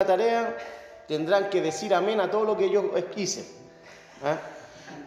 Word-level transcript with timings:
la 0.00 0.06
tarea 0.06 0.56
tendrán 1.08 1.50
que 1.50 1.60
decir 1.60 1.92
amén 1.92 2.20
a 2.20 2.30
todo 2.30 2.44
lo 2.44 2.56
que 2.56 2.70
yo 2.70 2.94
quise. 3.10 3.52
¿ah? 4.22 4.38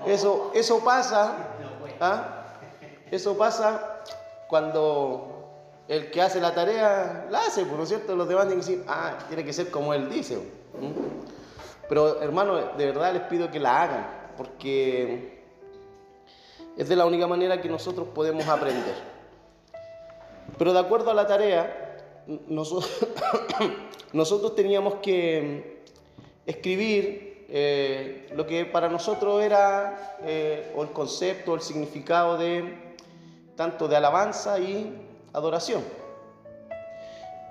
Eso, 0.06 0.52
eso 0.54 0.84
pasa, 0.84 1.34
¿ah? 2.02 2.58
eso 3.10 3.38
pasa 3.38 4.02
cuando 4.50 5.48
el 5.88 6.12
que 6.12 6.22
hace 6.22 6.42
la 6.42 6.54
tarea 6.54 7.26
la 7.30 7.46
hace, 7.46 7.64
por 7.64 7.78
¿no 7.78 7.84
es 7.84 7.88
cierto? 7.88 8.18
Los 8.18 8.28
demás 8.28 8.48
tienen 8.48 8.66
que 8.66 8.70
decir, 8.70 8.86
ah, 8.90 9.18
tiene 9.30 9.46
que 9.46 9.54
ser 9.54 9.72
como 9.72 9.94
él 9.94 10.10
dice. 10.10 10.40
Pero 11.88 12.22
hermano, 12.22 12.58
de 12.76 12.86
verdad 12.86 13.14
les 13.14 13.24
pido 13.24 13.50
que 13.50 13.62
la 13.62 13.84
hagan, 13.84 14.08
porque 14.36 15.42
es 16.76 16.90
de 16.90 16.96
la 16.98 17.06
única 17.06 17.28
manera 17.28 17.62
que 17.62 17.70
nosotros 17.70 18.10
podemos 18.14 18.46
aprender. 18.46 18.96
Pero 20.58 20.74
de 20.74 20.80
acuerdo 20.80 21.12
a 21.12 21.14
la 21.14 21.26
tarea, 21.26 21.81
nosotros 24.14 24.56
teníamos 24.56 24.96
que 24.96 25.64
mm, 25.66 26.50
escribir 26.50 27.46
eh, 27.50 28.30
lo 28.34 28.48
que 28.48 28.66
para 28.66 28.90
nosotros 28.90 29.44
era 29.44 30.18
eh, 30.24 30.72
o 30.76 30.84
el 30.84 30.92
concepto, 30.92 31.56
el 31.56 31.62
significado 31.62 32.38
de 32.38 32.96
tanto 33.56 33.88
de 33.88 33.98
alabanza 33.98 34.60
y 34.60 34.94
adoración. 35.34 35.84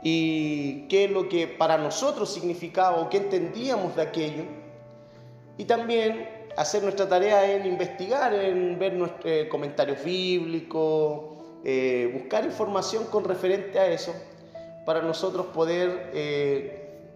Y 0.02 0.88
qué 0.88 1.04
es 1.04 1.10
lo 1.10 1.28
que 1.28 1.46
para 1.46 1.76
nosotros 1.76 2.32
significaba 2.32 2.96
o 2.96 3.10
qué 3.10 3.18
entendíamos 3.18 3.94
de 3.96 4.02
aquello. 4.02 4.44
Y 5.58 5.66
también 5.66 6.48
hacer 6.56 6.82
nuestra 6.82 7.06
tarea 7.06 7.54
en 7.54 7.66
investigar, 7.66 8.32
en 8.32 8.78
ver 8.78 8.94
nuestros 8.94 9.26
eh, 9.26 9.48
comentarios 9.50 10.02
bíblicos, 10.02 11.36
buscar 12.14 12.46
información 12.46 13.04
con 13.04 13.24
referente 13.24 13.78
a 13.78 13.86
eso 13.86 14.14
para 14.84 15.02
nosotros 15.02 15.46
poder 15.46 16.10
eh, 16.14 17.10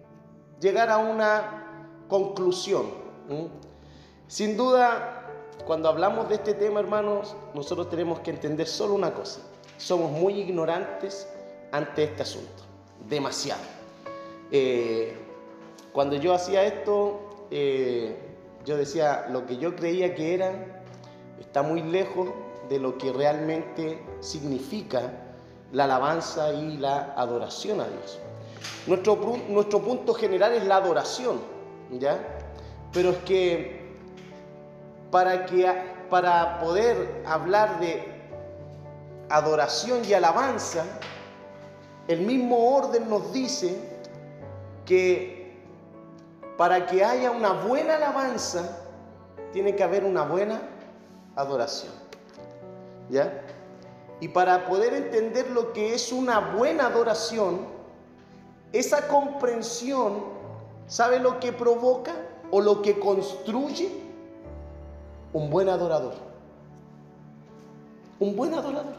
llegar 0.59 0.89
a 0.89 0.97
una 0.97 1.87
conclusión. 2.07 2.85
Sin 4.27 4.55
duda, 4.55 5.31
cuando 5.65 5.89
hablamos 5.89 6.29
de 6.29 6.35
este 6.35 6.53
tema, 6.53 6.79
hermanos, 6.79 7.35
nosotros 7.53 7.89
tenemos 7.89 8.19
que 8.19 8.31
entender 8.31 8.67
solo 8.67 8.93
una 8.93 9.13
cosa. 9.13 9.41
Somos 9.77 10.11
muy 10.11 10.39
ignorantes 10.39 11.27
ante 11.71 12.03
este 12.03 12.21
asunto, 12.21 12.63
demasiado. 13.07 13.61
Eh, 14.51 15.17
cuando 15.91 16.15
yo 16.15 16.33
hacía 16.33 16.63
esto, 16.63 17.47
eh, 17.51 18.15
yo 18.63 18.77
decía, 18.77 19.27
lo 19.31 19.45
que 19.45 19.57
yo 19.57 19.75
creía 19.75 20.13
que 20.15 20.33
era 20.33 20.83
está 21.39 21.61
muy 21.61 21.81
lejos 21.81 22.29
de 22.69 22.79
lo 22.79 22.97
que 22.97 23.11
realmente 23.11 24.03
significa 24.19 25.24
la 25.71 25.85
alabanza 25.85 26.53
y 26.53 26.77
la 26.77 27.13
adoración 27.15 27.81
a 27.81 27.87
Dios. 27.87 28.19
Nuestro, 28.87 29.37
nuestro 29.49 29.81
punto 29.81 30.13
general 30.13 30.53
es 30.53 30.65
la 30.65 30.77
adoración, 30.77 31.39
¿ya? 31.91 32.19
Pero 32.93 33.11
es 33.11 33.17
que 33.19 33.97
para, 35.11 35.45
que 35.45 35.65
para 36.09 36.59
poder 36.59 37.23
hablar 37.25 37.79
de 37.79 38.03
adoración 39.29 40.03
y 40.05 40.13
alabanza, 40.13 40.83
el 42.07 42.21
mismo 42.21 42.75
orden 42.75 43.09
nos 43.09 43.33
dice 43.33 43.75
que 44.85 45.35
para 46.57 46.85
que 46.85 47.03
haya 47.03 47.31
una 47.31 47.51
buena 47.51 47.95
alabanza, 47.95 48.81
tiene 49.51 49.75
que 49.75 49.83
haber 49.83 50.03
una 50.03 50.23
buena 50.23 50.61
adoración. 51.35 51.91
¿Ya? 53.09 53.44
Y 54.19 54.29
para 54.29 54.65
poder 54.65 54.93
entender 54.93 55.49
lo 55.51 55.73
que 55.73 55.93
es 55.93 56.11
una 56.11 56.39
buena 56.39 56.87
adoración, 56.87 57.59
esa 58.71 59.07
comprensión, 59.07 60.23
¿sabe 60.87 61.19
lo 61.19 61.39
que 61.39 61.51
provoca 61.51 62.13
o 62.51 62.61
lo 62.61 62.81
que 62.81 62.97
construye? 62.99 63.89
Un 65.33 65.49
buen 65.49 65.67
adorador. 65.67 66.13
Un 68.19 68.35
buen 68.35 68.53
adorador. 68.53 68.95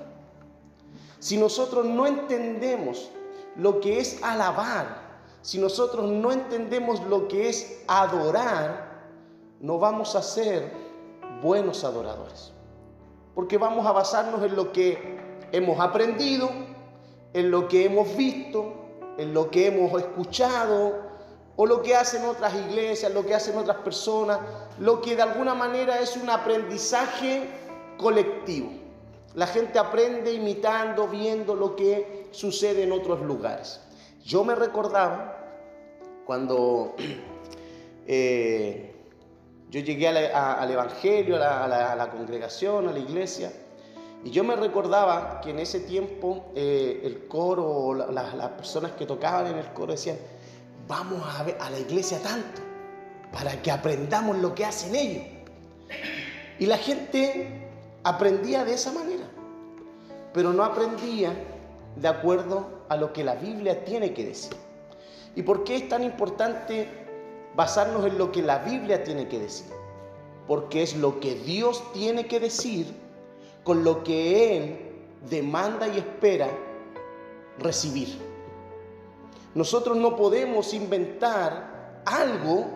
Si 1.19 1.39
nosotros 1.39 1.87
no 1.87 2.07
entendemos 2.07 3.11
lo 3.57 3.81
que 3.81 3.99
es 4.01 4.23
alabar, 4.23 5.07
si 5.41 5.59
nosotros 5.59 6.11
no 6.11 6.31
entendemos 6.31 7.03
lo 7.05 7.27
que 7.27 7.49
es 7.49 7.83
adorar, 7.89 8.87
no 9.61 9.79
vamos 9.79 10.15
a 10.15 10.23
ser 10.23 10.71
buenos 11.43 11.85
adoradores 11.85 12.53
porque 13.37 13.59
vamos 13.59 13.87
a 13.87 13.93
basarnos 13.93 14.43
en 14.43 14.57
lo 14.57 14.73
que 14.73 14.99
hemos 15.53 15.79
aprendido, 15.79 16.49
en 17.35 17.51
lo 17.51 17.69
que 17.69 17.85
hemos 17.85 18.17
visto, 18.17 18.73
en 19.19 19.35
lo 19.35 19.51
que 19.51 19.67
hemos 19.67 19.93
escuchado, 20.01 21.05
o 21.55 21.67
lo 21.67 21.83
que 21.83 21.95
hacen 21.95 22.25
otras 22.25 22.55
iglesias, 22.55 23.13
lo 23.13 23.27
que 23.27 23.35
hacen 23.35 23.59
otras 23.59 23.77
personas, 23.79 24.41
lo 24.79 25.03
que 25.03 25.17
de 25.17 25.23
alguna 25.23 25.55
manera 25.55 26.01
es 26.01 26.17
un 26.17 26.31
aprendizaje 26.31 27.47
colectivo. 27.99 28.71
La 29.35 29.47
gente 29.47 29.79
aprende 29.79 30.33
imitando, 30.33 31.07
viendo 31.07 31.55
lo 31.55 31.77
que 31.77 32.29
sucede 32.31 32.85
en 32.85 32.93
otros 32.93 33.21
lugares. 33.21 33.83
Yo 34.25 34.45
me 34.45 34.55
recordaba 34.55 35.37
cuando 36.25 36.95
eh, 38.07 38.86
yo 39.71 39.81
llegué 39.81 40.09
al 40.09 40.71
Evangelio, 40.71 41.37
a 41.37 41.67
la, 41.97 42.11
congregación, 42.11 42.89
a 42.89 42.93
la 42.93 42.99
iglesia, 42.99 43.53
y 44.25 44.31
yo 44.31 44.45
me 44.45 44.57
recordaba 44.57 45.41
que 45.41 45.51
en 45.51 45.59
ese 45.59 45.81
tiempo 45.81 46.47
eh, 46.55 47.01
el 47.05 47.27
coro, 47.29 47.95
las 47.95 48.49
personas 48.51 48.93
que 48.93 49.07
tocaban 49.07 49.47
en 49.49 49.59
el 49.59 49.73
coro 49.73 49.93
decían, 49.93 50.17
vamos 50.89 51.23
a, 51.37 51.43
ver, 51.43 51.57
a 51.61 51.71
la 51.71 51.79
iglesia 51.79 52.21
tanto, 52.23 52.61
para 53.33 53.61
que 53.63 53.71
aprendamos 53.71 54.39
lo 54.39 54.55
que 54.55 54.65
hacen 54.65 54.95
ellos. 54.95 55.25
Y 56.59 56.67
la 56.67 56.79
gente 56.79 57.69
aprendía 58.05 58.65
de 58.65 58.75
esa 58.75 58.93
manera, 58.93 59.25
pero 60.33 60.53
no 60.53 60.65
aprendía 60.65 61.33
de 61.97 62.09
acuerdo 62.09 62.85
a 62.89 62.97
lo 62.97 63.13
que 63.13 63.25
la 63.25 63.35
Biblia 63.35 63.85
tiene 63.85 64.13
que 64.13 64.27
decir. 64.27 64.57
¿Y 65.35 65.43
por 65.43 65.65
qué 65.65 65.77
es 65.77 65.89
tan 65.89 66.03
importante 66.03 67.06
basarnos 67.57 68.05
en 68.05 68.19
lo 68.19 68.31
que 68.31 68.43
la 68.43 68.59
Biblia 68.59 69.03
tiene 69.03 69.29
que 69.29 69.39
decir, 69.39 69.67
porque 70.47 70.83
es 70.83 70.95
lo 70.95 71.19
que 71.19 71.35
Dios 71.35 71.83
tiene 71.93 72.27
que 72.27 72.39
decir 72.39 72.95
con 73.65 73.83
lo 73.83 74.05
que 74.05 74.57
Él 74.57 74.79
demanda 75.29 75.89
y 75.89 75.99
espera 75.99 76.49
recibir. 77.59 78.19
Nosotros 79.55 79.97
no 79.97 80.17
podemos 80.17 80.75
inventar 80.75 82.03
algo 82.05 82.67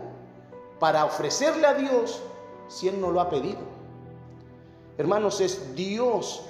para 0.79 1.05
ofrecerle 1.05 1.67
a 1.67 1.75
Dios 1.75 2.23
si 2.69 2.89
Él 2.89 3.01
no 3.01 3.11
lo 3.11 3.21
ha 3.21 3.29
pedido. 3.29 3.59
Hermanos, 4.97 5.41
es 5.41 5.75
Dios 5.75 6.43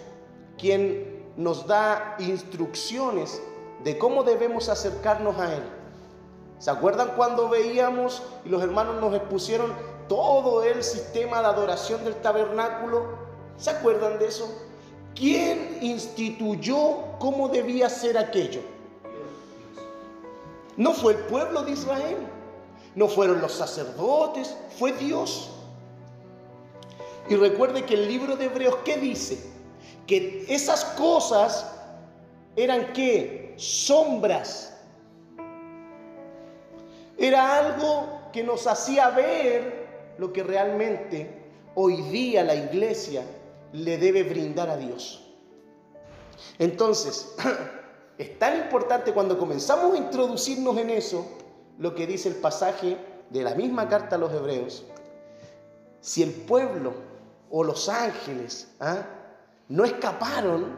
quien 0.56 1.24
nos 1.36 1.66
da 1.66 2.16
instrucciones 2.20 3.42
de 3.82 3.98
cómo 3.98 4.22
debemos 4.22 4.68
acercarnos 4.68 5.38
a 5.38 5.54
Él. 5.54 5.79
¿Se 6.60 6.70
acuerdan 6.70 7.14
cuando 7.16 7.48
veíamos 7.48 8.22
y 8.44 8.50
los 8.50 8.62
hermanos 8.62 9.00
nos 9.00 9.14
expusieron 9.14 9.72
todo 10.10 10.62
el 10.62 10.84
sistema 10.84 11.40
de 11.40 11.46
adoración 11.46 12.04
del 12.04 12.14
tabernáculo? 12.16 13.16
¿Se 13.56 13.70
acuerdan 13.70 14.18
de 14.18 14.26
eso? 14.26 14.46
¿Quién 15.14 15.78
instituyó 15.80 17.16
cómo 17.18 17.48
debía 17.48 17.88
ser 17.88 18.18
aquello? 18.18 18.60
No 20.76 20.92
fue 20.92 21.14
el 21.14 21.20
pueblo 21.20 21.62
de 21.62 21.72
Israel, 21.72 22.18
no 22.94 23.08
fueron 23.08 23.40
los 23.40 23.52
sacerdotes, 23.52 24.54
fue 24.78 24.92
Dios. 24.92 25.48
Y 27.30 27.36
recuerde 27.36 27.86
que 27.86 27.94
el 27.94 28.06
libro 28.06 28.36
de 28.36 28.44
Hebreos, 28.44 28.76
¿qué 28.84 28.98
dice? 28.98 29.42
Que 30.06 30.44
esas 30.46 30.84
cosas 30.84 31.66
eran 32.54 32.92
qué? 32.92 33.54
Sombras 33.56 34.69
era 37.20 37.58
algo 37.58 38.30
que 38.32 38.42
nos 38.42 38.66
hacía 38.66 39.10
ver 39.10 40.14
lo 40.16 40.32
que 40.32 40.42
realmente 40.42 41.30
hoy 41.74 42.00
día 42.02 42.42
la 42.42 42.54
iglesia 42.54 43.22
le 43.72 43.98
debe 43.98 44.22
brindar 44.22 44.70
a 44.70 44.78
Dios. 44.78 45.30
Entonces, 46.58 47.34
es 48.18 48.38
tan 48.38 48.56
importante 48.56 49.12
cuando 49.12 49.38
comenzamos 49.38 49.94
a 49.94 49.98
introducirnos 49.98 50.78
en 50.78 50.88
eso, 50.88 51.26
lo 51.78 51.94
que 51.94 52.06
dice 52.06 52.30
el 52.30 52.36
pasaje 52.36 52.96
de 53.28 53.42
la 53.42 53.54
misma 53.54 53.86
carta 53.86 54.16
a 54.16 54.18
los 54.18 54.32
hebreos. 54.32 54.86
Si 56.00 56.22
el 56.22 56.32
pueblo 56.32 56.94
o 57.50 57.62
los 57.62 57.90
ángeles 57.90 58.74
¿ah? 58.80 59.04
no 59.68 59.84
escaparon, 59.84 60.74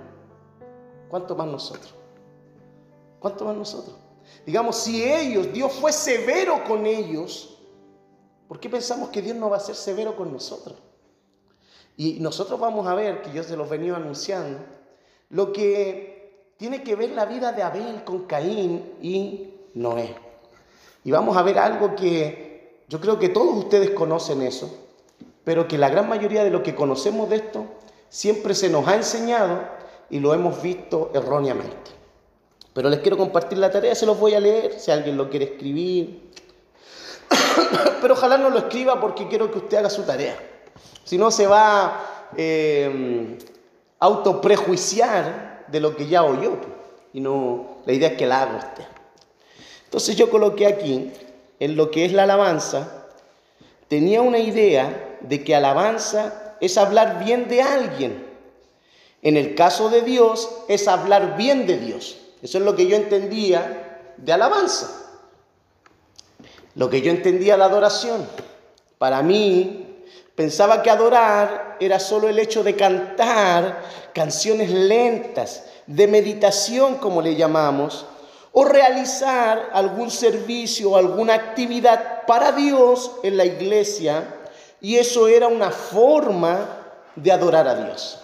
¿cuánto 1.09 1.37
más 1.37 1.47
nosotros? 1.47 1.95
¿Cuánto 3.21 3.45
más 3.45 3.57
nosotros? 3.57 4.02
Digamos, 4.47 4.77
si 4.77 5.03
ellos, 5.05 5.53
Dios 5.53 5.73
fue 5.73 5.93
severo 5.93 6.65
con 6.65 6.87
ellos, 6.87 7.59
¿por 8.49 8.59
qué 8.61 8.69
pensamos 8.69 9.11
que 9.11 9.23
Dios 9.23 9.37
no 9.37 9.51
va 9.51 9.57
a 9.57 9.61
ser 9.61 9.75
severo 9.75 10.17
con 10.17 10.33
nosotros? 10.33 10.77
Y 11.97 12.21
nosotros 12.21 12.59
vamos 12.59 12.87
a 12.87 12.95
ver, 12.95 13.23
que 13.23 13.33
yo 13.33 13.43
se 13.43 13.57
los 13.57 13.69
venía 13.69 13.95
anunciando, 13.97 14.59
lo 15.31 15.53
que 15.53 16.53
tiene 16.57 16.83
que 16.83 16.95
ver 16.95 17.11
la 17.11 17.27
vida 17.27 17.53
de 17.53 17.63
Abel 17.63 18.05
con 18.05 18.27
Caín 18.27 18.95
y 19.01 19.55
Noé. 19.75 20.15
Y 21.05 21.11
vamos 21.11 21.37
a 21.37 21.43
ver 21.43 21.59
algo 21.59 21.95
que 21.97 22.85
yo 22.89 23.01
creo 23.01 23.19
que 23.19 23.29
todos 23.29 23.57
ustedes 23.57 23.91
conocen 23.91 24.43
eso, 24.43 24.71
pero 25.45 25.67
que 25.67 25.79
la 25.79 25.89
gran 25.89 26.09
mayoría 26.09 26.45
de 26.45 26.51
los 26.51 26.63
que 26.63 26.75
conocemos 26.75 27.29
de 27.31 27.37
esto 27.37 27.65
siempre 28.09 28.55
se 28.55 28.69
nos 28.69 28.87
ha 28.87 28.95
enseñado 28.95 29.61
y 30.11 30.21
lo 30.21 30.35
hemos 30.35 30.61
visto 30.63 31.11
erróneamente. 31.15 31.91
Pero 32.73 32.89
les 32.89 33.01
quiero 33.01 33.19
compartir 33.19 33.59
la 33.59 33.71
tarea, 33.71 33.95
se 33.95 34.07
los 34.07 34.19
voy 34.19 34.35
a 34.35 34.41
leer, 34.41 34.79
si 34.79 34.91
alguien 34.91 35.17
lo 35.17 35.29
quiere 35.29 35.45
escribir. 35.45 36.31
Pero 38.01 38.15
ojalá 38.15 38.39
no 38.39 38.51
lo 38.51 38.59
escriba 38.59 39.01
porque 39.01 39.29
quiero 39.29 39.51
que 39.51 39.59
usted 39.59 39.79
haga 39.79 39.91
su 39.91 40.03
tarea. 40.03 40.37
Si 41.05 41.19
no, 41.19 41.31
se 41.31 41.47
va 41.47 41.87
a 41.87 42.31
eh, 42.37 43.39
autoprejuiciar 43.99 45.67
de 45.69 45.81
lo 45.81 45.97
que 45.97 46.07
ya 46.07 46.25
oyó. 46.25 46.57
Y 47.13 47.21
no, 47.21 47.79
la 47.85 47.93
idea 47.93 48.11
es 48.11 48.17
que 48.17 48.27
la 48.27 48.43
haga 48.43 48.57
usted. 48.57 48.85
Entonces 49.85 50.17
yo 50.17 50.31
coloqué 50.31 50.67
aquí, 50.67 51.13
en 51.61 51.77
lo 51.77 51.91
que 51.91 52.07
es 52.07 52.13
la 52.13 52.23
alabanza, 52.23 53.07
tenía 53.89 54.23
una 54.23 54.39
idea 54.39 55.19
de 55.21 55.45
que 55.45 55.55
alabanza 55.55 56.57
es 56.61 56.79
hablar 56.79 57.23
bien 57.23 57.49
de 57.49 57.61
alguien. 57.61 58.27
En 59.21 59.37
el 59.37 59.55
caso 59.55 59.91
de 59.91 60.01
Dios, 60.01 60.51
es 60.69 60.89
hablar 60.89 61.37
bien 61.37 61.67
de 61.67 61.79
Dios. 61.79 62.22
Eso 62.43 62.59
es 62.59 62.65
lo 62.65 62.75
que 62.75 62.89
yo 62.89 62.97
entendía 62.97 64.15
de 64.17 64.33
alabanza. 64.33 64.91
Lo 66.75 66.91
que 66.91 67.01
yo 67.01 67.11
entendía 67.11 67.57
de 67.57 67.63
adoración. 67.63 68.27
Para 68.99 69.23
mí, 69.23 70.05
pensaba 70.35 70.83
que 70.83 70.91
adorar 70.91 71.77
era 71.79 72.01
solo 72.01 72.29
el 72.29 72.39
hecho 72.39 72.65
de 72.65 72.75
cantar 72.75 73.83
canciones 74.13 74.71
lentas, 74.71 75.65
de 75.87 76.07
meditación 76.09 76.97
como 76.97 77.23
le 77.23 77.37
llamamos, 77.37 78.07
o 78.53 78.65
realizar 78.65 79.71
algún 79.73 80.11
servicio 80.11 80.91
o 80.91 80.97
alguna 80.97 81.35
actividad 81.35 82.27
para 82.27 82.53
Dios 82.53 83.13
en 83.23 83.37
la 83.37 83.45
iglesia, 83.45 84.41
y 84.81 84.97
eso 84.97 85.29
era 85.29 85.47
una 85.47 85.71
forma 85.71 86.69
de 87.15 87.31
adorar 87.31 87.69
a 87.69 87.75
Dios. 87.75 88.19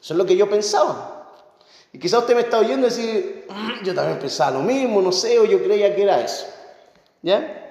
Eso 0.00 0.14
es 0.14 0.18
lo 0.18 0.24
que 0.24 0.36
yo 0.36 0.48
pensaba. 0.48 1.15
Y 1.96 1.98
quizá 1.98 2.18
usted 2.18 2.34
me 2.34 2.42
está 2.42 2.58
oyendo 2.58 2.88
decir, 2.88 3.46
mm, 3.48 3.82
yo 3.82 3.94
también 3.94 4.18
pensaba 4.18 4.50
lo 4.50 4.60
mismo, 4.60 5.00
no 5.00 5.10
sé, 5.10 5.38
o 5.38 5.46
yo 5.46 5.64
creía 5.64 5.96
que 5.96 6.02
era 6.02 6.20
eso. 6.20 6.46
¿Ya? 7.22 7.70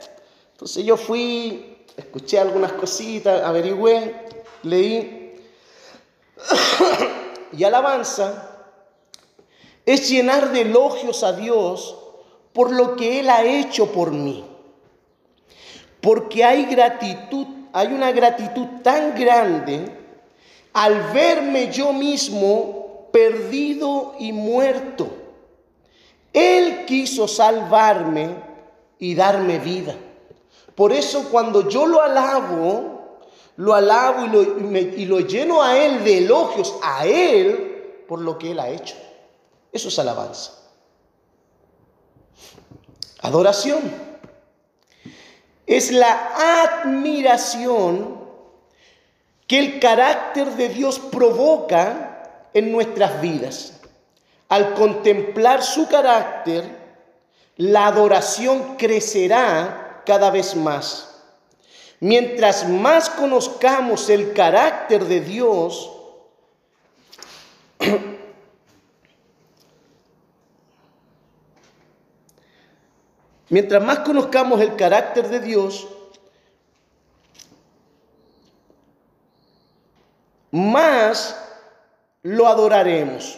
Entonces 0.54 0.84
yo 0.84 0.98
fui, 0.98 1.86
escuché 1.96 2.40
algunas 2.40 2.72
cositas, 2.72 3.44
averigüé, 3.44 4.16
leí. 4.64 5.40
y 7.52 7.64
alabanza 7.66 8.66
es 9.86 10.10
llenar 10.10 10.52
de 10.52 10.62
elogios 10.62 11.24
a 11.24 11.34
Dios 11.34 11.96
por 12.52 12.72
lo 12.72 12.96
que 12.96 13.20
Él 13.20 13.30
ha 13.30 13.44
hecho 13.44 13.92
por 13.92 14.10
mí. 14.10 14.44
Porque 16.02 16.44
hay 16.44 16.66
gratitud, 16.66 17.46
hay 17.74 17.90
una 17.90 18.12
gratitud 18.12 18.82
tan 18.82 19.14
grande 19.14 19.86
al 20.74 21.14
verme 21.14 21.72
yo 21.72 21.94
mismo 21.94 22.85
perdido 23.16 24.14
y 24.20 24.34
muerto. 24.34 25.08
Él 26.34 26.84
quiso 26.86 27.30
salvarme 27.30 28.36
y 29.00 29.16
darme 29.16 29.58
vida. 29.58 29.96
Por 30.76 30.92
eso 30.92 31.30
cuando 31.32 31.70
yo 31.70 31.86
lo 31.86 32.02
alabo, 32.02 33.20
lo 33.56 33.74
alabo 33.74 34.26
y 34.26 34.28
lo, 34.28 34.42
y 34.82 35.06
lo 35.06 35.22
lleno 35.22 35.64
a 35.64 35.78
Él 35.78 36.04
de 36.04 36.18
elogios, 36.18 36.76
a 36.84 37.08
Él, 37.08 38.04
por 38.06 38.20
lo 38.20 38.38
que 38.38 38.52
Él 38.52 38.60
ha 38.60 38.68
hecho. 38.68 38.96
Eso 39.72 39.88
es 39.88 39.98
alabanza. 39.98 40.52
Adoración 43.22 43.80
es 45.66 45.90
la 45.90 46.34
admiración 46.84 48.20
que 49.48 49.58
el 49.58 49.80
carácter 49.80 50.52
de 50.58 50.68
Dios 50.68 51.00
provoca 51.00 52.12
en 52.56 52.72
nuestras 52.72 53.22
vidas. 53.22 53.80
Al 54.50 54.74
contemplar 54.74 55.62
su 55.62 55.88
carácter, 55.88 56.64
la 57.58 57.86
adoración 57.86 58.78
crecerá 58.78 60.02
cada 60.06 60.32
vez 60.32 60.56
más. 60.56 61.22
Mientras 62.00 62.68
más 62.68 63.10
conozcamos 63.12 64.10
el 64.10 64.34
carácter 64.34 65.06
de 65.06 65.22
Dios, 65.22 65.92
Mientras 73.50 73.84
más 73.84 74.00
conozcamos 74.00 74.60
el 74.60 74.76
carácter 74.76 75.30
de 75.30 75.40
Dios, 75.40 75.88
más 80.50 81.45
lo 82.26 82.48
adoraremos. 82.48 83.38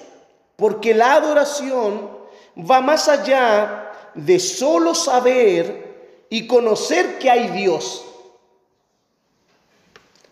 Porque 0.56 0.94
la 0.94 1.16
adoración 1.16 2.10
va 2.57 2.80
más 2.80 3.10
allá 3.10 3.92
de 4.16 4.39
solo 4.39 4.95
saber 4.95 6.25
y 6.30 6.48
conocer 6.48 7.19
que 7.19 7.30
hay 7.30 7.50
Dios. 7.50 8.06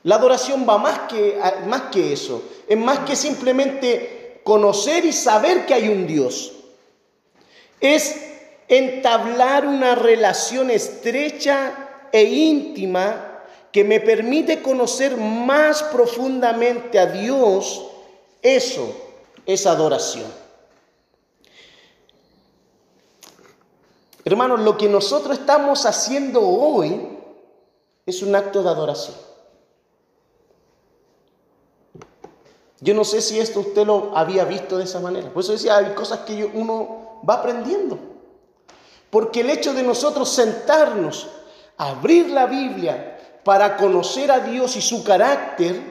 La 0.04 0.16
adoración 0.16 0.66
va 0.68 0.78
más 0.78 1.00
que, 1.10 1.38
más 1.68 1.82
que 1.92 2.14
eso. 2.14 2.44
Es 2.68 2.78
más 2.78 3.00
que 3.00 3.18
simplemente 3.18 4.40
conocer 4.46 5.04
y 5.06 5.12
saber 5.12 5.66
que 5.66 5.74
hay 5.74 5.90
un 5.90 6.08
Dios. 6.08 6.54
Es 7.82 8.16
entablar 8.70 9.68
una 9.68 9.96
relación 9.96 10.72
estrecha 10.72 12.08
e 12.14 12.24
íntima 12.24 13.42
que 13.74 13.84
me 13.84 14.00
permite 14.00 14.62
conocer 14.62 15.18
más 15.18 15.84
profundamente 15.84 16.98
a 16.98 17.08
Dios, 17.08 17.92
eso 18.46 18.96
es 19.44 19.66
adoración. 19.66 20.32
Hermanos, 24.24 24.60
lo 24.60 24.78
que 24.78 24.88
nosotros 24.88 25.40
estamos 25.40 25.88
haciendo 25.88 26.42
hoy 26.48 27.18
es 28.06 28.22
un 28.22 28.36
acto 28.36 28.62
de 28.62 28.70
adoración. 28.70 29.16
Yo 32.82 32.94
no 32.94 33.04
sé 33.04 33.20
si 33.22 33.40
esto 33.40 33.62
usted 33.62 33.84
lo 33.84 34.16
había 34.16 34.46
visto 34.46 34.78
de 34.78 34.84
esa 34.84 35.00
manera. 35.00 35.34
Por 35.34 35.42
eso 35.42 35.54
decía, 35.54 35.78
hay 35.78 35.96
cosas 35.96 36.20
que 36.20 36.46
uno 36.46 37.20
va 37.28 37.36
aprendiendo. 37.36 37.98
Porque 39.10 39.42
el 39.42 39.50
hecho 39.50 39.74
de 39.74 39.82
nosotros 39.82 40.30
sentarnos, 40.30 41.30
abrir 41.78 42.30
la 42.30 42.46
Biblia 42.46 43.42
para 43.44 43.76
conocer 43.76 44.30
a 44.30 44.40
Dios 44.40 44.76
y 44.76 44.82
su 44.82 45.04
carácter, 45.04 45.82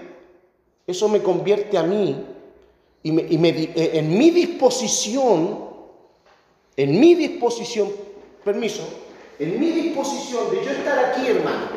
eso 0.86 1.08
me 1.08 1.20
convierte 1.20 1.76
a 1.76 1.82
mí 1.82 2.33
y, 3.04 3.16
eh, 3.16 3.90
en 3.94 4.18
mi 4.18 4.30
disposición, 4.30 5.70
en 6.76 6.98
mi 6.98 7.14
disposición, 7.14 7.92
permiso, 8.44 8.82
en 9.38 9.60
mi 9.60 9.70
disposición 9.70 10.50
de 10.50 10.64
yo 10.64 10.70
estar 10.72 10.98
aquí, 10.98 11.28
hermano, 11.28 11.68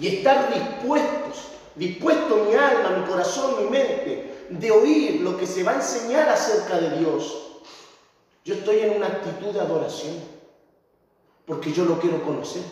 y 0.00 0.06
estar 0.06 0.54
dispuestos, 0.54 1.48
dispuesto 1.74 2.46
mi 2.48 2.54
alma, 2.54 2.96
mi 2.98 3.06
corazón, 3.06 3.62
mi 3.62 3.68
mente, 3.68 4.46
de 4.48 4.70
oír 4.70 5.20
lo 5.20 5.36
que 5.36 5.46
se 5.46 5.62
va 5.62 5.72
a 5.72 5.76
enseñar 5.76 6.26
acerca 6.30 6.80
de 6.80 6.98
Dios 7.00 7.48
yo 8.48 8.54
estoy 8.54 8.80
en 8.80 8.96
una 8.96 9.08
actitud 9.08 9.52
de 9.52 9.60
adoración, 9.60 10.14
porque 11.44 11.70
yo 11.70 11.84
lo 11.84 12.00
quiero 12.00 12.22
conocer, 12.24 12.62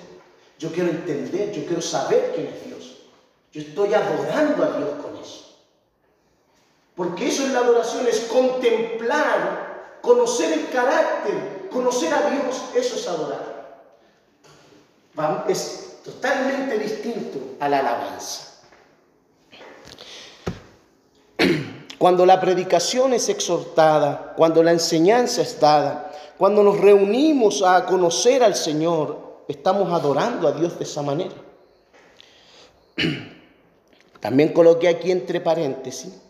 yo 0.59 0.73
quiero 0.73 0.89
entender, 0.89 1.53
yo 1.53 1.67
quiero 1.67 1.83
saber 1.83 2.33
quién 2.35 2.47
es 2.47 2.65
Dios. 2.65 2.97
Yo 3.53 3.61
estoy 3.61 3.93
adorando 3.93 4.65
a 4.65 4.79
Dios 4.79 4.89
con 5.03 5.15
eso. 5.19 5.46
Porque 6.97 7.29
eso 7.29 7.45
es 7.45 7.51
la 7.51 7.59
adoración, 7.59 8.07
es 8.09 8.21
contemplar, 8.21 9.99
conocer 10.01 10.53
el 10.55 10.71
carácter, 10.71 11.69
conocer 11.71 12.13
a 12.13 12.31
Dios, 12.31 12.63
eso 12.75 12.97
es 12.97 13.07
adorar. 13.07 13.57
Es 15.47 15.99
totalmente 16.03 16.79
distinto 16.79 17.39
a 17.61 17.69
la 17.69 17.81
alabanza. 17.81 18.63
Cuando 21.99 22.25
la 22.25 22.41
predicación 22.41 23.13
es 23.13 23.29
exhortada, 23.29 24.35
cuando 24.37 24.63
la 24.63 24.73
enseñanza 24.73 25.43
es 25.43 25.59
dada, 25.59 26.13
cuando 26.37 26.63
nos 26.63 26.79
reunimos 26.79 27.63
a 27.63 27.87
conocer 27.87 28.43
al 28.43 28.55
Señor, 28.55 29.45
estamos 29.49 29.91
adorando 29.91 30.47
a 30.47 30.53
Dios 30.53 30.79
de 30.79 30.85
esa 30.85 31.01
manera. 31.01 31.35
También 34.21 34.53
coloqué 34.53 34.89
aquí 34.89 35.11
entre 35.11 35.41
paréntesis. 35.41 36.26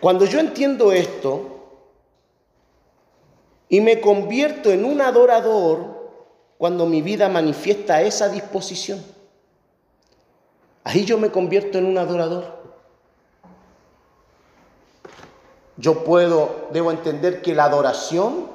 Cuando 0.00 0.24
yo 0.24 0.40
entiendo 0.40 0.92
esto 0.92 1.58
y 3.68 3.80
me 3.80 4.00
convierto 4.00 4.70
en 4.70 4.84
un 4.84 5.00
adorador, 5.00 6.00
cuando 6.58 6.86
mi 6.86 7.02
vida 7.02 7.28
manifiesta 7.28 8.02
esa 8.02 8.28
disposición, 8.28 9.04
ahí 10.84 11.04
yo 11.04 11.18
me 11.18 11.30
convierto 11.30 11.78
en 11.78 11.86
un 11.86 11.98
adorador. 11.98 12.60
Yo 15.76 16.04
puedo, 16.04 16.68
debo 16.72 16.90
entender 16.90 17.40
que 17.40 17.54
la 17.54 17.64
adoración 17.64 18.48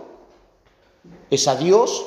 Es 1.30 1.48
a 1.48 1.56
Dios 1.56 2.06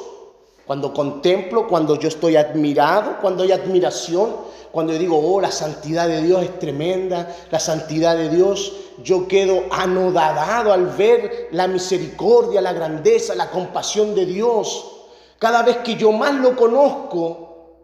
cuando 0.68 0.92
contemplo, 0.92 1.66
cuando 1.66 1.98
yo 1.98 2.08
estoy 2.08 2.37
admirado, 2.37 3.16
cuando 3.22 3.42
hay 3.42 3.52
admiración, 3.52 4.37
cuando 4.70 4.92
yo 4.92 4.98
digo, 4.98 5.18
oh, 5.18 5.40
la 5.40 5.50
santidad 5.50 6.06
de 6.06 6.20
Dios 6.20 6.42
es 6.42 6.58
tremenda, 6.58 7.34
la 7.50 7.58
santidad 7.58 8.18
de 8.18 8.28
Dios, 8.28 8.75
yo 9.02 9.26
quedo 9.26 9.62
anodadado 9.70 10.75
al 10.75 10.88
ver 10.88 11.48
la 11.52 11.68
misericordia, 11.68 12.60
la 12.60 12.75
grandeza, 12.75 13.34
la 13.34 13.50
compasión 13.50 14.14
de 14.14 14.26
Dios. 14.26 14.92
Cada 15.38 15.62
vez 15.62 15.78
que 15.78 15.94
yo 15.94 16.12
más 16.12 16.34
lo 16.34 16.54
conozco, 16.54 17.78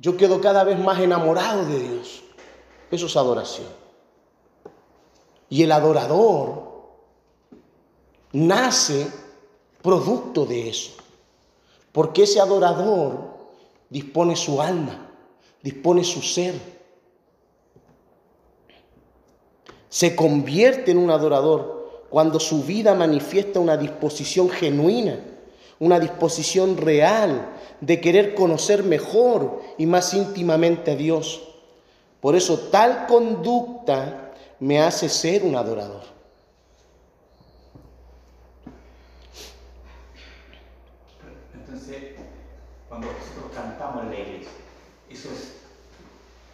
yo 0.00 0.16
quedo 0.16 0.40
cada 0.40 0.64
vez 0.64 0.76
más 0.76 0.98
enamorado 0.98 1.64
de 1.66 1.78
Dios. 1.78 2.24
Eso 2.90 3.06
es 3.06 3.16
adoración. 3.16 3.68
Y 5.50 5.62
el 5.62 5.70
adorador 5.70 6.64
nace 8.32 9.06
producto 9.80 10.44
de 10.46 10.70
eso. 10.70 11.03
Porque 11.94 12.24
ese 12.24 12.40
adorador 12.40 13.20
dispone 13.88 14.34
su 14.34 14.60
alma, 14.60 15.12
dispone 15.62 16.02
su 16.02 16.22
ser. 16.22 16.54
Se 19.88 20.16
convierte 20.16 20.90
en 20.90 20.98
un 20.98 21.12
adorador 21.12 22.08
cuando 22.10 22.40
su 22.40 22.64
vida 22.64 22.96
manifiesta 22.96 23.60
una 23.60 23.76
disposición 23.76 24.50
genuina, 24.50 25.20
una 25.78 26.00
disposición 26.00 26.76
real 26.76 27.52
de 27.80 28.00
querer 28.00 28.34
conocer 28.34 28.82
mejor 28.82 29.62
y 29.78 29.86
más 29.86 30.14
íntimamente 30.14 30.90
a 30.90 30.96
Dios. 30.96 31.42
Por 32.20 32.34
eso 32.34 32.58
tal 32.72 33.06
conducta 33.06 34.32
me 34.58 34.80
hace 34.80 35.08
ser 35.08 35.44
un 35.44 35.54
adorador. 35.54 36.13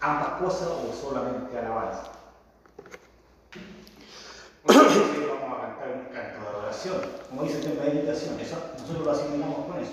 Ambas 0.00 0.40
cosas 0.40 0.68
o 0.68 0.92
solamente 0.92 1.58
alabanza. 1.58 2.12
Nosotros 4.66 5.40
vamos 5.40 5.58
a 5.58 5.62
cantar 5.62 5.88
un 5.88 6.14
canto 6.14 6.40
de 6.40 6.48
adoración, 6.48 6.96
como 7.28 7.42
dice 7.42 7.64
en 7.64 7.78
meditación, 7.78 8.40
eso, 8.40 8.56
nosotros 8.78 9.04
lo 9.04 9.10
asimilamos 9.10 9.66
con 9.66 9.78
eso. 9.82 9.92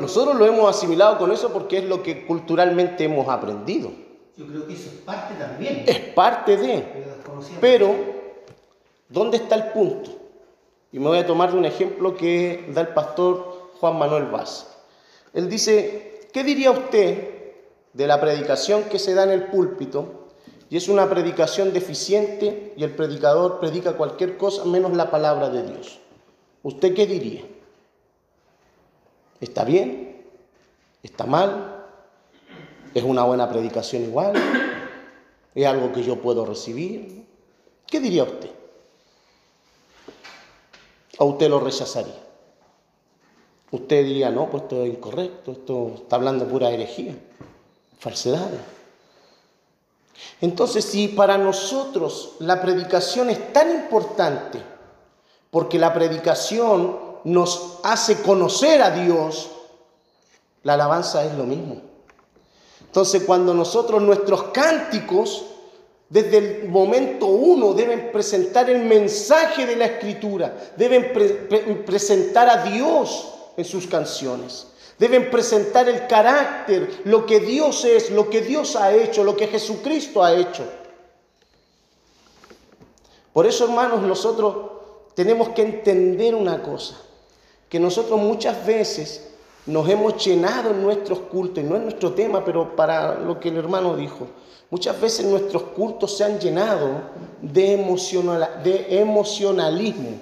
nosotros 0.00 0.36
lo 0.36 0.46
hemos 0.46 0.76
asimilado 0.76 1.18
con 1.18 1.32
eso 1.32 1.52
porque 1.52 1.78
es 1.78 1.84
lo 1.84 2.02
que 2.02 2.26
culturalmente 2.26 3.04
hemos 3.04 3.28
aprendido. 3.28 3.90
Yo 4.36 4.46
creo 4.46 4.66
que 4.66 4.74
eso 4.74 4.90
es 4.90 4.96
parte 4.96 5.34
también. 5.34 5.84
Es 5.86 5.98
parte 5.98 6.56
de. 6.56 7.06
Pero, 7.60 7.94
¿dónde 9.08 9.38
está 9.38 9.54
el 9.54 9.72
punto? 9.72 10.10
Y 10.92 10.98
me 10.98 11.08
voy 11.08 11.18
a 11.18 11.26
tomar 11.26 11.52
de 11.52 11.58
un 11.58 11.64
ejemplo 11.64 12.14
que 12.14 12.70
da 12.72 12.82
el 12.82 12.88
pastor 12.88 13.55
Juan 13.80 13.98
Manuel 13.98 14.26
Vaz. 14.26 14.66
Él 15.32 15.48
dice, 15.48 16.28
¿qué 16.32 16.44
diría 16.44 16.70
usted 16.70 17.36
de 17.96 18.06
la 18.06 18.20
predicación 18.20 18.84
que 18.84 18.98
se 18.98 19.14
da 19.14 19.24
en 19.24 19.30
el 19.30 19.44
púlpito 19.46 20.26
y 20.68 20.76
es 20.76 20.88
una 20.88 21.08
predicación 21.08 21.72
deficiente 21.72 22.74
y 22.76 22.84
el 22.84 22.94
predicador 22.94 23.60
predica 23.60 23.96
cualquier 23.96 24.36
cosa 24.36 24.64
menos 24.64 24.94
la 24.94 25.10
palabra 25.10 25.48
de 25.48 25.62
Dios. 25.62 26.00
¿Usted 26.62 26.94
qué 26.94 27.06
diría? 27.06 27.42
¿Está 29.40 29.64
bien? 29.64 30.26
¿Está 31.02 31.24
mal? 31.24 31.84
¿Es 32.92 33.04
una 33.04 33.22
buena 33.22 33.48
predicación 33.48 34.02
igual? 34.02 34.34
¿Es 35.54 35.66
algo 35.66 35.92
que 35.92 36.02
yo 36.02 36.20
puedo 36.20 36.44
recibir? 36.44 37.24
¿Qué 37.86 38.00
diría 38.00 38.24
usted? 38.24 38.50
¿O 41.18 41.26
usted 41.26 41.48
lo 41.48 41.60
rechazaría? 41.60 42.25
Usted 43.76 44.06
diría, 44.06 44.30
no, 44.30 44.48
pues 44.48 44.62
esto 44.62 44.82
es 44.82 44.88
incorrecto, 44.88 45.52
esto 45.52 45.92
está 45.96 46.16
hablando 46.16 46.48
pura 46.48 46.70
herejía 46.70 47.14
falsedades. 47.98 48.60
Entonces, 50.40 50.84
si 50.84 51.08
para 51.08 51.36
nosotros 51.36 52.36
la 52.38 52.62
predicación 52.62 53.28
es 53.28 53.52
tan 53.52 53.70
importante, 53.70 54.62
porque 55.50 55.78
la 55.78 55.92
predicación 55.92 56.96
nos 57.24 57.80
hace 57.82 58.22
conocer 58.22 58.80
a 58.80 58.90
Dios, 58.90 59.50
la 60.62 60.74
alabanza 60.74 61.22
es 61.24 61.34
lo 61.34 61.44
mismo. 61.44 61.82
Entonces, 62.80 63.24
cuando 63.24 63.52
nosotros 63.52 64.00
nuestros 64.00 64.44
cánticos, 64.44 65.44
desde 66.08 66.38
el 66.38 66.68
momento 66.70 67.26
uno, 67.26 67.74
deben 67.74 68.10
presentar 68.10 68.70
el 68.70 68.84
mensaje 68.84 69.66
de 69.66 69.76
la 69.76 69.84
Escritura, 69.84 70.56
deben 70.78 71.12
presentar 71.84 72.48
a 72.48 72.62
Dios 72.64 73.35
en 73.56 73.64
sus 73.64 73.86
canciones. 73.86 74.68
Deben 74.98 75.30
presentar 75.30 75.88
el 75.88 76.06
carácter, 76.06 77.02
lo 77.04 77.26
que 77.26 77.40
Dios 77.40 77.84
es, 77.84 78.10
lo 78.10 78.30
que 78.30 78.40
Dios 78.40 78.76
ha 78.76 78.94
hecho, 78.94 79.24
lo 79.24 79.36
que 79.36 79.46
Jesucristo 79.46 80.22
ha 80.22 80.34
hecho. 80.34 80.64
Por 83.32 83.46
eso, 83.46 83.64
hermanos, 83.64 84.00
nosotros 84.02 84.56
tenemos 85.14 85.50
que 85.50 85.62
entender 85.62 86.34
una 86.34 86.62
cosa, 86.62 86.96
que 87.68 87.78
nosotros 87.78 88.18
muchas 88.18 88.64
veces 88.64 89.28
nos 89.66 89.88
hemos 89.88 90.24
llenado 90.24 90.70
en 90.70 90.82
nuestros 90.82 91.18
cultos, 91.20 91.62
y 91.62 91.66
no 91.66 91.76
es 91.76 91.82
nuestro 91.82 92.12
tema, 92.14 92.44
pero 92.44 92.74
para 92.74 93.18
lo 93.18 93.38
que 93.38 93.50
el 93.50 93.56
hermano 93.58 93.96
dijo, 93.96 94.28
muchas 94.70 94.98
veces 94.98 95.26
nuestros 95.26 95.64
cultos 95.64 96.16
se 96.16 96.24
han 96.24 96.38
llenado 96.38 97.02
de, 97.42 97.76
de 98.64 99.00
emocionalismo. 99.00 100.20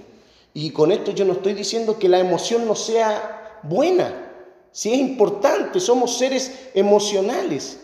Y 0.54 0.70
con 0.70 0.90
esto 0.90 1.10
yo 1.10 1.26
no 1.26 1.34
estoy 1.34 1.52
diciendo 1.52 1.98
que 1.98 2.08
la 2.08 2.20
emoción 2.20 2.66
no 2.66 2.74
sea 2.74 3.60
buena, 3.62 4.24
Sí 4.74 4.92
es 4.92 4.98
importante, 4.98 5.78
somos 5.78 6.18
seres 6.18 6.70
emocionales, 6.74 7.78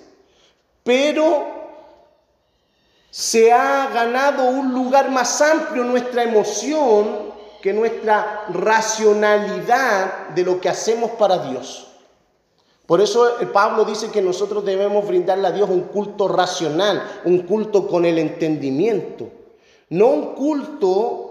pero 0.82 1.46
se 3.08 3.52
ha 3.52 3.88
ganado 3.94 4.50
un 4.50 4.74
lugar 4.74 5.08
más 5.08 5.40
amplio 5.40 5.84
nuestra 5.84 6.24
emoción 6.24 7.30
que 7.62 7.72
nuestra 7.72 8.44
racionalidad 8.48 10.30
de 10.30 10.42
lo 10.42 10.60
que 10.60 10.68
hacemos 10.68 11.12
para 11.12 11.38
Dios. 11.48 11.86
Por 12.86 13.00
eso 13.00 13.36
Pablo 13.52 13.84
dice 13.84 14.10
que 14.10 14.20
nosotros 14.20 14.64
debemos 14.64 15.06
brindarle 15.06 15.46
a 15.46 15.52
Dios 15.52 15.70
un 15.70 15.82
culto 15.82 16.26
racional, 16.26 17.20
un 17.24 17.42
culto 17.42 17.86
con 17.86 18.04
el 18.04 18.18
entendimiento, 18.18 19.28
no 19.90 20.08
un 20.08 20.34
culto 20.34 21.29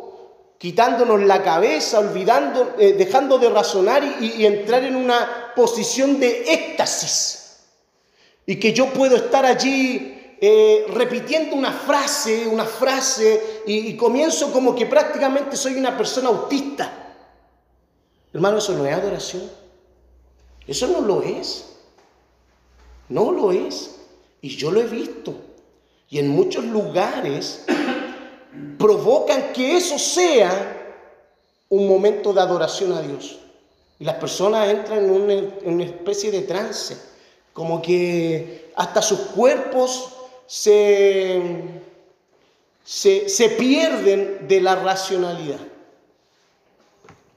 quitándonos 0.59 1.21
la 1.23 1.41
cabeza, 1.41 1.99
olvidando, 1.99 2.75
eh, 2.77 2.93
dejando 2.93 3.39
de 3.39 3.49
razonar 3.49 4.03
y, 4.21 4.45
entrar 4.45 4.83
en 4.83 4.95
una 4.97 5.53
posición 5.55 6.19
de 6.19 6.53
éxtasis. 6.53 7.61
Y 8.45 8.57
que 8.57 8.73
yo 8.73 8.87
puedo 8.91 9.15
estar 9.15 9.45
allí 9.45 10.35
eh, 10.41 10.85
repitiendo 10.89 11.55
una 11.55 11.71
frase, 11.71 12.45
una 12.45 12.65
frase, 12.65 13.61
y, 13.65 13.87
y 13.87 13.97
comienzo 13.97 14.51
como 14.51 14.75
que 14.75 14.85
prácticamente 14.85 15.55
soy 15.55 15.75
una 15.75 15.97
persona 15.97 16.27
autista. 16.27 17.15
Hermano, 18.33 18.57
eso 18.57 18.73
no 18.73 18.85
es 18.85 18.93
adoración. 18.93 19.49
Eso 20.67 20.87
no 20.87 20.99
lo 20.99 21.23
es. 21.23 21.67
No 23.07 23.31
lo 23.31 23.53
es. 23.53 23.95
Y 24.41 24.49
yo 24.57 24.71
lo 24.71 24.81
he 24.81 24.87
visto. 24.87 25.35
Y 26.09 26.19
en 26.19 26.27
muchos 26.27 26.65
lugares 26.65 27.63
provocan 28.79 29.51
que 29.51 29.75
eso 29.77 29.99
sea 29.99 30.77
un 31.67 31.87
momento 31.87 32.33
de 32.33 32.41
adoración 32.41 32.93
a 32.93 33.01
Dios. 33.01 33.37
Y 33.99 34.05
las 34.05 34.15
personas 34.15 34.69
entran 34.69 35.03
en 35.03 35.11
una, 35.65 35.83
especie 35.83 36.31
de 36.31 36.41
trance, 36.43 36.97
como 37.51 37.81
que 37.81 38.71
hasta 38.75 39.01
sus 39.01 39.19
cuerpos 39.19 40.13
se, 40.47 41.41
se, 42.83 43.27
se 43.27 43.49
pierden 43.49 44.47
de 44.47 44.61
la 44.61 44.75
racionalidad. 44.75 45.59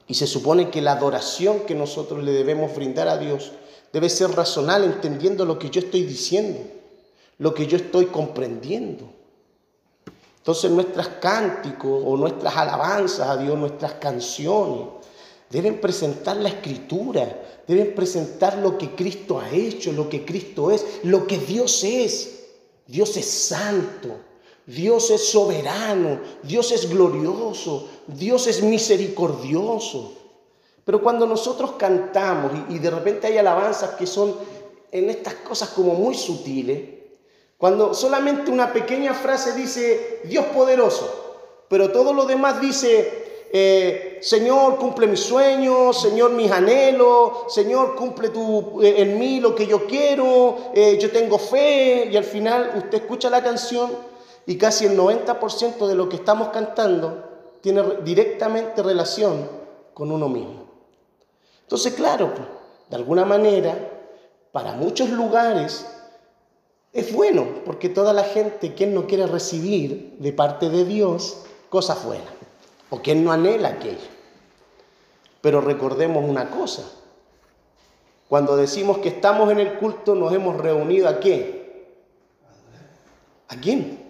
Y 0.07 0.15
se 0.15 0.29
supone 0.29 0.71
que 0.71 0.81
la 0.81 0.93
adoración 0.93 1.61
que 1.61 1.75
nosotros 1.75 2.23
le 2.23 2.31
debemos 2.31 2.75
brindar 2.77 3.09
a 3.09 3.19
Dios 3.19 3.51
debe 3.93 4.09
ser 4.09 4.31
racional, 4.31 4.85
entendiendo 4.85 5.45
lo 5.45 5.59
que 5.59 5.71
yo 5.71 5.81
estoy 5.81 6.05
diciendo, 6.05 6.61
lo 7.39 7.53
que 7.53 7.67
yo 7.67 7.77
estoy 7.77 8.07
comprendiendo. 8.07 9.22
Entonces 10.43 10.73
nuestros 10.73 11.07
cánticos 11.21 12.03
o 12.05 12.17
nuestras 12.17 12.57
alabanzas 12.57 13.29
a 13.29 13.37
Dios, 13.37 13.57
nuestras 13.57 13.93
canciones, 13.93 14.89
deben 15.49 15.81
presentar 15.81 16.37
la 16.39 16.49
escritura, 16.49 17.63
deben 17.69 17.95
presentar 17.95 18.59
lo 18.59 18.77
que 18.77 18.97
Cristo 18.97 19.39
ha 19.39 19.49
hecho, 19.51 19.93
lo 19.93 20.09
que 20.09 20.25
Cristo 20.25 20.73
es, 20.73 20.85
lo 21.05 21.29
que 21.29 21.39
Dios 21.39 21.85
es. 21.85 22.41
Dios 22.89 23.17
es 23.17 23.25
santo, 23.25 24.17
Dios 24.67 25.13
es 25.13 25.29
soberano, 25.29 26.19
Dios 26.43 26.73
es 26.73 26.91
glorioso, 26.91 27.89
Dios 28.09 28.49
es 28.49 28.65
misericordioso. 28.65 30.13
Pero 30.85 31.01
cuando 31.01 31.25
nosotros 31.25 31.75
cantamos 31.79 32.51
y, 32.69 32.81
de 32.81 32.91
repente 32.91 33.29
hay 33.29 33.39
alabanzas 33.39 33.91
que 33.91 34.09
son 34.09 34.35
en 34.91 35.09
estas 35.09 35.35
cosas 35.35 35.69
como 35.69 35.95
muy 35.95 36.17
sutiles, 36.17 37.02
cuando 37.63 37.95
solamente 37.95 38.51
una 38.51 38.73
pequeña 38.73 39.15
frase 39.15 39.53
dice 39.53 40.19
Dios 40.25 40.47
poderoso, 40.47 41.37
pero 41.69 41.93
todo 41.93 42.13
lo 42.13 42.27
demás 42.27 42.61
dice 42.61 43.47
eh, 43.53 44.19
Señor, 44.21 44.79
cumple 44.79 45.07
mis 45.07 45.21
sueños, 45.21 46.03
Señor, 46.03 46.33
mis 46.33 46.51
anhelos, 46.51 47.55
Señor, 47.55 47.95
cumple 47.95 48.33
eh, 48.83 49.03
en 49.03 49.17
mí 49.17 49.39
lo 49.39 49.55
que 49.55 49.69
yo 49.69 49.87
quiero, 49.87 50.73
eh, 50.75 50.99
yo 51.01 51.13
tengo 51.13 51.39
fe, 51.39 52.09
y 52.11 52.17
al 52.17 52.25
final 52.25 52.73
usted 52.79 53.03
escucha 53.03 53.31
la 53.31 53.45
canción 53.45 53.93
y 54.45 54.59
casi 54.59 54.87
el 54.87 54.99
90% 54.99 55.87
de 55.87 55.95
lo 55.95 56.09
que 56.09 56.17
estamos 56.17 56.49
cantando 56.49 57.23
tiene 57.61 57.85
directamente 58.03 58.83
relación 58.83 59.49
con 59.95 60.11
uno 60.11 60.29
mismo. 60.29 60.65
Entonces, 61.61 61.95
claro, 61.95 62.35
pues, 62.35 62.49
de 62.91 62.97
alguna 62.97 63.25
manera, 63.25 63.79
para 64.51 64.73
muchos 64.73 65.11
lugares 65.11 65.87
es 66.93 67.13
bueno, 67.13 67.47
porque 67.65 67.89
toda 67.89 68.13
la 68.13 68.25
gente, 68.25 68.75
quien 68.75 68.95
no 68.95 69.07
quiere 69.07 69.27
recibir 69.27 70.17
de 70.19 70.33
parte 70.33 70.69
de 70.69 70.85
Dios 70.85 71.45
cosas 71.71 72.05
buenas, 72.05 72.29
o 72.91 73.01
quien 73.01 73.25
no 73.25 73.33
anhela 73.33 73.71
aquello. 73.71 74.09
Pero 75.41 75.61
recordemos 75.61 76.25
una 76.29 76.51
cosa, 76.51 76.83
cuando 78.29 78.57
decimos 78.57 78.99
que 78.99 79.09
estamos 79.09 79.51
en 79.51 79.61
el 79.61 79.75
culto, 79.75 80.15
nos 80.15 80.33
hemos 80.33 80.57
reunido 80.59 81.09
a 81.09 81.21
qué? 81.21 81.87
¿A 83.49 83.57
quién? 83.57 84.01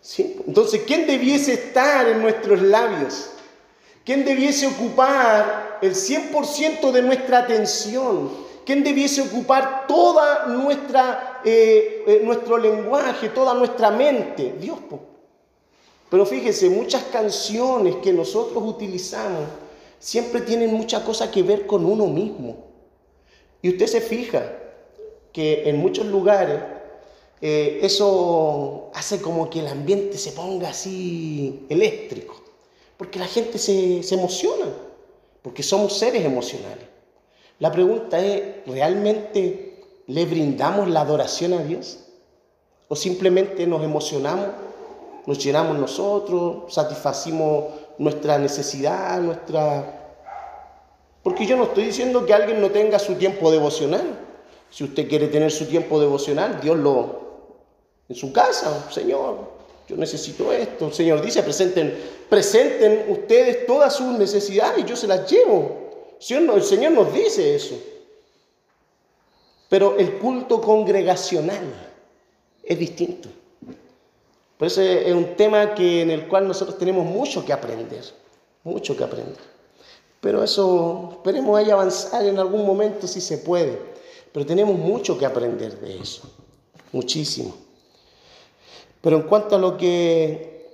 ¿Sí? 0.00 0.42
Entonces, 0.46 0.82
¿quién 0.86 1.06
debiese 1.06 1.52
estar 1.52 2.08
en 2.08 2.22
nuestros 2.22 2.62
labios? 2.62 3.30
¿Quién 4.04 4.24
debiese 4.24 4.66
ocupar 4.66 5.78
el 5.82 5.94
100% 5.94 6.90
de 6.92 7.02
nuestra 7.02 7.40
atención? 7.40 8.30
¿Quién 8.64 8.84
debiese 8.84 9.22
ocupar 9.22 9.86
toda 9.86 10.46
nuestra, 10.46 11.37
eh, 11.48 12.04
eh, 12.06 12.20
nuestro 12.24 12.58
lenguaje, 12.58 13.30
toda 13.30 13.54
nuestra 13.54 13.90
mente? 13.90 14.54
Dios. 14.60 14.78
Pero 16.10 16.24
fíjese, 16.24 16.70
muchas 16.70 17.04
canciones 17.04 17.96
que 17.96 18.12
nosotros 18.12 18.62
utilizamos 18.64 19.48
siempre 19.98 20.40
tienen 20.42 20.72
mucha 20.72 21.04
cosa 21.04 21.30
que 21.30 21.42
ver 21.42 21.66
con 21.66 21.84
uno 21.84 22.06
mismo. 22.06 22.56
Y 23.60 23.70
usted 23.70 23.86
se 23.86 24.00
fija 24.00 24.52
que 25.32 25.68
en 25.68 25.78
muchos 25.78 26.06
lugares 26.06 26.60
eh, 27.40 27.80
eso 27.82 28.90
hace 28.94 29.20
como 29.20 29.48
que 29.50 29.60
el 29.60 29.68
ambiente 29.68 30.18
se 30.18 30.32
ponga 30.32 30.70
así 30.70 31.66
eléctrico. 31.68 32.42
Porque 32.96 33.18
la 33.18 33.26
gente 33.26 33.58
se, 33.58 34.00
emociona, 34.14 34.66
porque 35.42 35.62
somos 35.62 35.96
seres 35.96 36.24
emocionales. 36.24 36.86
La 37.60 37.70
pregunta 37.70 38.18
es, 38.24 38.66
¿realmente 38.66 39.67
le 40.08 40.24
brindamos 40.24 40.88
la 40.88 41.02
adoración 41.02 41.52
a 41.52 41.62
Dios? 41.62 41.98
¿O 42.88 42.96
simplemente 42.96 43.66
nos 43.66 43.84
emocionamos, 43.84 44.48
nos 45.26 45.38
llenamos 45.38 45.78
nosotros, 45.78 46.72
satisfacimos 46.72 47.64
nuestra 47.98 48.38
necesidad, 48.38 49.20
nuestra... 49.20 49.94
Porque 51.22 51.46
yo 51.46 51.56
no 51.56 51.64
estoy 51.64 51.84
diciendo 51.84 52.24
que 52.24 52.32
alguien 52.32 52.60
no 52.60 52.70
tenga 52.70 52.98
su 52.98 53.16
tiempo 53.16 53.50
devocional. 53.50 54.18
Si 54.70 54.84
usted 54.84 55.06
quiere 55.08 55.28
tener 55.28 55.50
su 55.50 55.66
tiempo 55.66 56.00
devocional, 56.00 56.58
Dios 56.60 56.78
lo... 56.78 57.20
en 58.08 58.16
su 58.16 58.32
casa, 58.32 58.90
Señor, 58.90 59.36
yo 59.86 59.96
necesito 59.96 60.50
esto. 60.54 60.86
El 60.86 60.94
Señor 60.94 61.20
dice, 61.20 61.42
presenten, 61.42 61.98
presenten 62.30 63.04
ustedes 63.10 63.66
todas 63.66 63.94
sus 63.94 64.18
necesidades 64.18 64.78
y 64.78 64.88
yo 64.88 64.96
se 64.96 65.06
las 65.06 65.30
llevo. 65.30 66.16
El 66.26 66.62
Señor 66.62 66.92
nos 66.92 67.12
dice 67.12 67.54
eso. 67.54 67.74
Pero 69.68 69.98
el 69.98 70.18
culto 70.18 70.60
congregacional 70.60 71.64
es 72.62 72.78
distinto. 72.78 73.28
Por 74.56 74.66
eso 74.66 74.82
es 74.82 75.12
un 75.12 75.36
tema 75.36 75.74
que, 75.74 76.02
en 76.02 76.10
el 76.10 76.26
cual 76.26 76.48
nosotros 76.48 76.78
tenemos 76.78 77.04
mucho 77.04 77.44
que 77.44 77.52
aprender, 77.52 78.04
mucho 78.64 78.96
que 78.96 79.04
aprender. 79.04 79.36
Pero 80.20 80.42
eso, 80.42 81.10
esperemos 81.12 81.56
ahí 81.56 81.70
avanzar 81.70 82.26
en 82.26 82.38
algún 82.38 82.66
momento 82.66 83.06
si 83.06 83.20
se 83.20 83.38
puede. 83.38 83.78
Pero 84.32 84.44
tenemos 84.44 84.76
mucho 84.76 85.16
que 85.16 85.26
aprender 85.26 85.78
de 85.78 85.98
eso, 85.98 86.22
muchísimo. 86.92 87.54
Pero 89.00 89.16
en 89.16 89.22
cuanto 89.22 89.54
a 89.54 89.58
lo 89.58 89.76
que 89.76 90.66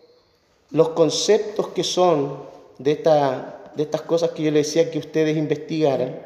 los 0.71 0.91
conceptos 0.91 1.69
que 1.69 1.85
son 1.85 2.43
de, 2.79 2.93
esta, 2.93 3.71
de 3.77 3.83
estas 3.83 4.03
cosas 4.03 4.31
que 4.31 4.43
yo 4.43 4.51
les 4.51 4.67
decía 4.67 4.91
que 4.91 4.99
ustedes 4.99 5.37
investigaran, 5.37 6.21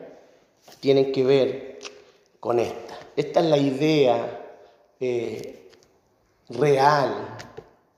tienen 0.80 1.12
que 1.12 1.24
ver 1.24 1.67
con 2.40 2.58
esta. 2.58 2.98
Esta 3.16 3.40
es 3.40 3.46
la 3.46 3.58
idea 3.58 4.46
eh, 5.00 5.70
real 6.48 7.36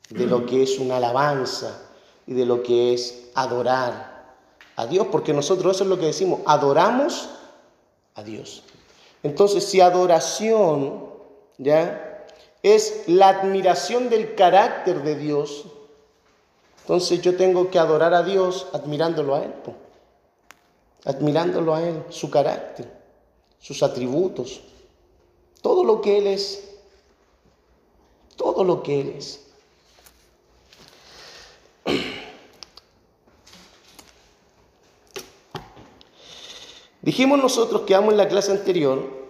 de 0.09 0.26
lo 0.26 0.46
que 0.46 0.62
es 0.62 0.79
una 0.79 0.96
alabanza 0.96 1.90
y 2.26 2.35
de 2.35 2.44
lo 2.44 2.62
que 2.62 2.94
es 2.94 3.31
adorar 3.35 4.35
a 4.76 4.87
Dios, 4.87 5.07
porque 5.11 5.33
nosotros 5.33 5.76
eso 5.76 5.85
es 5.85 5.90
lo 5.90 5.98
que 5.98 6.07
decimos, 6.07 6.40
adoramos 6.46 7.29
a 8.14 8.22
Dios. 8.22 8.62
Entonces, 9.22 9.64
si 9.64 9.81
adoración, 9.81 11.05
¿ya? 11.59 12.26
es 12.62 13.05
la 13.07 13.29
admiración 13.29 14.09
del 14.09 14.35
carácter 14.35 15.03
de 15.03 15.16
Dios, 15.16 15.66
entonces 16.83 17.20
yo 17.20 17.37
tengo 17.37 17.70
que 17.70 17.79
adorar 17.79 18.14
a 18.14 18.22
Dios 18.22 18.68
admirándolo 18.72 19.37
a 19.37 19.44
Él, 19.44 19.55
admirándolo 21.05 21.74
a 21.74 21.83
Él, 21.83 22.03
su 22.09 22.31
carácter, 22.31 23.00
sus 23.61 23.83
atributos, 23.83 24.61
todo 25.62 25.85
lo 25.85 26.01
que 26.01 26.18
Él 26.18 26.27
es, 26.27 26.68
todo 28.37 28.64
lo 28.64 28.83
que 28.83 29.01
Él 29.01 29.14
es. 29.16 29.46
Dijimos 37.03 37.38
nosotros 37.38 37.83
que 37.83 37.94
vamos 37.94 38.12
en 38.12 38.18
la 38.18 38.29
clase 38.29 38.51
anterior 38.51 39.20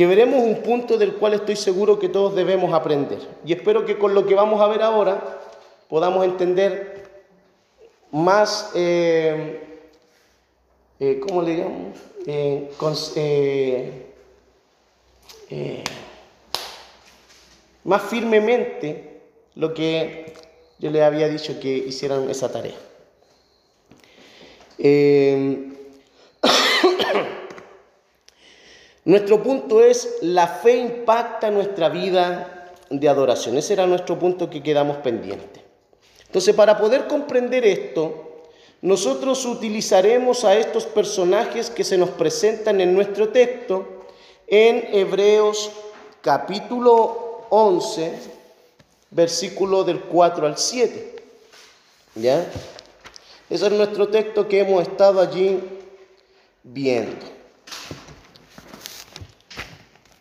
que 0.00 0.06
veremos 0.06 0.42
un 0.42 0.62
punto 0.62 0.96
del 0.96 1.16
cual 1.16 1.34
estoy 1.34 1.56
seguro 1.56 1.98
que 1.98 2.08
todos 2.08 2.34
debemos 2.34 2.72
aprender. 2.72 3.18
Y 3.44 3.52
espero 3.52 3.84
que 3.84 3.98
con 3.98 4.14
lo 4.14 4.24
que 4.24 4.34
vamos 4.34 4.58
a 4.62 4.66
ver 4.66 4.80
ahora 4.80 5.42
podamos 5.90 6.24
entender 6.24 7.10
más, 8.10 8.70
eh, 8.74 9.69
eh, 11.00 11.18
¿cómo 11.26 11.42
le 11.42 11.56
digamos? 11.56 11.98
Eh, 12.26 12.70
más 17.82 18.02
firmemente 18.02 19.22
lo 19.56 19.74
que 19.74 20.34
yo 20.78 20.90
les 20.90 21.02
había 21.02 21.28
dicho 21.28 21.58
que 21.58 21.76
hicieran 21.76 22.30
esa 22.30 22.52
tarea. 22.52 22.76
Nuestro 29.04 29.42
punto 29.42 29.82
es, 29.82 30.18
la 30.20 30.46
fe 30.46 30.76
impacta 30.76 31.50
nuestra 31.50 31.88
vida 31.88 32.74
de 32.90 33.08
adoración. 33.08 33.56
Ese 33.56 33.72
era 33.72 33.86
nuestro 33.86 34.18
punto 34.18 34.50
que 34.50 34.62
quedamos 34.62 34.98
pendiente. 34.98 35.64
Entonces, 36.26 36.54
para 36.54 36.78
poder 36.78 37.06
comprender 37.08 37.64
esto, 37.64 38.29
nosotros 38.82 39.44
utilizaremos 39.44 40.44
a 40.44 40.56
estos 40.56 40.86
personajes 40.86 41.68
que 41.68 41.84
se 41.84 41.98
nos 41.98 42.10
presentan 42.10 42.80
en 42.80 42.94
nuestro 42.94 43.28
texto 43.28 44.06
en 44.46 44.88
Hebreos 44.92 45.70
capítulo 46.22 47.46
11, 47.50 48.12
versículo 49.10 49.84
del 49.84 50.00
4 50.00 50.46
al 50.46 50.56
7. 50.56 51.16
¿Ya? 52.14 52.46
Ese 53.50 53.66
es 53.66 53.72
nuestro 53.72 54.08
texto 54.08 54.48
que 54.48 54.60
hemos 54.60 54.82
estado 54.82 55.20
allí 55.20 55.60
viendo. 56.62 57.26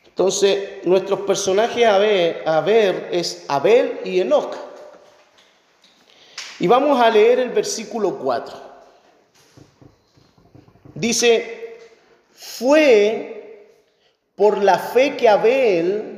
Entonces, 0.06 0.84
nuestros 0.84 1.22
personajes 1.22 1.86
a 1.86 1.98
ver, 1.98 2.44
a 2.46 2.60
ver 2.60 3.08
es 3.12 3.46
Abel 3.48 4.02
y 4.04 4.20
Enoch. 4.20 4.69
Y 6.60 6.68
vamos 6.68 7.00
a 7.00 7.10
leer 7.10 7.40
el 7.40 7.50
versículo 7.52 8.18
4. 8.18 8.54
Dice, 10.94 11.80
fue 12.34 13.70
por 14.36 14.58
la 14.62 14.78
fe 14.78 15.16
que 15.16 15.30
Abel... 15.30 16.16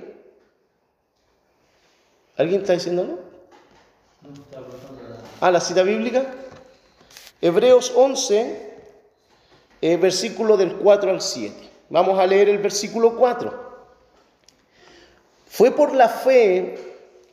¿Alguien 2.37 2.61
está 2.61 2.73
diciéndolo? 2.73 3.19
Ah, 5.39 5.51
la 5.51 5.59
cita 5.59 5.83
bíblica. 5.83 6.25
Hebreos 7.39 7.93
11, 7.95 8.73
eh, 9.81 9.97
versículo 9.97 10.57
del 10.57 10.75
4 10.77 11.11
al 11.11 11.21
7. 11.21 11.69
Vamos 11.89 12.17
a 12.17 12.25
leer 12.25 12.49
el 12.49 12.57
versículo 12.57 13.15
4. 13.15 13.71
Fue 15.47 15.69
por 15.69 15.93
la 15.93 16.09
fe 16.09 16.77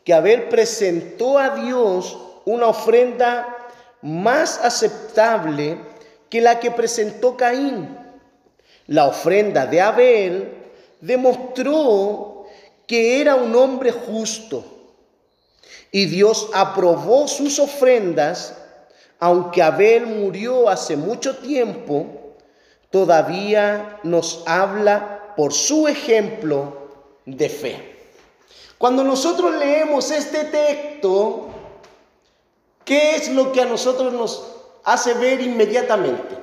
que 0.05 0.13
Abel 0.13 0.49
presentó 0.49 1.39
a 1.39 1.57
Dios 1.57 2.19
una 2.49 2.69
ofrenda 2.69 3.57
más 4.01 4.59
aceptable 4.65 5.79
que 6.31 6.41
la 6.41 6.59
que 6.59 6.71
presentó 6.71 7.37
Caín. 7.37 7.97
La 8.87 9.07
ofrenda 9.07 9.67
de 9.67 9.81
Abel 9.83 10.55
demostró 11.01 12.47
que 12.87 13.21
era 13.21 13.35
un 13.35 13.55
hombre 13.55 13.93
justo 13.93 14.65
Y 15.93 16.07
Dios 16.07 16.49
aprobó 16.55 17.29
sus 17.29 17.59
ofrendas, 17.59 18.57
aunque 19.19 19.63
Abel 19.63 20.07
murió 20.07 20.69
hace 20.71 20.97
mucho 20.97 21.37
tiempo, 21.37 22.35
todavía 22.91 23.99
nos 24.03 24.43
habla 24.47 25.35
por 25.37 25.53
su 25.53 25.87
ejemplo 25.87 26.89
de 27.27 27.49
fe. 27.49 27.97
Cuando 28.79 29.03
nosotros 29.03 29.55
leemos 29.57 30.11
este 30.11 30.45
texto, 30.45 31.58
¿qué 32.89 33.17
es 33.17 33.29
lo 33.29 33.53
que 33.53 33.61
a 33.61 33.67
nosotros 33.67 34.15
nos 34.15 34.43
hace 34.83 35.13
ver 35.13 35.43
inmediatamente? 35.43 36.39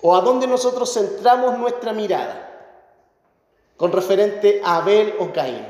¿O 0.00 0.16
a 0.16 0.22
dónde 0.22 0.46
nosotros 0.46 0.94
centramos 0.94 1.58
nuestra 1.58 1.92
mirada? 1.92 2.42
Con 3.76 3.92
referente 3.92 4.62
a 4.64 4.76
Abel 4.78 5.14
o 5.18 5.30
Caín. 5.30 5.66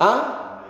¿Ah? 0.00 0.64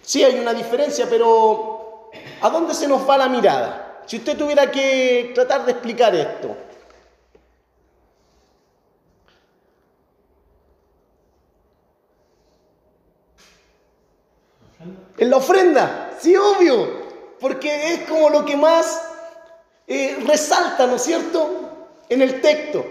Sí, 0.00 0.24
hay 0.24 0.38
una 0.38 0.54
diferencia, 0.54 1.06
pero 1.10 2.10
¿a 2.40 2.48
dónde 2.48 2.72
se 2.72 2.88
nos 2.88 3.06
va 3.06 3.18
la 3.18 3.28
mirada? 3.28 4.04
Si 4.06 4.16
usted 4.16 4.38
tuviera 4.38 4.70
que 4.70 5.32
tratar 5.34 5.66
de 5.66 5.72
explicar 5.72 6.14
esto. 6.14 6.56
En 15.18 15.30
la 15.30 15.36
ofrenda, 15.36 16.16
sí, 16.20 16.36
obvio, 16.36 16.88
porque 17.40 17.94
es 17.94 18.00
como 18.08 18.30
lo 18.30 18.44
que 18.44 18.56
más 18.56 19.02
eh, 19.86 20.16
resalta, 20.24 20.86
¿no 20.86 20.96
es 20.96 21.02
cierto?, 21.02 21.50
en 22.08 22.22
el 22.22 22.40
texto. 22.40 22.84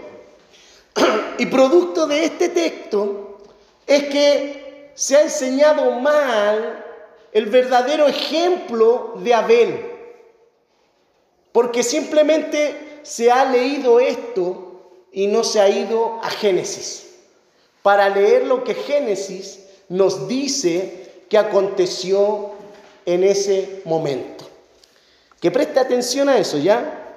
Y 1.38 1.46
producto 1.46 2.06
de 2.06 2.24
este 2.24 2.48
texto 2.48 3.38
es 3.86 4.04
que 4.04 4.92
se 4.94 5.16
ha 5.16 5.22
enseñado 5.22 5.92
mal 5.92 6.84
el 7.32 7.46
verdadero 7.46 8.08
ejemplo 8.08 9.14
de 9.16 9.34
Abel. 9.34 9.86
Porque 11.52 11.82
simplemente 11.82 13.00
se 13.02 13.30
ha 13.30 13.44
leído 13.44 14.00
esto 14.00 14.90
y 15.12 15.28
no 15.28 15.44
se 15.44 15.60
ha 15.60 15.68
ido 15.68 16.20
a 16.22 16.30
Génesis. 16.30 17.14
Para 17.82 18.08
leer 18.08 18.46
lo 18.46 18.64
que 18.64 18.74
Génesis 18.74 19.60
nos 19.88 20.28
dice 20.28 21.07
que 21.28 21.38
aconteció 21.38 22.52
en 23.06 23.24
ese 23.24 23.82
momento. 23.84 24.48
Que 25.40 25.50
preste 25.50 25.78
atención 25.80 26.28
a 26.28 26.38
eso, 26.38 26.58
¿ya? 26.58 27.16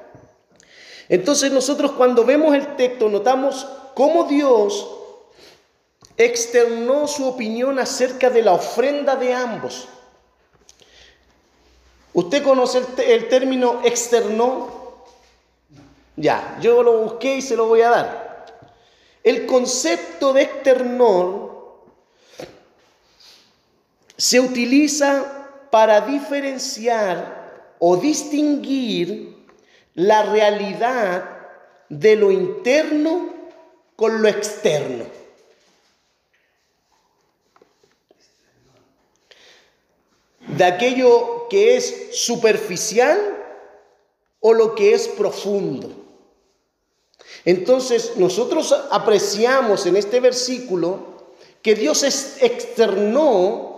Entonces 1.09 1.51
nosotros 1.51 1.91
cuando 1.91 2.23
vemos 2.23 2.55
el 2.55 2.75
texto 2.75 3.09
notamos 3.09 3.67
cómo 3.93 4.25
Dios 4.25 4.87
externó 6.17 7.07
su 7.07 7.25
opinión 7.25 7.79
acerca 7.79 8.29
de 8.29 8.41
la 8.41 8.53
ofrenda 8.53 9.15
de 9.15 9.33
ambos. 9.33 9.87
¿Usted 12.13 12.43
conoce 12.43 12.81
el, 13.07 13.27
término 13.29 13.81
externo? 13.83 14.69
Ya, 16.15 16.57
yo 16.61 16.83
lo 16.83 16.99
busqué 16.99 17.35
y 17.37 17.41
se 17.41 17.55
lo 17.55 17.67
voy 17.67 17.81
a 17.81 17.89
dar. 17.89 18.45
El 19.23 19.45
concepto 19.45 20.33
de 20.33 20.43
externor 20.43 21.50
se 24.21 24.39
utiliza 24.39 25.67
para 25.71 26.01
diferenciar 26.01 27.73
o 27.79 27.97
distinguir 27.97 29.35
la 29.95 30.21
realidad 30.21 31.27
de 31.89 32.15
lo 32.17 32.29
interno 32.29 33.33
con 33.95 34.21
lo 34.21 34.27
externo. 34.27 35.05
De 40.49 40.65
aquello 40.65 41.47
que 41.49 41.77
es 41.77 42.09
superficial 42.11 43.17
o 44.39 44.53
lo 44.53 44.75
que 44.75 44.93
es 44.93 45.07
profundo. 45.07 45.89
Entonces 47.43 48.17
nosotros 48.17 48.71
apreciamos 48.91 49.87
en 49.87 49.97
este 49.97 50.19
versículo 50.19 51.33
que 51.63 51.73
Dios 51.73 52.03
externó 52.03 53.70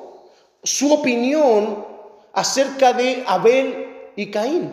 su 0.64 0.94
opinión 0.94 1.86
acerca 2.34 2.94
de 2.94 3.24
Abel 3.28 4.10
y 4.16 4.32
Caín. 4.32 4.72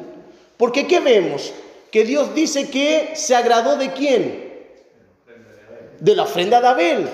Porque 0.56 0.86
¿qué 0.86 1.00
vemos? 1.00 1.52
Que 1.90 2.04
Dios 2.04 2.34
dice 2.34 2.70
que 2.70 3.12
se 3.14 3.34
agradó 3.34 3.76
de 3.76 3.92
quién? 3.92 4.50
De 5.98 6.14
la 6.14 6.22
ofrenda 6.22 6.60
de 6.60 6.68
Abel. 6.68 7.08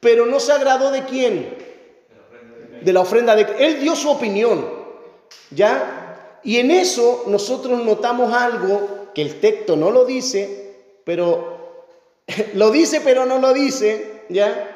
Pero 0.00 0.26
no 0.26 0.40
se 0.40 0.52
agradó 0.52 0.90
de 0.90 1.04
quién? 1.04 1.56
De 2.82 2.92
la 2.92 3.00
ofrenda 3.00 3.34
de... 3.34 3.46
Él 3.58 3.80
dio 3.80 3.96
su 3.96 4.10
opinión. 4.10 4.68
¿Ya? 5.50 6.40
Y 6.44 6.58
en 6.58 6.70
eso 6.70 7.24
nosotros 7.26 7.82
notamos 7.84 8.32
algo 8.32 9.10
que 9.14 9.22
el 9.22 9.40
texto 9.40 9.76
no 9.76 9.90
lo 9.90 10.04
dice, 10.04 10.74
pero 11.04 11.56
lo 12.54 12.70
dice 12.70 13.00
pero 13.00 13.26
no 13.26 13.38
lo 13.38 13.52
dice, 13.52 14.22
¿ya? 14.28 14.75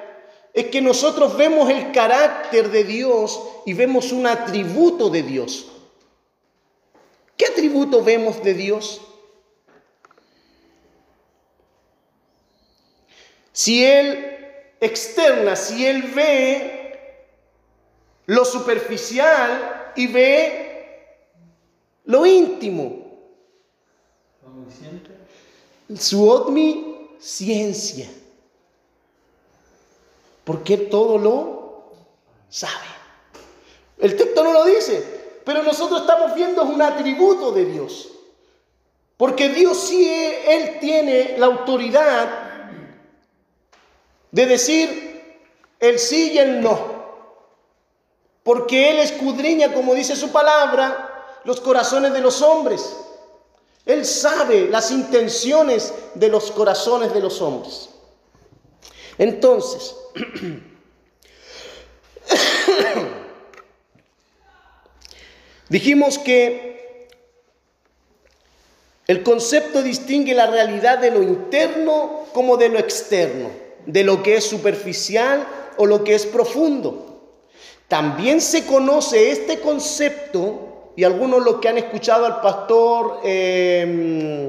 Es 0.53 0.67
que 0.67 0.81
nosotros 0.81 1.37
vemos 1.37 1.71
el 1.71 1.93
carácter 1.93 2.71
de 2.71 2.85
Dios 2.85 3.41
y 3.67 3.75
vemos 3.75 4.13
un 4.13 4.27
atributo 4.27 5.09
de 5.11 5.23
Dios. 5.23 5.71
¿Qué 7.37 7.47
atributo 7.47 8.03
vemos 8.03 8.43
de 8.43 8.55
Dios? 8.55 9.01
Si 13.53 13.85
Él 13.85 14.37
externa, 14.81 15.57
si 15.57 15.87
Él 15.87 16.03
ve 16.15 16.77
lo 18.27 18.45
superficial, 18.45 19.81
y 19.95 20.07
ve 20.07 21.07
lo 22.05 22.27
íntimo. 22.27 23.11
Su 25.99 26.29
omnisciencia. 26.29 28.09
Porque 30.51 30.77
todo 30.77 31.17
lo 31.17 31.93
sabe. 32.49 32.73
El 33.99 34.17
texto 34.17 34.43
no 34.43 34.53
lo 34.53 34.65
dice, 34.65 35.41
pero 35.45 35.63
nosotros 35.63 36.01
estamos 36.01 36.35
viendo 36.35 36.65
un 36.65 36.83
atributo 36.83 37.53
de 37.53 37.67
Dios. 37.67 38.09
Porque 39.17 39.51
Dios 39.51 39.79
sí, 39.79 40.11
Él 40.45 40.79
tiene 40.81 41.37
la 41.39 41.47
autoridad 41.47 42.29
de 44.33 44.47
decir 44.47 45.45
el 45.79 46.01
sí 46.01 46.33
y 46.33 46.39
el 46.39 46.61
no 46.61 46.99
porque 48.43 48.91
Él 48.91 48.99
escudriña, 48.99 49.73
como 49.73 49.95
dice 49.95 50.17
su 50.17 50.33
palabra, 50.33 51.39
los 51.45 51.61
corazones 51.61 52.13
de 52.13 52.21
los 52.23 52.43
hombres. 52.43 52.97
Él 53.87 54.05
sabe 54.05 54.69
las 54.69 54.91
intenciones 54.91 55.95
de 56.17 56.27
los 56.27 56.51
corazones 56.51 57.15
de 57.15 57.21
los 57.21 57.41
hombres. 57.41 57.91
Entonces, 59.21 59.95
dijimos 65.69 66.17
que 66.17 67.07
el 69.07 69.23
concepto 69.23 69.83
distingue 69.83 70.33
la 70.33 70.47
realidad 70.47 71.01
de 71.01 71.11
lo 71.11 71.23
interno 71.23 72.25
como 72.33 72.57
de 72.57 72.71
lo 72.71 72.79
externo, 72.79 73.51
de 73.85 74.05
lo 74.05 74.23
que 74.23 74.37
es 74.37 74.45
superficial 74.45 75.47
o 75.77 75.85
lo 75.85 76.03
que 76.03 76.15
es 76.15 76.25
profundo. 76.25 77.35
También 77.89 78.41
se 78.41 78.65
conoce 78.65 79.33
este 79.33 79.61
concepto, 79.61 80.93
y 80.97 81.05
algunos 81.05 81.45
los 81.45 81.61
que 81.61 81.69
han 81.69 81.77
escuchado 81.77 82.25
al 82.25 82.41
pastor 82.41 83.21
em, 83.23 84.49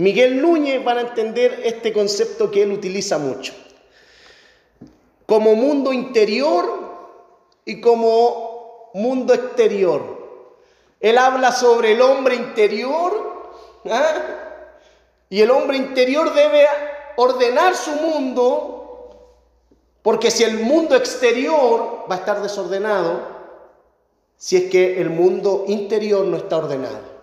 Miguel 0.00 0.40
Núñez 0.40 0.82
van 0.82 0.96
a 0.96 1.02
entender 1.02 1.60
este 1.62 1.92
concepto 1.92 2.50
que 2.50 2.62
él 2.62 2.72
utiliza 2.72 3.18
mucho, 3.18 3.52
como 5.26 5.54
mundo 5.54 5.92
interior 5.92 6.64
y 7.66 7.82
como 7.82 8.92
mundo 8.94 9.34
exterior. 9.34 10.18
Él 11.00 11.18
habla 11.18 11.52
sobre 11.52 11.92
el 11.92 12.00
hombre 12.00 12.34
interior, 12.34 13.50
¿ah? 13.90 14.14
y 15.28 15.42
el 15.42 15.50
hombre 15.50 15.76
interior 15.76 16.32
debe 16.32 16.66
ordenar 17.16 17.76
su 17.76 17.90
mundo 17.90 19.36
porque 20.00 20.30
si 20.30 20.44
el 20.44 20.60
mundo 20.60 20.96
exterior 20.96 22.06
va 22.10 22.14
a 22.14 22.18
estar 22.20 22.40
desordenado, 22.40 23.20
si 24.38 24.56
es 24.56 24.70
que 24.70 24.98
el 24.98 25.10
mundo 25.10 25.64
interior 25.68 26.24
no 26.24 26.38
está 26.38 26.56
ordenado. 26.56 27.20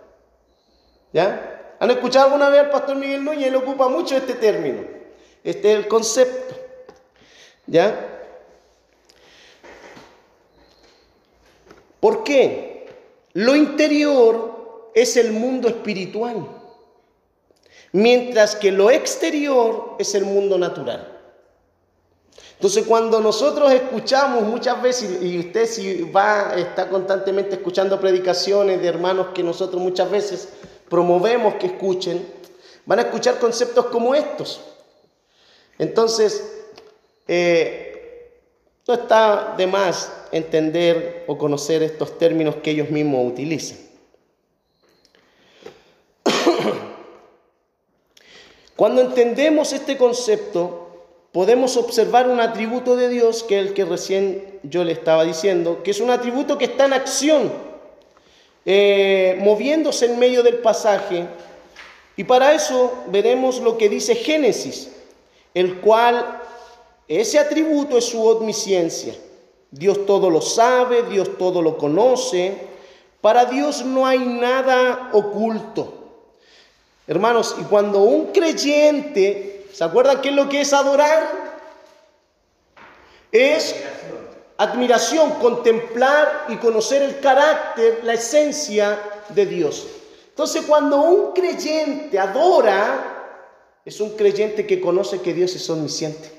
¿Ya? 1.12 1.57
¿Han 1.80 1.90
escuchado 1.90 2.26
alguna 2.26 2.48
vez 2.48 2.60
al 2.60 2.70
pastor 2.70 2.96
Miguel 2.96 3.24
Núñez? 3.24 3.48
Él 3.48 3.56
ocupa 3.56 3.88
mucho 3.88 4.16
este 4.16 4.34
término. 4.34 4.82
Este 5.44 5.72
es 5.72 5.78
el 5.78 5.88
concepto. 5.88 6.54
¿Ya? 7.66 8.16
¿Por 12.00 12.24
qué? 12.24 12.86
Lo 13.34 13.54
interior 13.54 14.90
es 14.94 15.16
el 15.16 15.32
mundo 15.32 15.68
espiritual, 15.68 16.48
mientras 17.92 18.56
que 18.56 18.72
lo 18.72 18.90
exterior 18.90 19.96
es 19.98 20.14
el 20.14 20.24
mundo 20.24 20.58
natural. 20.58 21.18
Entonces 22.54 22.84
cuando 22.86 23.20
nosotros 23.20 23.72
escuchamos 23.72 24.42
muchas 24.42 24.82
veces, 24.82 25.22
y 25.22 25.38
usted 25.38 25.66
si 25.66 26.02
va, 26.02 26.54
está 26.56 26.88
constantemente 26.88 27.54
escuchando 27.56 28.00
predicaciones 28.00 28.80
de 28.80 28.88
hermanos 28.88 29.28
que 29.32 29.44
nosotros 29.44 29.80
muchas 29.80 30.10
veces 30.10 30.48
promovemos 30.88 31.54
que 31.54 31.66
escuchen, 31.66 32.26
van 32.86 32.98
a 33.00 33.02
escuchar 33.02 33.38
conceptos 33.38 33.86
como 33.86 34.14
estos. 34.14 34.60
Entonces, 35.78 36.66
eh, 37.26 37.88
no 38.86 38.94
está 38.94 39.54
de 39.56 39.66
más 39.66 40.12
entender 40.32 41.24
o 41.26 41.36
conocer 41.36 41.82
estos 41.82 42.18
términos 42.18 42.56
que 42.56 42.70
ellos 42.70 42.90
mismos 42.90 43.30
utilizan. 43.30 43.78
Cuando 48.76 49.02
entendemos 49.02 49.72
este 49.74 49.98
concepto, 49.98 50.88
podemos 51.32 51.76
observar 51.76 52.28
un 52.28 52.40
atributo 52.40 52.96
de 52.96 53.10
Dios, 53.10 53.42
que 53.42 53.60
es 53.60 53.66
el 53.68 53.74
que 53.74 53.84
recién 53.84 54.58
yo 54.62 54.84
le 54.84 54.92
estaba 54.92 55.24
diciendo, 55.24 55.82
que 55.82 55.90
es 55.90 56.00
un 56.00 56.10
atributo 56.10 56.56
que 56.56 56.64
está 56.64 56.86
en 56.86 56.94
acción, 56.94 57.52
eh, 58.64 59.38
moviéndose 59.40 60.06
en 60.06 60.18
medio 60.18 60.42
del 60.42 60.58
pasaje. 60.58 61.26
Y 62.16 62.24
para 62.24 62.52
eso 62.52 63.04
veremos 63.08 63.60
lo 63.60 63.78
que 63.78 63.88
dice 63.88 64.14
Génesis, 64.14 64.90
el 65.54 65.80
cual 65.80 66.40
ese 67.06 67.38
atributo 67.38 67.96
es 67.96 68.04
su 68.04 68.24
omnisciencia. 68.26 69.14
Dios 69.70 70.06
todo 70.06 70.30
lo 70.30 70.40
sabe, 70.40 71.04
Dios 71.04 71.38
todo 71.38 71.62
lo 71.62 71.78
conoce. 71.78 72.56
Para 73.20 73.44
Dios 73.44 73.84
no 73.84 74.06
hay 74.06 74.18
nada 74.18 75.10
oculto. 75.12 75.94
Hermanos, 77.06 77.56
y 77.58 77.64
cuando 77.64 78.00
un 78.02 78.32
creyente, 78.32 79.66
¿se 79.72 79.82
acuerdan 79.82 80.20
qué 80.20 80.28
es 80.28 80.34
lo 80.34 80.48
que 80.48 80.60
es 80.60 80.72
adorar? 80.72 81.48
Es 83.32 83.74
admiración, 84.58 85.34
contemplar 85.34 86.46
y 86.48 86.56
conocer 86.56 87.02
el 87.02 87.20
carácter, 87.20 88.00
la 88.02 88.14
esencia 88.14 88.98
de 89.30 89.46
Dios. 89.46 89.86
Entonces, 90.28 90.64
cuando 90.66 91.00
un 91.00 91.32
creyente 91.32 92.18
adora, 92.18 93.40
es 93.84 94.00
un 94.00 94.16
creyente 94.16 94.66
que 94.66 94.80
conoce 94.80 95.22
que 95.22 95.32
Dios 95.32 95.54
es 95.54 95.70
omnisciente. 95.70 96.30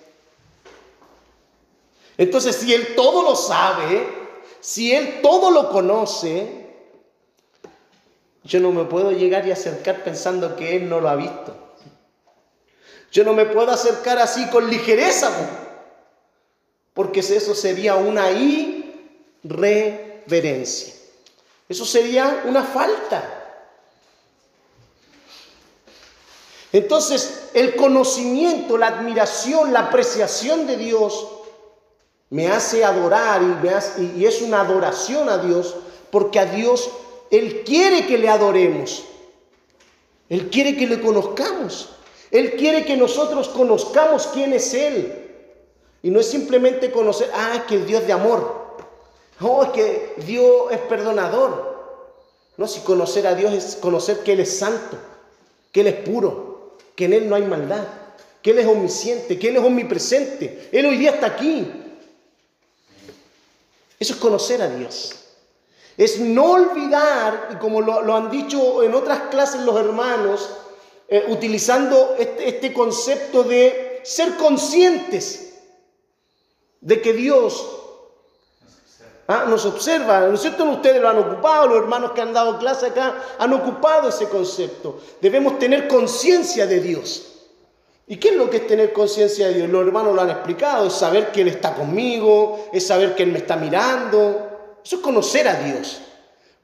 Entonces, 2.17 2.57
si 2.57 2.73
Él 2.73 2.95
todo 2.95 3.23
lo 3.23 3.35
sabe, 3.35 4.05
si 4.59 4.93
Él 4.93 5.21
todo 5.21 5.49
lo 5.51 5.69
conoce, 5.69 6.67
yo 8.43 8.59
no 8.59 8.71
me 8.71 8.83
puedo 8.83 9.11
llegar 9.11 9.47
y 9.47 9.51
acercar 9.51 10.03
pensando 10.03 10.57
que 10.57 10.75
Él 10.75 10.89
no 10.89 10.99
lo 10.99 11.07
ha 11.07 11.15
visto. 11.15 11.55
Yo 13.11 13.23
no 13.23 13.33
me 13.33 13.45
puedo 13.45 13.71
acercar 13.71 14.19
así 14.19 14.47
con 14.49 14.69
ligereza, 14.69 15.31
porque 16.99 17.21
eso 17.21 17.55
sería 17.55 17.95
una 17.95 18.29
irreverencia. 19.41 20.93
Eso 21.69 21.85
sería 21.85 22.43
una 22.43 22.61
falta. 22.61 23.23
Entonces, 26.73 27.51
el 27.53 27.77
conocimiento, 27.77 28.77
la 28.77 28.87
admiración, 28.87 29.71
la 29.71 29.79
apreciación 29.79 30.67
de 30.67 30.75
Dios 30.75 31.25
me 32.31 32.49
hace 32.49 32.83
adorar 32.83 33.43
y, 33.43 33.45
me 33.45 33.71
y 34.17 34.25
es 34.25 34.41
una 34.41 34.59
adoración 34.59 35.29
a 35.29 35.37
Dios 35.37 35.77
porque 36.11 36.37
a 36.37 36.47
Dios 36.47 36.89
él 37.31 37.63
quiere 37.65 38.07
que 38.07 38.17
le 38.17 38.27
adoremos. 38.27 39.05
Él 40.27 40.49
quiere 40.49 40.75
que 40.75 40.85
le 40.85 40.99
conozcamos. 40.99 41.91
Él 42.29 42.57
quiere 42.57 42.83
que 42.83 42.97
nosotros 42.97 43.47
conozcamos 43.47 44.27
quién 44.33 44.51
es 44.51 44.73
Él. 44.73 45.18
Y 46.01 46.09
no 46.11 46.19
es 46.19 46.29
simplemente 46.29 46.91
conocer, 46.91 47.29
ah, 47.33 47.65
que 47.67 47.75
es 47.75 47.87
Dios 47.87 48.05
de 48.07 48.13
amor. 48.13 48.77
Oh, 49.41 49.63
es 49.63 49.69
que 49.69 50.13
Dios 50.25 50.71
es 50.71 50.79
perdonador. 50.79 51.69
No, 52.57 52.67
si 52.67 52.81
conocer 52.81 53.25
a 53.25 53.35
Dios 53.35 53.53
es 53.53 53.75
conocer 53.77 54.19
que 54.19 54.33
Él 54.33 54.41
es 54.41 54.57
santo, 54.57 54.97
que 55.71 55.81
Él 55.81 55.87
es 55.87 55.95
puro, 55.95 56.77
que 56.95 57.05
en 57.05 57.13
Él 57.13 57.29
no 57.29 57.35
hay 57.35 57.43
maldad, 57.43 57.87
que 58.41 58.51
Él 58.51 58.59
es 58.59 58.67
omnisciente, 58.67 59.39
que 59.39 59.49
Él 59.49 59.57
es 59.57 59.63
omnipresente. 59.63 60.69
Él 60.71 60.85
hoy 60.85 60.97
día 60.97 61.11
está 61.11 61.27
aquí. 61.27 61.71
Eso 63.99 64.13
es 64.13 64.19
conocer 64.19 64.61
a 64.61 64.69
Dios. 64.69 65.15
Es 65.97 66.19
no 66.19 66.51
olvidar, 66.51 67.49
y 67.53 67.55
como 67.55 67.81
lo, 67.81 68.15
han 68.15 68.31
dicho 68.31 68.83
en 68.83 68.93
otras 68.93 69.23
clases 69.31 69.61
los 69.61 69.77
hermanos, 69.77 70.49
eh, 71.09 71.25
utilizando 71.27 72.15
este, 72.17 72.47
este, 72.47 72.71
concepto 72.71 73.43
de 73.43 73.99
ser 74.03 74.35
conscientes 74.37 75.48
de 76.81 77.01
que 77.01 77.13
Dios 77.13 77.65
ah, 79.27 79.45
nos 79.47 79.65
observa. 79.65 80.21
¿No 80.21 80.35
es 80.35 80.41
cierto? 80.41 80.65
Ustedes 80.65 81.01
lo 81.01 81.09
han 81.09 81.17
ocupado, 81.17 81.67
los 81.67 81.77
hermanos 81.77 82.11
que 82.11 82.21
han 82.21 82.33
dado 82.33 82.57
clase 82.57 82.87
acá 82.87 83.15
han 83.37 83.53
ocupado 83.53 84.09
ese 84.09 84.29
concepto. 84.29 84.99
Debemos 85.21 85.59
tener 85.59 85.87
conciencia 85.87 86.65
de 86.67 86.79
Dios. 86.79 87.25
¿Y 88.07 88.17
qué 88.17 88.29
es 88.29 88.35
lo 88.35 88.49
que 88.49 88.57
es 88.57 88.67
tener 88.67 88.91
conciencia 88.91 89.47
de 89.47 89.53
Dios? 89.53 89.69
Los 89.69 89.85
hermanos 89.85 90.15
lo 90.15 90.21
han 90.21 90.31
explicado, 90.31 90.87
es 90.87 90.93
saber 90.93 91.31
que 91.31 91.41
Él 91.41 91.49
está 91.49 91.75
conmigo, 91.75 92.69
es 92.73 92.87
saber 92.87 93.13
que 93.13 93.21
Él 93.21 93.31
me 93.31 93.37
está 93.37 93.55
mirando, 93.55 94.79
eso 94.83 94.95
es 94.95 95.01
conocer 95.03 95.47
a 95.47 95.53
Dios. 95.55 96.01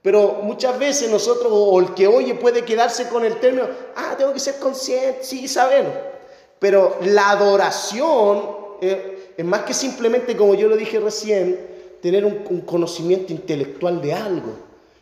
Pero 0.01 0.39
muchas 0.41 0.77
veces 0.79 1.09
nosotros, 1.09 1.51
o 1.51 1.79
el 1.79 1.93
que 1.93 2.07
oye, 2.07 2.33
puede 2.33 2.65
quedarse 2.65 3.09
con 3.09 3.25
el 3.25 3.39
término, 3.39 3.67
ah, 3.95 4.15
tengo 4.17 4.33
que 4.33 4.39
ser 4.39 4.57
consciente, 4.57 5.23
sí, 5.23 5.47
saber. 5.47 6.13
Pero 6.57 6.97
la 7.01 7.29
adoración 7.29 8.55
eh, 8.81 9.24
es 9.37 9.45
más 9.45 9.63
que 9.63 9.73
simplemente, 9.73 10.37
como 10.37 10.55
yo 10.55 10.67
lo 10.67 10.77
dije 10.77 10.99
recién, 10.99 11.59
tener 12.01 12.23
un 12.25 12.61
conocimiento 12.61 13.33
intelectual 13.33 14.01
de 14.01 14.13
algo. 14.13 14.57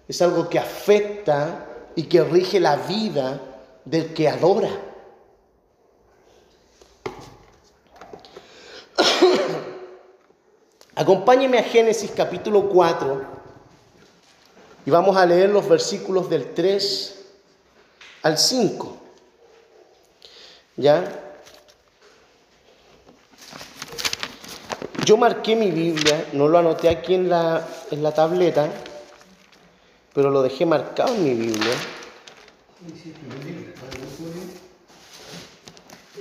Es 0.07 0.21
algo 0.21 0.49
que 0.49 0.59
afecta 0.59 1.67
y 1.95 2.03
que 2.03 2.23
rige 2.23 2.59
la 2.59 2.75
vida 2.77 3.41
del 3.85 4.13
que 4.13 4.27
adora. 4.27 4.69
Acompáñeme 10.95 11.57
a 11.59 11.63
Génesis 11.63 12.11
capítulo 12.15 12.69
4 12.69 13.43
y 14.85 14.91
vamos 14.91 15.15
a 15.15 15.25
leer 15.25 15.49
los 15.49 15.67
versículos 15.67 16.29
del 16.29 16.53
3 16.53 17.25
al 18.23 18.37
5. 18.37 18.97
¿Ya? 20.77 21.22
Yo 25.05 25.17
marqué 25.17 25.55
mi 25.55 25.69
Biblia, 25.71 26.27
no 26.33 26.47
lo 26.47 26.57
anoté 26.59 26.87
aquí 26.87 27.15
en 27.15 27.29
la, 27.29 27.67
en 27.91 28.03
la 28.03 28.13
tableta, 28.13 28.69
pero 30.13 30.29
lo 30.29 30.41
dejé 30.41 30.65
marcado 30.65 31.13
en 31.13 31.23
mi 31.23 31.33
Biblia. 31.33 31.73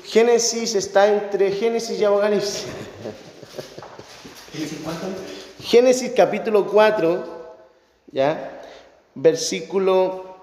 Génesis 0.04 0.74
está 0.74 1.12
entre 1.12 1.52
Génesis 1.52 2.00
y 2.00 2.04
Apocalipsis. 2.04 2.64
Génesis 5.62 6.12
capítulo 6.16 6.66
4, 6.66 7.56
¿ya? 8.10 8.62
Versículo 9.14 10.36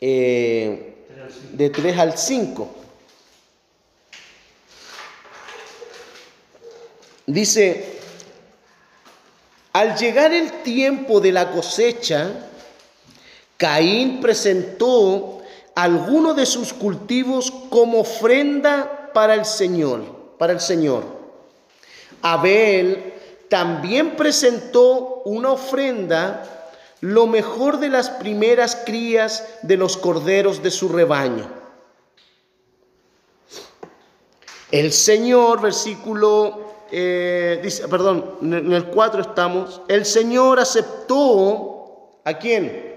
eh, 0.00 1.06
de 1.52 1.70
3 1.70 1.98
al 1.98 2.18
5. 2.18 2.81
Dice, 7.26 7.98
al 9.72 9.96
llegar 9.96 10.32
el 10.32 10.62
tiempo 10.62 11.20
de 11.20 11.32
la 11.32 11.50
cosecha, 11.50 12.30
Caín 13.56 14.20
presentó 14.20 15.40
alguno 15.74 16.34
de 16.34 16.46
sus 16.46 16.72
cultivos 16.72 17.52
como 17.70 18.00
ofrenda 18.00 19.10
para 19.14 19.34
el 19.34 19.44
Señor, 19.44 20.34
para 20.38 20.52
el 20.52 20.60
Señor. 20.60 21.04
Abel 22.22 23.14
también 23.48 24.16
presentó 24.16 25.22
una 25.24 25.52
ofrenda, 25.52 26.70
lo 27.00 27.26
mejor 27.26 27.78
de 27.78 27.88
las 27.88 28.10
primeras 28.10 28.76
crías 28.84 29.44
de 29.62 29.76
los 29.76 29.96
corderos 29.96 30.62
de 30.62 30.70
su 30.70 30.88
rebaño. 30.88 31.48
El 34.70 34.92
Señor, 34.92 35.60
versículo, 35.60 36.71
eh, 36.92 37.60
dice, 37.62 37.88
perdón, 37.88 38.36
en 38.42 38.72
el 38.72 38.84
4 38.84 39.22
estamos, 39.22 39.80
el 39.88 40.04
Señor 40.04 40.60
aceptó 40.60 42.20
a 42.24 42.34
quién? 42.34 42.91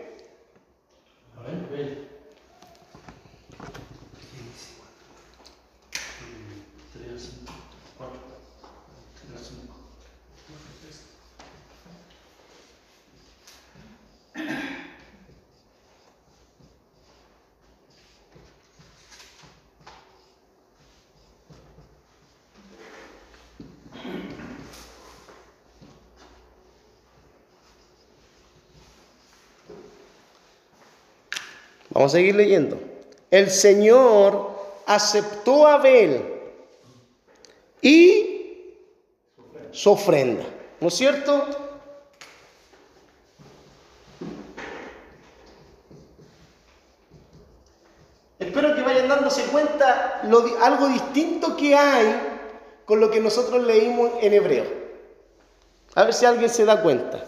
Vamos 31.95 32.11
a 32.11 32.17
seguir 32.17 32.35
leyendo. 32.35 32.77
El 33.31 33.49
Señor 33.49 34.49
aceptó 34.85 35.65
a 35.65 35.75
Abel 35.75 36.25
y 37.81 38.73
su 39.71 39.91
ofrenda. 39.91 40.43
¿No 40.81 40.89
es 40.89 40.93
cierto? 40.93 41.47
Espero 48.39 48.75
que 48.75 48.81
vayan 48.81 49.07
dándose 49.07 49.43
cuenta 49.43 50.19
lo, 50.25 50.43
algo 50.61 50.89
distinto 50.89 51.55
que 51.55 51.77
hay 51.77 52.13
con 52.83 52.99
lo 52.99 53.09
que 53.09 53.21
nosotros 53.21 53.63
leímos 53.63 54.11
en 54.19 54.33
hebreo. 54.33 54.65
A 55.95 56.03
ver 56.03 56.13
si 56.13 56.25
alguien 56.25 56.49
se 56.49 56.65
da 56.65 56.81
cuenta. 56.81 57.23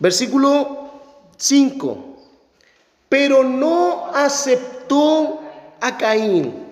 Versículo 0.00 0.81
5. 1.42 2.16
Pero 3.08 3.42
no 3.42 4.06
aceptó 4.14 5.40
a 5.80 5.98
Caín. 5.98 6.62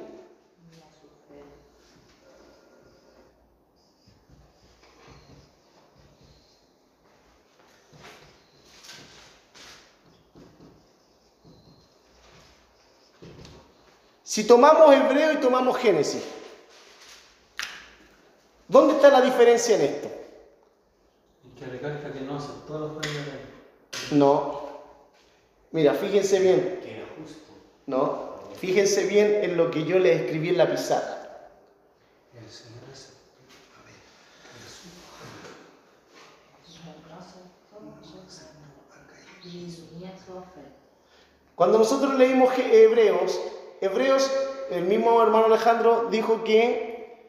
Si 14.23 14.45
tomamos 14.45 14.95
Hebreo 14.95 15.33
y 15.33 15.37
tomamos 15.39 15.77
Génesis, 15.79 16.23
¿dónde 18.69 18.95
está 18.95 19.11
la 19.11 19.21
diferencia 19.21 19.75
en 19.75 19.83
esto? 19.83 20.09
que 21.59 21.67
recalca 21.67 22.13
que 22.13 22.21
no 22.21 22.37
aceptó 22.37 22.97
ofrenda 22.97 23.21
de 23.21 24.17
No. 24.17 24.60
Mira, 25.73 25.95
fíjense 25.95 26.41
bien. 26.41 26.81
Que 26.83 26.97
era 26.97 27.07
justo. 27.19 27.53
No. 27.87 28.31
Fíjense 28.57 29.07
bien 29.07 29.43
en 29.43 29.57
lo 29.57 29.71
que 29.71 29.85
yo 29.85 29.99
les 29.99 30.21
escribí 30.21 30.51
en 30.51 30.59
la 30.59 30.71
pizarra. 30.71 31.21
Cuando 41.61 41.77
nosotros 41.77 42.15
leímos 42.15 42.55
Hebreos, 42.57 43.39
Hebreos, 43.83 44.31
el 44.71 44.85
mismo 44.85 45.23
hermano 45.23 45.45
Alejandro 45.45 46.07
dijo 46.11 46.43
que 46.43 47.29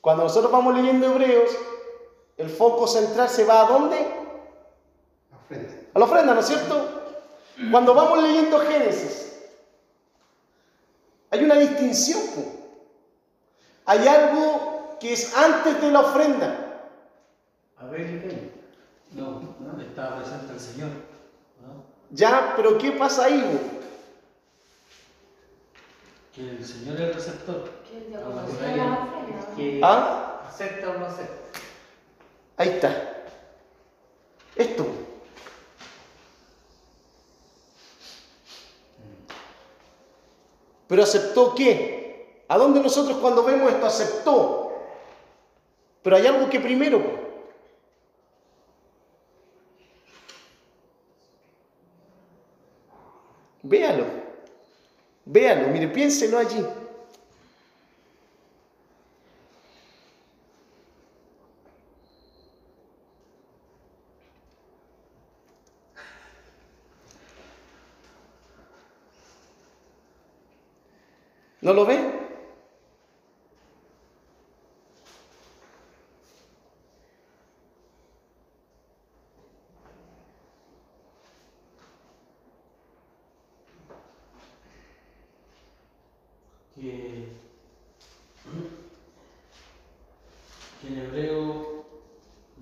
cuando 0.00 0.22
nosotros 0.22 0.52
vamos 0.52 0.76
leyendo 0.76 1.08
Hebreos, 1.08 1.50
el 2.36 2.48
foco 2.48 2.86
central 2.86 3.28
se 3.28 3.44
va 3.44 3.62
a 3.62 3.68
dónde? 3.68 3.96
la 5.32 5.36
ofrenda. 5.36 5.74
A 5.94 5.98
la 5.98 6.04
ofrenda, 6.04 6.34
¿no 6.34 6.40
es 6.40 6.46
cierto? 6.46 6.95
Cuando 7.70 7.94
vamos 7.94 8.22
leyendo 8.22 8.58
Génesis, 8.60 9.38
hay 11.30 11.44
una 11.44 11.54
distinción. 11.56 12.20
Hay 13.86 14.06
algo 14.06 14.96
que 15.00 15.12
es 15.12 15.34
antes 15.36 15.80
de 15.80 15.90
la 15.90 16.00
ofrenda. 16.00 16.82
Abel 17.78 18.16
y 18.16 18.20
Caín. 18.20 18.52
No, 19.12 19.56
no, 19.60 19.80
estaba 19.80 20.18
presente 20.18 20.52
el 20.52 20.60
Señor. 20.60 20.88
¿no? 21.62 21.84
Ya, 22.10 22.54
pero 22.56 22.76
¿qué 22.78 22.92
pasa 22.92 23.24
ahí? 23.24 23.60
Que 26.34 26.50
el 26.50 26.66
Señor 26.66 26.96
es 26.96 27.00
el 27.00 27.14
receptor. 27.14 27.70
Ah. 28.14 29.08
Que 29.56 29.80
¿Ah? 29.82 30.42
acepta 30.48 30.90
o 30.90 30.98
no 30.98 31.06
acepta. 31.06 31.60
Ahí 32.58 32.68
está. 32.68 33.22
Esto. 34.56 35.05
Pero 40.86 41.02
aceptó 41.02 41.54
qué? 41.54 42.44
¿A 42.48 42.56
dónde 42.58 42.80
nosotros 42.80 43.18
cuando 43.18 43.42
vemos 43.42 43.72
esto 43.72 43.86
aceptó? 43.86 44.72
Pero 46.02 46.16
hay 46.16 46.26
algo 46.26 46.48
que 46.48 46.60
primero. 46.60 47.02
Véalo. 53.62 54.04
Véalo, 55.24 55.68
mire, 55.68 55.88
piénselo 55.88 56.38
allí. 56.38 56.64
¿No 71.66 71.74
lo 71.74 71.84
ve? 71.84 71.98
Que, 86.76 87.26
que 90.80 90.86
en 90.86 90.98
hebreo 90.98 91.84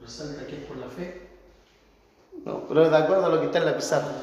resalta 0.00 0.46
que 0.46 0.56
es 0.56 0.62
por 0.62 0.78
la 0.78 0.88
fe. 0.88 1.28
No, 2.42 2.66
pero 2.66 2.88
de 2.88 2.96
acuerdo 2.96 3.26
a 3.26 3.28
lo 3.28 3.40
que 3.40 3.46
está 3.48 3.58
en 3.58 3.66
la 3.66 3.76
pizarra. 3.76 4.13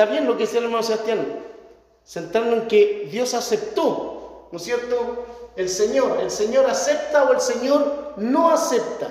Está 0.00 0.12
bien 0.12 0.26
lo 0.26 0.34
que 0.38 0.44
decía 0.44 0.60
el 0.60 0.64
hermano 0.64 0.82
Sebastián, 0.82 1.26
centrarnos 2.06 2.60
en 2.60 2.68
que 2.68 3.08
Dios 3.12 3.34
aceptó, 3.34 4.48
¿no 4.50 4.56
es 4.56 4.64
cierto? 4.64 5.52
El 5.56 5.68
Señor, 5.68 6.20
el 6.22 6.30
Señor 6.30 6.64
acepta 6.70 7.24
o 7.24 7.34
el 7.34 7.40
Señor 7.42 8.14
no 8.16 8.50
acepta. 8.50 9.08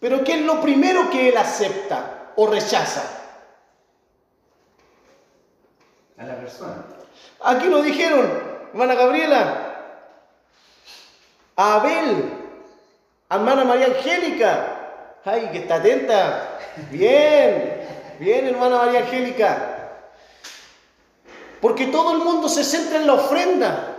Pero 0.00 0.24
¿qué 0.24 0.36
es 0.36 0.40
lo 0.40 0.62
primero 0.62 1.10
que 1.10 1.28
Él 1.28 1.36
acepta 1.36 2.32
o 2.34 2.46
rechaza? 2.46 3.02
A 6.16 6.24
la 6.24 6.36
persona. 6.36 6.82
Aquí 7.42 7.66
lo 7.66 7.82
dijeron, 7.82 8.26
hermana 8.70 8.94
Gabriela, 8.94 10.00
a 11.56 11.74
Abel, 11.74 12.32
a 13.28 13.34
hermana 13.34 13.64
María 13.64 13.88
Angélica. 13.88 15.18
Ay, 15.26 15.50
que 15.52 15.58
está 15.58 15.74
atenta. 15.74 16.58
Bien, 16.90 17.86
bien, 18.18 18.46
hermana 18.46 18.76
María 18.76 19.00
Angélica. 19.00 19.72
Porque 21.64 21.86
todo 21.86 22.12
el 22.12 22.18
mundo 22.18 22.46
se 22.46 22.62
centra 22.62 22.98
en 22.98 23.06
la 23.06 23.14
ofrenda, 23.14 23.96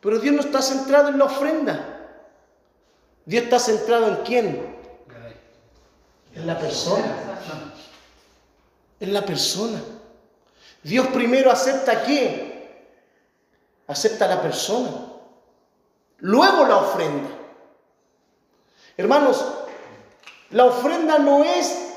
pero 0.00 0.20
Dios 0.20 0.36
no 0.36 0.40
está 0.40 0.62
centrado 0.62 1.08
en 1.08 1.18
la 1.18 1.24
ofrenda. 1.24 1.98
Dios 3.24 3.42
está 3.42 3.58
centrado 3.58 4.06
en 4.06 4.16
quién? 4.18 4.76
En 6.32 6.46
la 6.46 6.56
persona. 6.56 7.04
En 9.00 9.12
la 9.12 9.26
persona. 9.26 9.82
Dios 10.84 11.08
primero 11.08 11.50
acepta 11.50 11.90
a 11.90 12.02
quién? 12.04 12.70
Acepta 13.88 14.28
la 14.28 14.40
persona. 14.40 14.90
Luego 16.18 16.66
la 16.68 16.76
ofrenda. 16.76 17.30
Hermanos, 18.96 19.44
la 20.50 20.66
ofrenda 20.66 21.18
no 21.18 21.42
es 21.42 21.96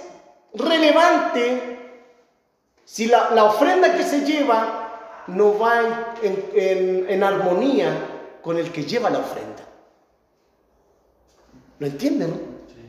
relevante 0.56 2.02
si 2.84 3.06
la, 3.06 3.30
la 3.36 3.44
ofrenda 3.44 3.96
que 3.96 4.02
se 4.02 4.22
lleva 4.22 4.82
no 5.28 5.58
va 5.58 6.16
en, 6.22 6.50
en- 6.54 7.10
en 7.10 7.24
armonía 7.24 7.92
con 8.42 8.58
el 8.58 8.72
que 8.72 8.84
lleva 8.84 9.10
la 9.10 9.20
ofrenda. 9.20 9.64
¿Lo 11.80 11.88
entienden? 11.88 12.30
no? 12.30 12.36
Sí. 12.68 12.82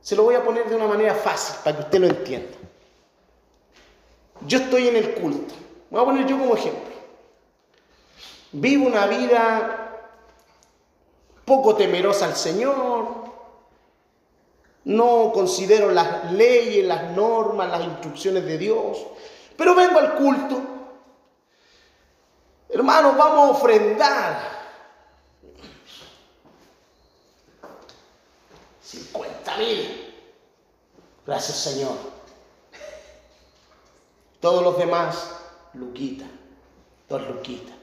Se 0.00 0.16
lo 0.16 0.24
voy 0.24 0.34
a 0.34 0.44
poner 0.44 0.68
de 0.68 0.76
una 0.76 0.86
manera 0.86 1.14
fácil 1.14 1.56
para 1.64 1.76
que 1.76 1.82
usted 1.84 1.98
lo 2.00 2.06
entienda. 2.06 2.56
Yo 4.46 4.58
estoy 4.58 4.88
en 4.88 4.96
el 4.96 5.14
culto. 5.14 5.54
Voy 5.90 6.00
a 6.00 6.04
poner 6.04 6.26
yo 6.26 6.38
como 6.38 6.54
ejemplo. 6.54 6.90
Vivo 8.52 8.86
una 8.86 9.06
vida 9.06 9.86
poco 11.44 11.74
temerosa 11.76 12.26
al 12.26 12.36
Señor. 12.36 13.20
No 14.84 15.30
considero 15.32 15.90
las 15.90 16.32
leyes, 16.32 16.84
las 16.86 17.10
normas, 17.12 17.70
las 17.70 17.84
instrucciones 17.84 18.44
de 18.46 18.56
Dios. 18.58 18.98
Pero 19.60 19.74
vengo 19.74 19.98
al 19.98 20.14
culto. 20.14 20.62
Hermanos, 22.70 23.14
vamos 23.14 23.38
a 23.38 23.50
ofrendar. 23.50 24.40
50 28.82 29.56
mil. 29.58 30.14
Gracias 31.26 31.58
Señor. 31.58 31.94
Todos 34.40 34.62
los 34.62 34.78
demás, 34.78 35.30
Luquita. 35.74 36.24
Dos 37.06 37.28
Luquitas. 37.28 37.76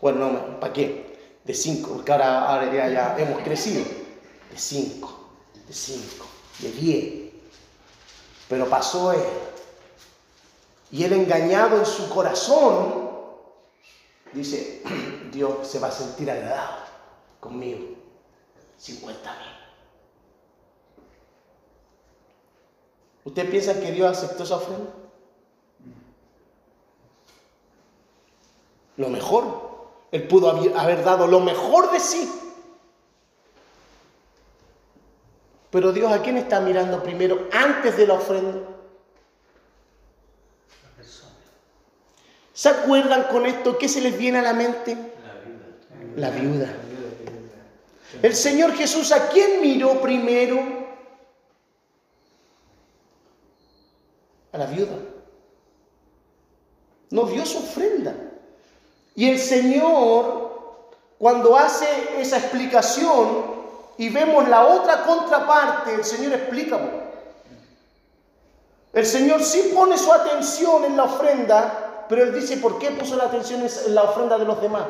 Bueno, 0.00 0.30
no, 0.30 0.60
¿para 0.60 0.72
qué? 0.72 1.40
De 1.42 1.52
cinco, 1.52 1.94
porque 1.94 2.12
ahora, 2.12 2.72
ya, 2.72 3.16
hemos 3.18 3.42
crecido. 3.42 3.82
De 4.52 4.56
cinco. 4.56 5.30
de 5.66 5.74
cinco, 5.74 6.26
de 6.60 6.70
diez. 6.70 7.32
Pero 8.48 8.70
pasó 8.70 9.12
él. 9.12 9.55
Y 10.96 11.04
él 11.04 11.12
engañado 11.12 11.76
en 11.76 11.84
su 11.84 12.08
corazón, 12.08 13.10
dice, 14.32 14.82
Dios 15.30 15.68
se 15.68 15.78
va 15.78 15.88
a 15.88 15.92
sentir 15.92 16.30
agradado 16.30 16.78
conmigo. 17.38 17.86
50 18.78 19.30
mil. 19.30 19.48
¿Usted 23.24 23.50
piensa 23.50 23.78
que 23.78 23.92
Dios 23.92 24.16
aceptó 24.16 24.44
esa 24.44 24.56
ofrenda? 24.56 24.90
Lo 28.96 29.10
mejor. 29.10 29.44
Él 30.12 30.26
pudo 30.26 30.48
haber 30.48 31.04
dado 31.04 31.26
lo 31.26 31.40
mejor 31.40 31.90
de 31.90 32.00
sí. 32.00 32.32
Pero 35.70 35.92
Dios 35.92 36.10
a 36.10 36.22
quién 36.22 36.38
está 36.38 36.60
mirando 36.60 37.02
primero 37.02 37.48
antes 37.52 37.98
de 37.98 38.06
la 38.06 38.14
ofrenda? 38.14 38.75
¿Se 42.56 42.70
acuerdan 42.70 43.24
con 43.24 43.44
esto? 43.44 43.76
¿Qué 43.76 43.86
se 43.86 44.00
les 44.00 44.16
viene 44.16 44.38
a 44.38 44.42
la 44.42 44.54
mente? 44.54 44.96
La 46.16 46.30
viuda. 46.30 46.72
El 48.22 48.34
Señor 48.34 48.72
Jesús, 48.72 49.12
¿a 49.12 49.28
quién 49.28 49.60
miró 49.60 50.00
primero? 50.00 50.58
A 54.52 54.56
la 54.56 54.64
viuda. 54.64 54.96
No 57.10 57.24
vio 57.24 57.44
su 57.44 57.58
ofrenda. 57.58 58.14
Y 59.14 59.28
el 59.28 59.38
Señor, 59.38 60.88
cuando 61.18 61.58
hace 61.58 61.86
esa 62.18 62.38
explicación 62.38 63.54
y 63.98 64.08
vemos 64.08 64.48
la 64.48 64.64
otra 64.64 65.02
contraparte, 65.04 65.92
el 65.94 66.04
Señor 66.06 66.32
explica. 66.32 66.80
El 68.94 69.04
Señor 69.04 69.42
sí 69.42 69.72
pone 69.74 69.98
su 69.98 70.10
atención 70.10 70.86
en 70.86 70.96
la 70.96 71.04
ofrenda, 71.04 71.85
pero 72.08 72.22
él 72.22 72.34
dice, 72.34 72.58
¿por 72.58 72.78
qué 72.78 72.90
puso 72.90 73.16
la 73.16 73.24
atención 73.24 73.62
en 73.62 73.94
la 73.94 74.04
ofrenda 74.04 74.38
de 74.38 74.44
los 74.44 74.60
demás? 74.60 74.84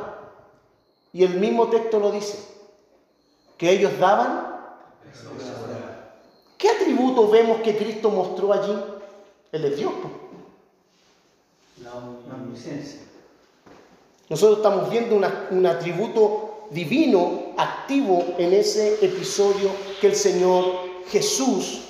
Y 1.12 1.24
el 1.24 1.34
mismo 1.40 1.68
texto 1.68 1.98
lo 1.98 2.10
dice, 2.10 2.38
que 3.56 3.70
ellos 3.70 3.98
daban. 3.98 4.54
¿Qué 6.58 6.70
atributo 6.70 7.28
vemos 7.30 7.60
que 7.60 7.76
Cristo 7.76 8.10
mostró 8.10 8.52
allí? 8.52 8.76
Él 9.52 9.64
es 9.64 9.76
Dios. 9.76 9.92
La 11.82 11.94
omnisciencia. 11.94 13.00
Nosotros 14.28 14.58
estamos 14.58 14.90
viendo 14.90 15.16
un 15.50 15.66
atributo 15.66 16.66
divino 16.70 17.54
activo 17.56 18.34
en 18.38 18.52
ese 18.52 19.04
episodio 19.04 19.70
que 20.00 20.08
el 20.08 20.16
Señor 20.16 20.64
Jesús 21.08 21.82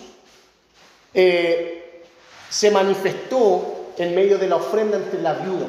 eh, 1.14 2.04
se 2.50 2.70
manifestó 2.70 3.75
en 3.98 4.14
medio 4.14 4.38
de 4.38 4.48
la 4.48 4.56
ofrenda 4.56 4.96
entre 4.96 5.22
la 5.22 5.34
viuda. 5.34 5.66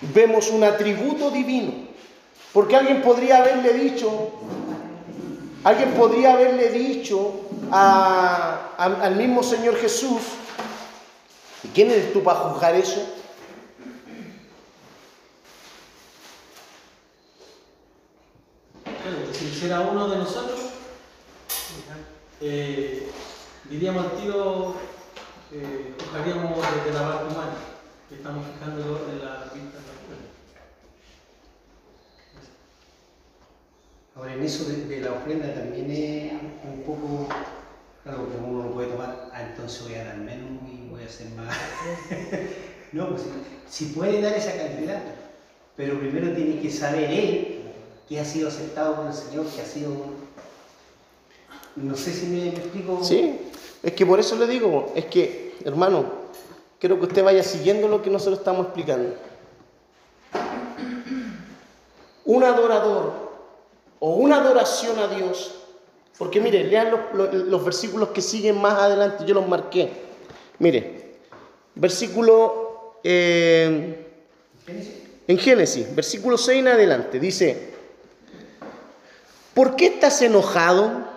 Vemos 0.00 0.50
un 0.50 0.64
atributo 0.64 1.30
divino. 1.30 1.86
Porque 2.52 2.74
alguien 2.76 3.02
podría 3.02 3.38
haberle 3.38 3.74
dicho, 3.74 4.30
alguien 5.62 5.92
podría 5.92 6.32
haberle 6.32 6.70
dicho 6.70 7.32
al 7.70 9.16
mismo 9.16 9.42
Señor 9.42 9.76
Jesús, 9.76 10.22
¿y 11.64 11.68
quién 11.68 11.90
eres 11.90 12.12
tú 12.14 12.22
para 12.22 12.38
juzgar 12.38 12.74
eso? 12.74 13.02
Si 19.32 19.44
hiciera 19.44 19.80
uno 19.80 20.08
de 20.08 20.16
nosotros, 20.16 20.58
eh, 22.40 23.06
diríamos 23.68 24.06
al 24.06 24.12
tío 24.12 24.74
eh, 25.52 25.94
desde 25.96 26.92
la 26.92 27.08
parte 27.08 27.32
humana, 27.32 27.56
que 28.08 28.14
estamos 28.16 28.44
fijando 28.46 29.06
en 29.10 29.24
la 29.24 29.50
vista 29.54 29.78
Ahora, 34.16 34.32
en 34.32 34.42
eso 34.42 34.64
de, 34.64 35.00
la 35.00 35.12
ofrenda 35.12 35.52
también 35.52 35.90
es 35.90 36.32
un 36.64 36.82
poco, 36.84 37.28
claro, 38.02 38.20
porque 38.24 38.38
uno 38.38 38.64
no 38.64 38.72
puede 38.72 38.88
tomar, 38.88 39.28
ah, 39.30 39.42
entonces 39.42 39.82
voy 39.82 39.94
a 39.94 40.04
dar 40.04 40.16
menos 40.16 40.62
y 40.66 40.88
voy 40.88 41.02
a 41.02 41.04
hacer 41.06 41.28
más. 41.32 41.54
no, 42.92 43.10
pues 43.10 43.22
si, 43.68 43.84
puede 43.86 44.22
dar 44.22 44.32
esa 44.32 44.56
cantidad, 44.56 45.02
pero 45.76 45.98
primero 45.98 46.34
tiene 46.34 46.58
que 46.60 46.70
saber 46.70 47.10
él 47.10 47.62
que 48.08 48.18
ha 48.18 48.24
sido 48.24 48.48
aceptado 48.48 48.96
por 48.96 49.06
el 49.08 49.12
Señor, 49.12 49.44
que 49.48 49.60
ha 49.60 49.66
sido. 49.66 49.92
No 51.76 51.94
sé 51.94 52.10
si 52.14 52.26
me, 52.28 52.52
me 52.52 52.56
explico. 52.56 53.04
Sí, 53.04 53.38
es 53.82 53.92
que 53.92 54.06
por 54.06 54.18
eso 54.18 54.36
le 54.36 54.46
digo, 54.46 54.92
es 54.94 55.06
que, 55.06 55.54
hermano, 55.64 56.04
quiero 56.78 56.98
que 56.98 57.06
usted 57.06 57.24
vaya 57.24 57.42
siguiendo 57.42 57.88
lo 57.88 58.02
que 58.02 58.10
nosotros 58.10 58.38
estamos 58.38 58.66
explicando. 58.66 59.14
Un 62.24 62.44
adorador 62.44 63.12
o 64.00 64.16
una 64.16 64.38
adoración 64.38 64.98
a 64.98 65.08
Dios, 65.08 65.54
porque 66.18 66.40
mire, 66.40 66.64
lean 66.64 66.90
los, 67.12 67.64
versículos 67.64 68.10
que 68.10 68.22
siguen 68.22 68.60
más 68.60 68.74
adelante, 68.74 69.24
yo 69.26 69.34
los 69.34 69.46
marqué. 69.46 69.90
Mire, 70.58 71.18
versículo 71.74 72.94
eh, 73.04 74.06
en 75.28 75.38
Génesis, 75.38 75.94
versículo 75.94 76.38
6 76.38 76.60
en 76.60 76.68
adelante, 76.68 77.20
dice, 77.20 77.74
¿por 79.54 79.76
qué 79.76 79.86
estás 79.86 80.22
enojado? 80.22 81.14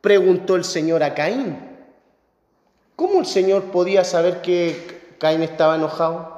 preguntó 0.00 0.54
el 0.54 0.62
Señor 0.62 1.02
a 1.02 1.14
Caín. 1.14 1.58
¿Cómo 2.96 3.20
el 3.20 3.26
Señor 3.26 3.64
podía 3.64 4.04
saber 4.04 4.40
que 4.40 5.14
Caín 5.18 5.42
estaba 5.42 5.76
enojado? 5.76 6.34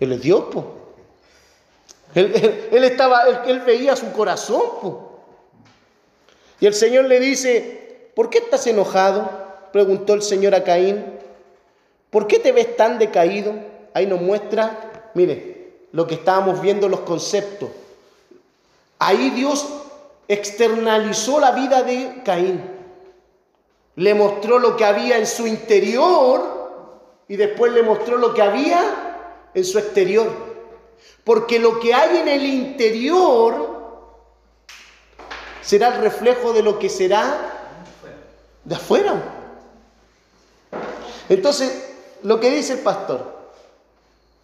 Él 0.00 0.12
es 0.12 0.20
Dios. 0.20 0.44
Él, 2.14 2.82
estaba, 2.82 3.22
él, 3.46 3.60
veía 3.60 3.94
su 3.94 4.10
corazón. 4.12 4.98
Y 6.58 6.66
el 6.66 6.74
Señor 6.74 7.04
le 7.04 7.20
dice, 7.20 8.10
¿por 8.16 8.30
qué 8.30 8.38
estás 8.38 8.66
enojado? 8.66 9.30
Preguntó 9.72 10.14
el 10.14 10.22
Señor 10.22 10.54
a 10.56 10.64
Caín. 10.64 11.04
¿Por 12.10 12.26
qué 12.26 12.40
te 12.40 12.50
ves 12.50 12.76
tan 12.76 12.98
decaído? 12.98 13.54
Ahí 13.94 14.06
nos 14.06 14.20
muestra, 14.20 15.10
mire, 15.14 15.86
lo 15.92 16.06
que 16.06 16.14
estábamos 16.14 16.60
viendo, 16.60 16.88
los 16.88 17.00
conceptos. 17.00 17.70
Ahí 18.98 19.30
Dios 19.30 19.68
externalizó 20.26 21.38
la 21.38 21.52
vida 21.52 21.82
de 21.82 22.22
Caín 22.24 22.75
le 23.96 24.14
mostró 24.14 24.58
lo 24.58 24.76
que 24.76 24.84
había 24.84 25.18
en 25.18 25.26
su 25.26 25.46
interior 25.46 26.54
y 27.28 27.36
después 27.36 27.72
le 27.72 27.82
mostró 27.82 28.18
lo 28.18 28.32
que 28.32 28.42
había 28.42 29.48
en 29.52 29.64
su 29.64 29.78
exterior. 29.78 30.30
Porque 31.24 31.58
lo 31.58 31.80
que 31.80 31.92
hay 31.92 32.18
en 32.18 32.28
el 32.28 32.44
interior 32.44 33.74
será 35.60 35.96
el 35.96 36.02
reflejo 36.02 36.52
de 36.52 36.62
lo 36.62 36.78
que 36.78 36.88
será 36.88 37.72
de 38.64 38.74
afuera. 38.74 39.14
Entonces, 41.28 41.94
lo 42.22 42.38
que 42.38 42.50
dice 42.50 42.74
el 42.74 42.80
pastor, 42.80 43.34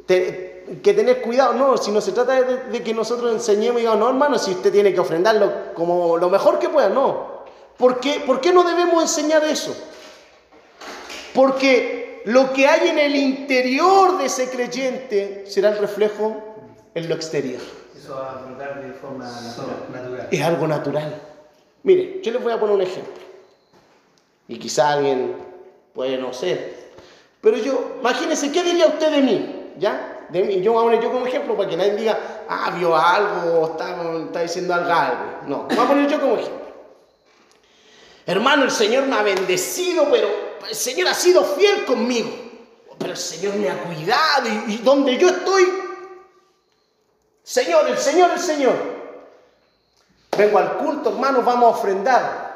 que 0.07 0.95
tener 0.95 1.23
cuidado, 1.23 1.53
no, 1.53 1.77
si 1.77 1.91
no 1.91 2.01
se 2.01 2.13
trata 2.13 2.43
de, 2.43 2.83
que 2.83 2.95
nosotros 2.95 3.33
enseñemos 3.33 3.77
y 3.77 3.81
digamos, 3.81 4.01
no 4.01 4.09
hermano, 4.09 4.39
si 4.39 4.53
usted 4.53 4.73
tiene 4.73 4.93
que 4.93 5.01
ofrendarlo 5.01 5.75
como 5.75 6.17
lo 6.17 6.29
mejor 6.31 6.59
que 6.59 6.69
pueda, 6.69 6.89
no. 6.89 7.32
¿Por 7.77 8.01
qué, 8.01 8.53
no 8.53 8.65
debemos 8.65 9.03
enseñar 9.03 9.45
eso? 9.45 9.75
Porque 11.35 12.23
lo 12.27 12.53
que 12.53 12.67
hay 12.67 12.89
en 12.89 12.99
el 12.99 13.17
interior 13.17 14.19
de 14.19 14.27
ese 14.27 14.51
creyente 14.51 15.45
será 15.47 15.71
el 15.71 15.79
reflejo 15.79 16.37
en 16.95 17.09
lo 17.09 17.15
exterior. 17.15 17.61
Eso 17.97 18.15
va 18.15 18.31
a 18.31 18.35
afrontar 18.37 18.83
de 18.83 18.93
forma 18.93 19.25
natural. 19.91 20.29
Es 20.31 20.43
algo 20.43 20.67
natural. 20.67 21.21
Mire, 21.83 22.21
yo 22.23 22.33
les 22.33 22.43
voy 22.43 22.53
a 22.53 22.61
poner 22.61 22.77
un 22.77 22.83
ejemplo. 22.83 23.13
Y 24.49 24.59
quizá 24.59 24.93
alguien 24.93 25.37
puede 25.95 26.19
no 26.19 26.33
ser. 26.33 26.93
Pero 27.41 27.57
yo, 27.57 27.97
imagínense, 28.01 28.53
¿qué 28.53 28.63
diría 28.63 28.87
usted 28.87 29.11
de 29.11 29.23
mí? 29.23 29.73
¿Ya? 29.79 30.27
De 30.29 30.45
mí. 30.45 30.61
Yo 30.61 30.73
voy 30.73 30.83
a 30.83 30.85
poner 30.85 31.03
yo 31.03 31.13
como 31.13 31.27
ejemplo 31.27 31.57
para 31.57 31.69
que 31.69 31.77
nadie 31.77 31.97
diga, 31.97 32.19
ah, 32.49 32.73
vio 32.77 32.97
algo, 32.97 33.67
está, 33.67 33.97
está 34.25 34.43
diciendo 34.43 34.75
algo, 34.75 34.93
algo. 34.93 35.25
No, 35.47 35.65
voy 35.65 35.79
a 35.79 35.89
poner 35.89 36.09
yo 36.09 36.21
como 36.21 36.35
ejemplo. 36.35 36.62
Hermano, 38.27 38.65
el 38.65 38.71
Señor 38.71 39.07
me 39.07 39.17
ha 39.17 39.23
bendecido, 39.23 40.09
pero 40.11 40.29
el 40.69 40.75
Señor 40.75 41.09
ha 41.09 41.15
sido 41.15 41.45
fiel 41.45 41.85
conmigo. 41.85 42.31
Pero 42.99 43.13
el 43.13 43.19
Señor 43.19 43.55
me 43.57 43.69
ha 43.69 43.83
cuidado 43.83 44.49
y, 44.69 44.77
donde 44.79 45.19
yo 45.19 45.29
estoy, 45.29 45.67
Señor, 47.43 47.89
el 47.89 47.99
Señor, 47.99 48.31
el 48.31 48.39
Señor. 48.39 48.75
Vengo 50.37 50.59
al 50.59 50.79
culto, 50.79 51.11
hermanos, 51.11 51.45
vamos 51.45 51.65
a 51.65 51.79
ofrendar. 51.79 52.53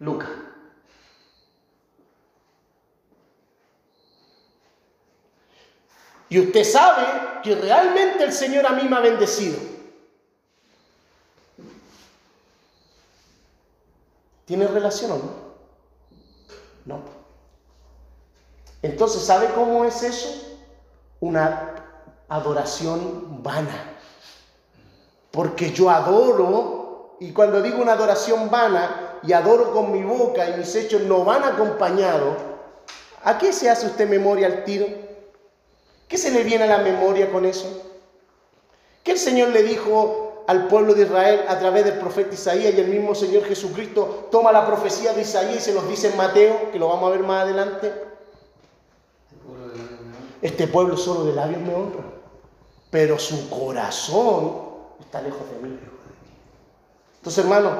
Lucas. 0.00 0.28
Y 6.28 6.40
usted 6.40 6.64
sabe 6.64 7.06
que 7.42 7.54
realmente 7.54 8.24
el 8.24 8.32
Señor 8.32 8.66
a 8.66 8.70
mí 8.70 8.82
me 8.88 8.96
ha 8.96 9.00
bendecido. 9.00 9.77
¿Tiene 14.48 14.66
relación 14.66 15.10
o 15.10 15.16
no? 15.16 15.30
No. 16.86 17.00
Entonces, 18.80 19.22
¿sabe 19.22 19.48
cómo 19.54 19.84
es 19.84 20.02
eso? 20.02 20.56
Una 21.20 21.74
adoración 22.30 23.42
vana. 23.42 23.98
Porque 25.30 25.70
yo 25.70 25.90
adoro, 25.90 27.16
y 27.20 27.32
cuando 27.32 27.60
digo 27.60 27.82
una 27.82 27.92
adoración 27.92 28.48
vana, 28.48 29.20
y 29.22 29.34
adoro 29.34 29.70
con 29.74 29.92
mi 29.92 30.02
boca 30.02 30.48
y 30.48 30.56
mis 30.56 30.74
hechos 30.74 31.02
no 31.02 31.26
van 31.26 31.44
acompañados, 31.44 32.38
¿a 33.24 33.36
qué 33.36 33.52
se 33.52 33.68
hace 33.68 33.86
usted 33.86 34.08
memoria 34.08 34.46
al 34.46 34.64
tiro? 34.64 34.86
¿Qué 36.08 36.16
se 36.16 36.30
le 36.30 36.42
viene 36.42 36.64
a 36.64 36.78
la 36.78 36.78
memoria 36.78 37.30
con 37.30 37.44
eso? 37.44 37.82
¿Qué 39.04 39.10
el 39.10 39.18
Señor 39.18 39.48
le 39.48 39.62
dijo 39.62 40.27
al 40.48 40.66
pueblo 40.66 40.94
de 40.94 41.02
Israel 41.02 41.44
a 41.46 41.58
través 41.58 41.84
del 41.84 41.98
profeta 41.98 42.32
Isaías 42.32 42.72
y 42.72 42.80
el 42.80 42.88
mismo 42.88 43.14
Señor 43.14 43.44
Jesucristo 43.44 44.28
toma 44.30 44.50
la 44.50 44.66
profecía 44.66 45.12
de 45.12 45.20
Isaías 45.20 45.56
y 45.56 45.60
se 45.60 45.74
los 45.74 45.86
dice 45.86 46.08
en 46.08 46.16
Mateo, 46.16 46.72
que 46.72 46.78
lo 46.78 46.88
vamos 46.88 47.06
a 47.06 47.10
ver 47.10 47.22
más 47.22 47.42
adelante? 47.42 47.92
Este 50.40 50.66
pueblo 50.66 50.96
solo 50.96 51.24
de 51.24 51.34
labios 51.34 51.60
me 51.60 51.74
honra, 51.74 52.02
pero 52.90 53.18
su 53.18 53.50
corazón 53.50 54.54
está 54.98 55.20
lejos 55.20 55.42
de 55.50 55.68
mí. 55.68 55.78
Entonces, 57.18 57.44
hermano, 57.44 57.70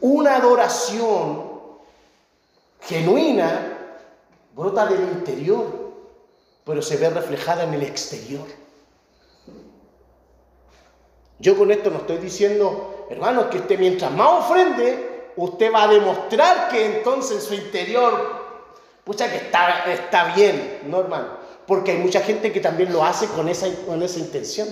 una 0.00 0.36
adoración 0.36 1.42
genuina 2.82 3.78
brota 4.54 4.86
del 4.86 5.00
interior, 5.00 5.66
pero 6.64 6.82
se 6.82 6.98
ve 6.98 7.10
reflejada 7.10 7.64
en 7.64 7.74
el 7.74 7.82
exterior. 7.82 8.61
Yo 11.42 11.56
con 11.56 11.72
esto 11.72 11.90
no 11.90 11.98
estoy 11.98 12.18
diciendo, 12.18 13.06
hermanos, 13.10 13.46
que 13.46 13.58
usted 13.58 13.76
mientras 13.76 14.12
más 14.12 14.44
ofrende, 14.44 15.32
usted 15.34 15.72
va 15.74 15.82
a 15.82 15.88
demostrar 15.88 16.68
que 16.68 16.98
entonces 16.98 17.38
en 17.38 17.42
su 17.42 17.54
interior, 17.54 18.12
pucha 19.02 19.28
que 19.28 19.38
está, 19.38 19.92
está 19.92 20.36
bien, 20.36 20.82
no 20.86 21.00
hermano, 21.00 21.30
porque 21.66 21.90
hay 21.90 21.98
mucha 21.98 22.20
gente 22.20 22.52
que 22.52 22.60
también 22.60 22.92
lo 22.92 23.04
hace 23.04 23.26
con 23.26 23.48
esa, 23.48 23.66
con 23.84 24.04
esa 24.04 24.20
intención. 24.20 24.68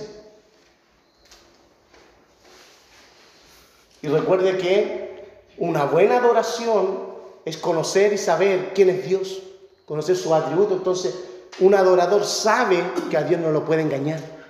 Y 4.01 4.07
recuerde 4.07 4.57
que 4.57 5.41
una 5.57 5.83
buena 5.83 6.19
adoración 6.19 7.11
es 7.43 7.57
conocer 7.57 8.13
y 8.13 8.17
saber 8.17 8.71
quién 8.73 8.89
es 8.91 9.05
Dios, 9.05 9.41
conocer 9.85 10.15
sus 10.15 10.31
atributos. 10.31 10.77
Entonces, 10.77 11.19
un 11.59 11.75
adorador 11.75 12.23
sabe 12.23 12.81
que 13.09 13.17
a 13.17 13.23
Dios 13.23 13.41
no 13.41 13.51
lo 13.51 13.65
puede 13.65 13.81
engañar. 13.81 14.40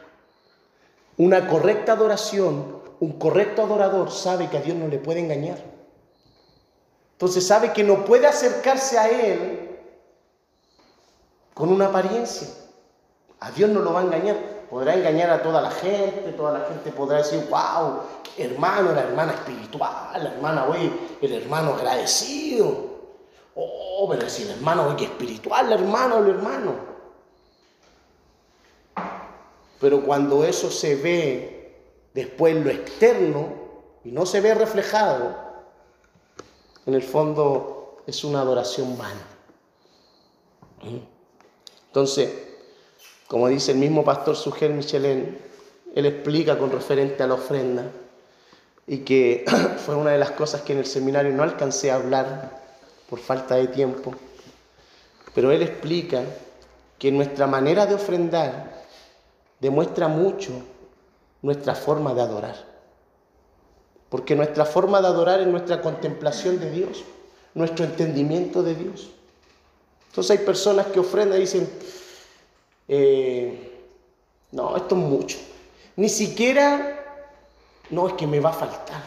Una 1.18 1.48
correcta 1.48 1.94
adoración, 1.94 2.82
un 3.00 3.12
correcto 3.14 3.64
adorador 3.64 4.12
sabe 4.12 4.50
que 4.50 4.58
a 4.58 4.62
Dios 4.62 4.78
no 4.78 4.88
le 4.88 4.98
puede 4.98 5.20
engañar. 5.20 5.58
Entonces 7.14 7.46
sabe 7.46 7.74
que 7.74 7.84
no 7.84 8.06
puede 8.06 8.28
acercarse 8.28 8.98
a 8.98 9.10
Él 9.10 9.70
con 11.54 11.70
una 11.70 11.88
apariencia. 11.88 12.48
A 13.40 13.52
Dios 13.52 13.70
no 13.70 13.82
lo 13.82 13.94
va 13.94 14.02
a 14.02 14.04
engañar. 14.04 14.38
Podrá 14.70 14.96
engañar 14.96 15.30
a 15.30 15.44
toda 15.44 15.62
la 15.62 15.72
gente, 15.72 16.32
toda 16.38 16.58
la 16.58 16.66
gente 16.66 16.92
podrá 16.92 17.18
decir, 17.18 17.46
wow, 17.50 18.00
hermano, 18.38 18.94
la 18.94 19.02
hermana 19.02 19.34
espiritual, 19.34 20.24
la 20.24 20.32
hermana, 20.32 20.66
hoy, 20.66 20.92
el 21.22 21.34
hermano 21.34 21.74
agradecido. 21.74 22.90
Oh, 23.56 24.08
pero 24.10 24.30
si 24.30 24.44
el 24.44 24.52
hermano, 24.52 24.88
hoy, 24.88 25.04
espiritual, 25.04 25.68
el 25.68 25.74
hermano, 25.74 26.20
el 26.20 26.30
hermano. 26.30 26.91
Pero 29.82 30.04
cuando 30.04 30.46
eso 30.46 30.70
se 30.70 30.96
ve 30.96 31.74
después 32.14 32.56
en 32.56 32.64
lo 32.64 32.70
externo 32.70 33.50
y 34.04 34.12
no 34.12 34.28
se 34.28 34.40
ve 34.40 34.54
reflejado, 34.54 35.36
en 36.86 36.94
el 36.94 37.02
fondo 37.02 37.98
es 38.06 38.24
una 38.24 38.42
adoración 38.42 38.96
vana. 38.98 39.22
Entonces, 41.88 42.32
como 43.28 43.48
dice 43.48 43.72
el 43.72 43.80
mismo 43.80 44.04
pastor 44.04 44.36
Sugel 44.36 44.74
Michelin, 44.74 45.38
él 45.96 46.06
explica 46.06 46.58
con 46.58 46.72
referente 46.72 47.24
a 47.24 47.28
la 47.28 47.34
ofrenda 47.34 47.86
y 48.86 49.00
que 49.00 49.46
fue 49.86 49.96
una 49.96 50.12
de 50.12 50.20
las 50.20 50.32
cosas 50.32 50.62
que 50.62 50.74
en 50.74 50.80
el 50.80 50.86
seminario 50.86 51.34
no 51.34 51.44
alcancé 51.44 51.92
a 51.92 51.96
hablar 51.96 52.62
por 53.10 53.20
falta 53.20 53.56
de 53.56 53.68
tiempo, 53.68 54.14
pero 55.34 55.52
él 55.52 55.64
explica 55.64 56.24
que 56.98 57.12
nuestra 57.12 57.48
manera 57.48 57.86
de 57.86 57.96
ofrendar 57.96 58.81
demuestra 59.62 60.08
mucho 60.08 60.52
nuestra 61.42 61.76
forma 61.76 62.14
de 62.14 62.22
adorar. 62.22 62.56
Porque 64.10 64.36
nuestra 64.36 64.66
forma 64.66 65.00
de 65.02 65.08
adorar 65.08 65.40
es 65.40 65.48
nuestra 65.48 65.82
contemplación 65.82 66.60
de 66.60 66.72
Dios, 66.72 67.04
nuestro 67.54 67.86
entendimiento 67.86 68.64
de 68.64 68.76
Dios. 68.76 69.12
Entonces 70.10 70.38
hay 70.38 70.46
personas 70.46 70.88
que 70.88 71.00
ofrendan 71.00 71.38
y 71.38 71.42
dicen, 71.42 71.70
eh, 72.88 73.88
no, 74.52 74.76
esto 74.76 74.96
es 74.96 75.02
mucho. 75.02 75.38
Ni 75.96 76.10
siquiera, 76.10 77.30
no, 77.90 78.08
es 78.08 78.14
que 78.16 78.28
me 78.28 78.42
va 78.42 78.50
a 78.50 78.54
faltar. 78.54 79.04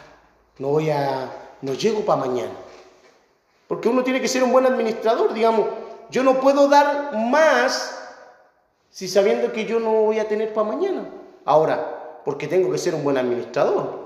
No 0.58 0.68
voy 0.68 0.88
a, 0.88 1.30
no 1.60 1.74
llego 1.74 2.00
para 2.00 2.24
mañana. 2.24 2.54
Porque 3.68 3.88
uno 3.88 4.04
tiene 4.04 4.20
que 4.20 4.28
ser 4.28 4.42
un 4.42 4.52
buen 4.52 4.66
administrador, 4.66 5.34
digamos, 5.34 5.66
yo 6.10 6.22
no 6.22 6.40
puedo 6.40 6.68
dar 6.68 7.16
más 7.16 8.03
si 8.94 9.08
sabiendo 9.08 9.50
que 9.50 9.64
yo 9.64 9.80
no 9.80 10.02
voy 10.02 10.20
a 10.20 10.28
tener 10.28 10.54
para 10.54 10.68
mañana? 10.68 11.04
Ahora, 11.44 12.20
porque 12.24 12.46
tengo 12.46 12.70
que 12.70 12.78
ser 12.78 12.94
un 12.94 13.02
buen 13.02 13.18
administrador. 13.18 14.04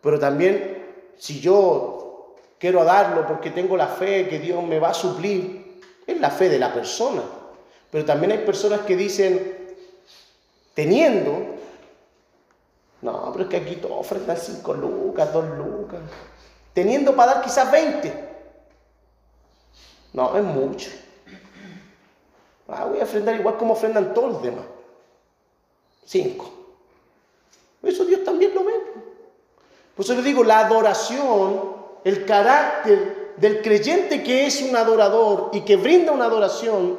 Pero 0.00 0.16
también, 0.20 1.10
si 1.18 1.40
yo 1.40 2.36
quiero 2.56 2.84
darlo 2.84 3.26
porque 3.26 3.50
tengo 3.50 3.76
la 3.76 3.88
fe 3.88 4.28
que 4.28 4.38
Dios 4.38 4.62
me 4.62 4.78
va 4.78 4.90
a 4.90 4.94
suplir, 4.94 5.80
es 6.06 6.20
la 6.20 6.30
fe 6.30 6.48
de 6.48 6.60
la 6.60 6.72
persona. 6.72 7.22
Pero 7.90 8.04
también 8.04 8.30
hay 8.30 8.38
personas 8.38 8.82
que 8.82 8.94
dicen, 8.94 9.74
teniendo, 10.72 11.56
no, 13.02 13.30
pero 13.32 13.42
es 13.42 13.50
que 13.50 13.56
aquí 13.56 13.74
todos 13.74 13.98
ofrendan 13.98 14.36
5 14.36 14.72
lucas, 14.74 15.32
2 15.32 15.44
lucas, 15.58 15.98
teniendo 16.72 17.16
para 17.16 17.34
dar 17.34 17.42
quizás 17.42 17.72
20. 17.72 18.28
No, 20.12 20.36
es 20.36 20.44
mucho. 20.44 20.90
Ah, 22.72 22.84
voy 22.86 23.00
a 23.00 23.04
ofrendar 23.04 23.34
igual 23.34 23.56
como 23.56 23.74
ofrendan 23.74 24.14
todos 24.14 24.32
los 24.32 24.42
demás. 24.42 24.64
Cinco. 26.04 26.50
Eso 27.82 28.04
Dios 28.04 28.24
también 28.24 28.54
lo 28.54 28.64
ve. 28.64 28.74
Por 29.94 30.04
eso 30.04 30.14
le 30.14 30.22
digo, 30.22 30.44
la 30.44 30.60
adoración, 30.60 31.74
el 32.04 32.24
carácter 32.24 33.34
del 33.36 33.62
creyente 33.62 34.22
que 34.22 34.46
es 34.46 34.62
un 34.62 34.76
adorador 34.76 35.50
y 35.52 35.62
que 35.62 35.76
brinda 35.76 36.12
una 36.12 36.26
adoración, 36.26 36.98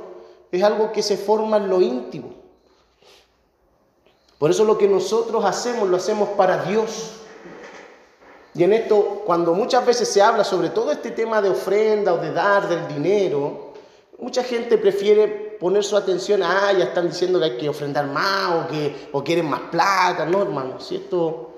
es 0.51 0.63
algo 0.63 0.91
que 0.91 1.03
se 1.03 1.17
forma 1.17 1.57
en 1.57 1.69
lo 1.69 1.81
íntimo. 1.81 2.33
Por 4.37 4.49
eso 4.49 4.65
lo 4.65 4.77
que 4.77 4.87
nosotros 4.87 5.45
hacemos, 5.45 5.87
lo 5.87 5.97
hacemos 5.97 6.29
para 6.29 6.63
Dios. 6.63 7.11
Y 8.53 8.63
en 8.63 8.73
esto, 8.73 9.21
cuando 9.25 9.53
muchas 9.53 9.85
veces 9.85 10.09
se 10.09 10.21
habla 10.21 10.43
sobre 10.43 10.69
todo 10.69 10.91
este 10.91 11.11
tema 11.11 11.41
de 11.41 11.49
ofrenda 11.49 12.13
o 12.13 12.17
de 12.17 12.33
dar 12.33 12.67
del 12.67 12.87
dinero, 12.87 13.73
mucha 14.17 14.43
gente 14.43 14.77
prefiere 14.77 15.40
poner 15.61 15.83
su 15.83 15.95
atención, 15.95 16.41
ah, 16.41 16.73
ya 16.75 16.85
están 16.85 17.07
diciendo 17.07 17.37
que 17.37 17.45
hay 17.45 17.57
que 17.57 17.69
ofrendar 17.69 18.07
más 18.07 18.65
o 18.65 18.67
que 18.67 19.09
o 19.11 19.23
quieren 19.23 19.47
más 19.47 19.61
plata. 19.69 20.25
No, 20.25 20.41
hermano, 20.41 20.79
si 20.79 20.95
esto, 20.95 21.51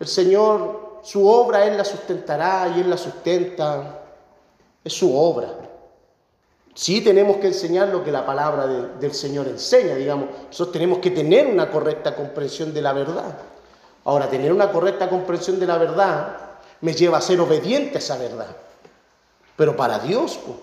el 0.00 0.08
Señor, 0.08 0.98
su 1.04 1.24
obra 1.28 1.64
Él 1.64 1.76
la 1.76 1.84
sustentará 1.84 2.74
y 2.76 2.80
Él 2.80 2.90
la 2.90 2.96
sustenta, 2.96 4.02
es 4.82 4.92
su 4.92 5.16
obra. 5.16 5.48
Sí 6.74 7.00
tenemos 7.02 7.36
que 7.36 7.46
enseñar 7.46 7.88
lo 7.88 8.02
que 8.02 8.10
la 8.10 8.26
palabra 8.26 8.66
del 8.66 9.14
Señor 9.14 9.46
enseña, 9.46 9.94
digamos. 9.94 10.28
Nosotros 10.48 10.72
tenemos 10.72 10.98
que 10.98 11.12
tener 11.12 11.46
una 11.46 11.70
correcta 11.70 12.16
comprensión 12.16 12.74
de 12.74 12.82
la 12.82 12.92
verdad. 12.92 13.38
Ahora, 14.04 14.28
tener 14.28 14.52
una 14.52 14.72
correcta 14.72 15.08
comprensión 15.08 15.60
de 15.60 15.68
la 15.68 15.78
verdad 15.78 16.36
me 16.80 16.94
lleva 16.94 17.18
a 17.18 17.22
ser 17.22 17.40
obediente 17.40 17.94
a 17.94 17.98
esa 17.98 18.18
verdad. 18.18 18.48
Pero 19.56 19.76
para 19.76 20.00
Dios, 20.00 20.36
pues, 20.44 20.58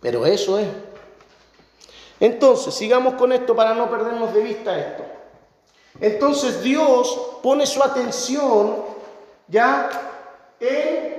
pero 0.00 0.26
eso 0.26 0.58
es. 0.58 0.68
Entonces, 2.20 2.74
sigamos 2.74 3.14
con 3.14 3.32
esto 3.32 3.54
para 3.54 3.74
no 3.74 3.90
perdernos 3.90 4.32
de 4.32 4.40
vista 4.40 4.78
esto. 4.78 5.04
Entonces 6.00 6.62
Dios 6.62 7.38
pone 7.42 7.66
su 7.66 7.82
atención 7.82 8.84
ya 9.48 9.88
en... 10.60 11.16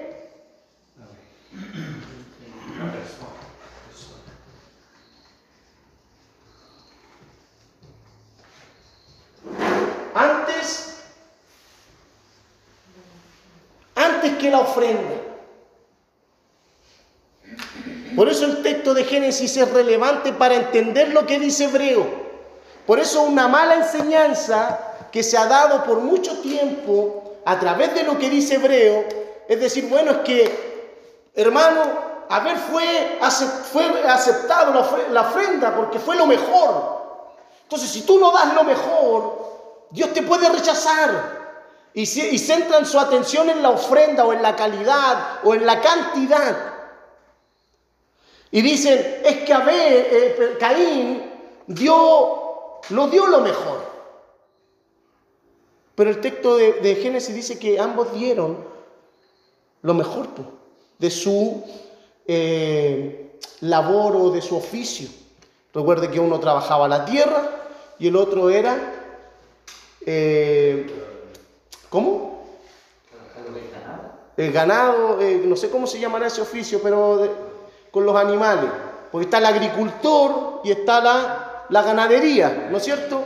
Antes, 10.13 11.03
antes 13.95 14.37
que 14.37 14.49
la 14.49 14.59
ofrenda. 14.59 15.16
Por 18.17 18.27
eso 18.29 18.45
el 18.45 18.63
texto 18.63 18.95
de 18.95 19.03
Génesis 19.03 19.57
es 19.57 19.71
relevante 19.71 20.33
para 20.33 20.55
entender 20.55 21.09
lo 21.09 21.27
que 21.27 21.37
dice 21.37 21.65
Hebreo. 21.65 22.03
Por 22.87 22.99
eso 22.99 23.21
una 23.21 23.47
mala 23.47 23.75
enseñanza 23.75 24.79
que 25.11 25.21
se 25.21 25.37
ha 25.37 25.45
dado 25.45 25.83
por 25.83 25.99
mucho 25.99 26.39
tiempo 26.39 27.35
a 27.45 27.59
través 27.59 27.93
de 27.93 28.01
lo 28.01 28.17
que 28.17 28.31
dice 28.31 28.55
Hebreo, 28.55 29.05
es 29.47 29.59
decir, 29.59 29.87
bueno, 29.87 30.13
es 30.13 30.17
que, 30.21 31.29
hermano, 31.35 31.81
a 32.27 32.39
ver, 32.39 32.57
fue, 32.57 33.19
aceptado 33.21 34.73
la 35.11 35.21
ofrenda 35.21 35.75
porque 35.75 35.99
fue 35.99 36.15
lo 36.15 36.25
mejor. 36.25 37.27
Entonces, 37.61 37.87
si 37.87 38.01
tú 38.01 38.17
no 38.17 38.31
das 38.31 38.51
lo 38.55 38.63
mejor, 38.63 39.85
Dios 39.91 40.11
te 40.11 40.23
puede 40.23 40.49
rechazar. 40.49 41.37
Y, 41.93 42.01
y 42.01 42.39
centran 42.39 42.83
su 42.87 42.99
atención 42.99 43.47
en 43.51 43.61
la 43.61 43.69
ofrenda 43.69 44.25
o 44.25 44.33
en 44.33 44.41
la 44.41 44.55
calidad 44.55 45.17
o 45.43 45.53
en 45.53 45.67
la 45.67 45.79
cantidad. 45.81 46.76
Y 48.57 48.61
dicen, 48.63 49.21
es 49.23 49.37
que 49.43 49.53
Abel, 49.53 49.75
eh, 49.77 50.57
Caín 50.59 51.21
dio, 51.67 52.79
no 52.89 53.07
dio 53.07 53.27
lo 53.27 53.41
mejor. 53.41 53.83
Pero 55.93 56.09
el 56.09 56.19
texto 56.21 56.57
de, 56.57 56.95
Génesis 56.95 57.35
dice 57.35 57.59
que 57.59 57.79
ambos 57.79 58.11
dieron 58.13 58.57
lo 59.83 59.93
mejor 59.93 60.29
de 60.97 61.11
su 61.11 61.63
eh, 62.25 63.37
labor 63.61 64.15
o 64.15 64.31
de 64.31 64.41
su 64.41 64.57
oficio. 64.57 65.07
Recuerde 65.71 66.09
que 66.09 66.19
uno 66.19 66.39
trabajaba 66.39 66.87
la 66.87 67.05
tierra 67.05 67.67
y 67.99 68.07
el 68.07 68.15
otro 68.15 68.49
era... 68.49 68.91
Eh, 70.03 70.87
¿Cómo? 71.91 72.43
El 74.35 74.51
ganado, 74.51 75.21
eh, 75.21 75.43
no 75.45 75.55
sé 75.55 75.69
cómo 75.69 75.85
se 75.85 75.99
llamará 75.99 76.25
ese 76.25 76.41
oficio, 76.41 76.79
pero 76.81 77.46
con 77.97 78.05
los 78.05 78.15
animales. 78.15 78.69
Porque 79.11 79.25
está 79.25 79.39
el 79.39 79.47
agricultor 79.47 80.61
y 80.63 80.69
está 80.71 81.01
la, 81.01 81.65
la 81.67 81.81
ganadería, 81.81 82.67
¿no 82.69 82.77
es 82.77 82.83
cierto? 82.83 83.25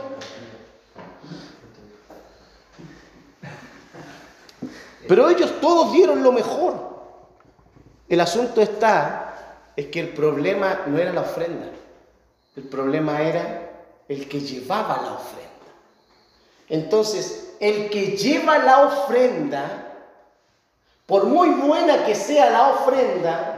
Pero 5.06 5.28
ellos 5.28 5.60
todos 5.60 5.92
dieron 5.92 6.22
lo 6.22 6.32
mejor. 6.32 6.90
El 8.08 8.18
asunto 8.20 8.62
está, 8.62 9.34
es 9.76 9.88
que 9.88 10.00
el 10.00 10.08
problema 10.08 10.80
no 10.86 10.98
era 10.98 11.12
la 11.12 11.20
ofrenda, 11.20 11.66
el 12.56 12.62
problema 12.62 13.20
era 13.20 13.72
el 14.08 14.26
que 14.26 14.40
llevaba 14.40 15.02
la 15.02 15.12
ofrenda. 15.12 15.50
Entonces, 16.70 17.56
el 17.60 17.90
que 17.90 18.16
lleva 18.16 18.56
la 18.56 18.86
ofrenda, 18.86 19.86
por 21.04 21.24
muy 21.24 21.50
buena 21.50 22.06
que 22.06 22.14
sea 22.14 22.48
la 22.48 22.70
ofrenda, 22.70 23.51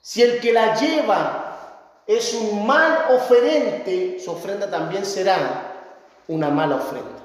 si 0.00 0.22
el 0.22 0.40
que 0.40 0.52
la 0.52 0.74
lleva 0.74 2.02
es 2.06 2.34
un 2.34 2.66
mal 2.66 3.06
oferente, 3.10 4.18
su 4.22 4.30
ofrenda 4.30 4.68
también 4.70 5.04
será 5.04 5.92
una 6.28 6.50
mala 6.50 6.76
ofrenda. 6.76 7.20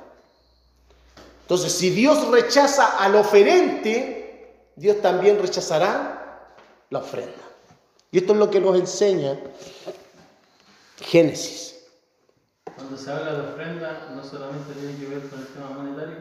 Entonces, 1.41 1.71
si 1.73 1.89
Dios 1.91 2.27
rechaza 2.29 2.97
al 2.97 3.15
oferente, 3.15 4.71
Dios 4.75 5.01
también 5.01 5.39
rechazará 5.39 6.49
la 6.89 6.99
ofrenda. 6.99 7.43
Y 8.11 8.19
esto 8.19 8.33
es 8.33 8.39
lo 8.39 8.49
que 8.49 8.59
nos 8.59 8.75
enseña 8.75 9.37
Génesis. 11.01 11.75
Cuando 12.75 12.97
se 12.97 13.11
habla 13.11 13.33
de 13.33 13.53
ofrenda, 13.53 14.09
no 14.15 14.23
solamente 14.23 14.73
tiene 14.73 14.97
que 14.97 15.05
ver 15.07 15.29
con 15.29 15.39
el 15.39 15.47
tema 15.47 15.69
monetario. 15.69 16.17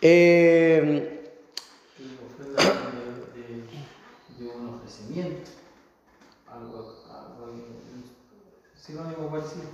Eh, 0.00 1.16
un 5.16 5.24
ofrecimiento, 5.24 5.50
algo, 6.52 6.94
algo 7.10 7.52
sinónimo 8.76 9.30
parecido. 9.30 9.64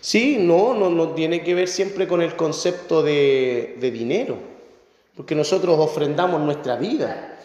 Sí, 0.00 0.38
no, 0.38 0.74
no, 0.74 0.90
no 0.90 1.10
tiene 1.14 1.42
que 1.42 1.54
ver 1.54 1.68
siempre 1.68 2.06
con 2.06 2.22
el 2.22 2.36
concepto 2.36 3.02
de, 3.02 3.76
de 3.80 3.90
dinero, 3.90 4.36
porque 5.16 5.34
nosotros 5.34 5.78
ofrendamos 5.78 6.40
nuestra 6.40 6.76
vida. 6.76 7.38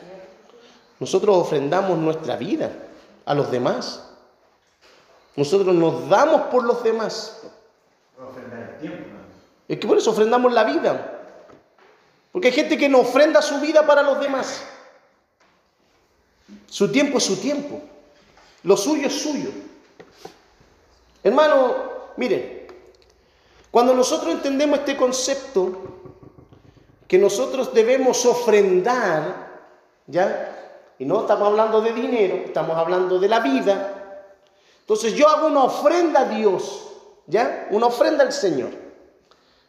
Nosotros 0.99 1.35
ofrendamos 1.35 1.97
nuestra 1.97 2.37
vida 2.37 2.71
a 3.25 3.33
los 3.33 3.51
demás. 3.51 4.09
Nosotros 5.35 5.75
nos 5.75 6.07
damos 6.07 6.43
por 6.43 6.63
los 6.63 6.83
demás. 6.83 7.41
Es 9.67 9.79
que 9.79 9.87
por 9.87 9.97
eso 9.97 10.11
ofrendamos 10.11 10.53
la 10.53 10.63
vida. 10.63 11.11
Porque 12.31 12.47
hay 12.47 12.53
gente 12.53 12.77
que 12.77 12.87
no 12.87 12.99
ofrenda 12.99 13.41
su 13.41 13.59
vida 13.59 13.85
para 13.85 14.03
los 14.03 14.19
demás. 14.19 14.63
Su 16.67 16.91
tiempo 16.91 17.17
es 17.17 17.23
su 17.23 17.37
tiempo. 17.37 17.81
Lo 18.63 18.75
suyo 18.75 19.07
es 19.07 19.21
suyo. 19.21 19.49
Hermano, 21.23 21.75
miren, 22.17 22.67
cuando 23.71 23.93
nosotros 23.93 24.31
entendemos 24.33 24.79
este 24.79 24.95
concepto, 24.95 25.95
que 27.07 27.17
nosotros 27.17 27.73
debemos 27.73 28.25
ofrendar, 28.25 29.63
¿ya? 30.07 30.83
Y 30.97 31.05
no 31.05 31.21
estamos 31.21 31.47
hablando 31.47 31.81
de 31.81 31.93
dinero, 31.93 32.35
estamos 32.45 32.75
hablando 32.77 33.19
de 33.19 33.27
la 33.27 33.39
vida, 33.41 33.95
entonces 34.79 35.13
yo 35.13 35.27
hago 35.27 35.47
una 35.47 35.63
ofrenda 35.63 36.21
a 36.21 36.25
Dios, 36.25 36.87
¿ya? 37.27 37.67
Una 37.71 37.87
ofrenda 37.87 38.23
al 38.23 38.31
Señor. 38.31 38.84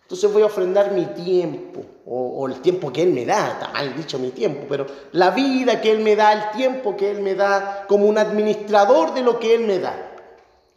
Entonces 0.07 0.33
voy 0.33 0.43
a 0.43 0.47
ofrendar 0.47 0.93
mi 0.93 1.05
tiempo, 1.07 1.83
o, 2.07 2.47
el 2.47 2.61
tiempo 2.61 2.93
que 2.93 3.03
Él 3.03 3.13
me 3.13 3.27
da, 3.27 3.49
está 3.55 3.69
mal 3.73 3.97
dicho 3.97 4.21
mi 4.21 4.31
tiempo, 4.31 4.67
pero 4.69 4.87
la 5.11 5.31
vida 5.31 5.81
que 5.81 5.91
Él 5.91 5.99
me 5.99 6.15
da, 6.15 6.33
el 6.33 6.51
tiempo 6.57 6.97
que 6.97 7.11
Él 7.11 7.23
me 7.23 7.35
da, 7.35 7.87
como 7.89 8.07
un 8.07 8.17
administrador 8.17 9.15
de 9.15 9.23
lo 9.23 9.41
que 9.41 9.57
Él 9.57 9.63
me 9.63 9.81
da. 9.81 10.13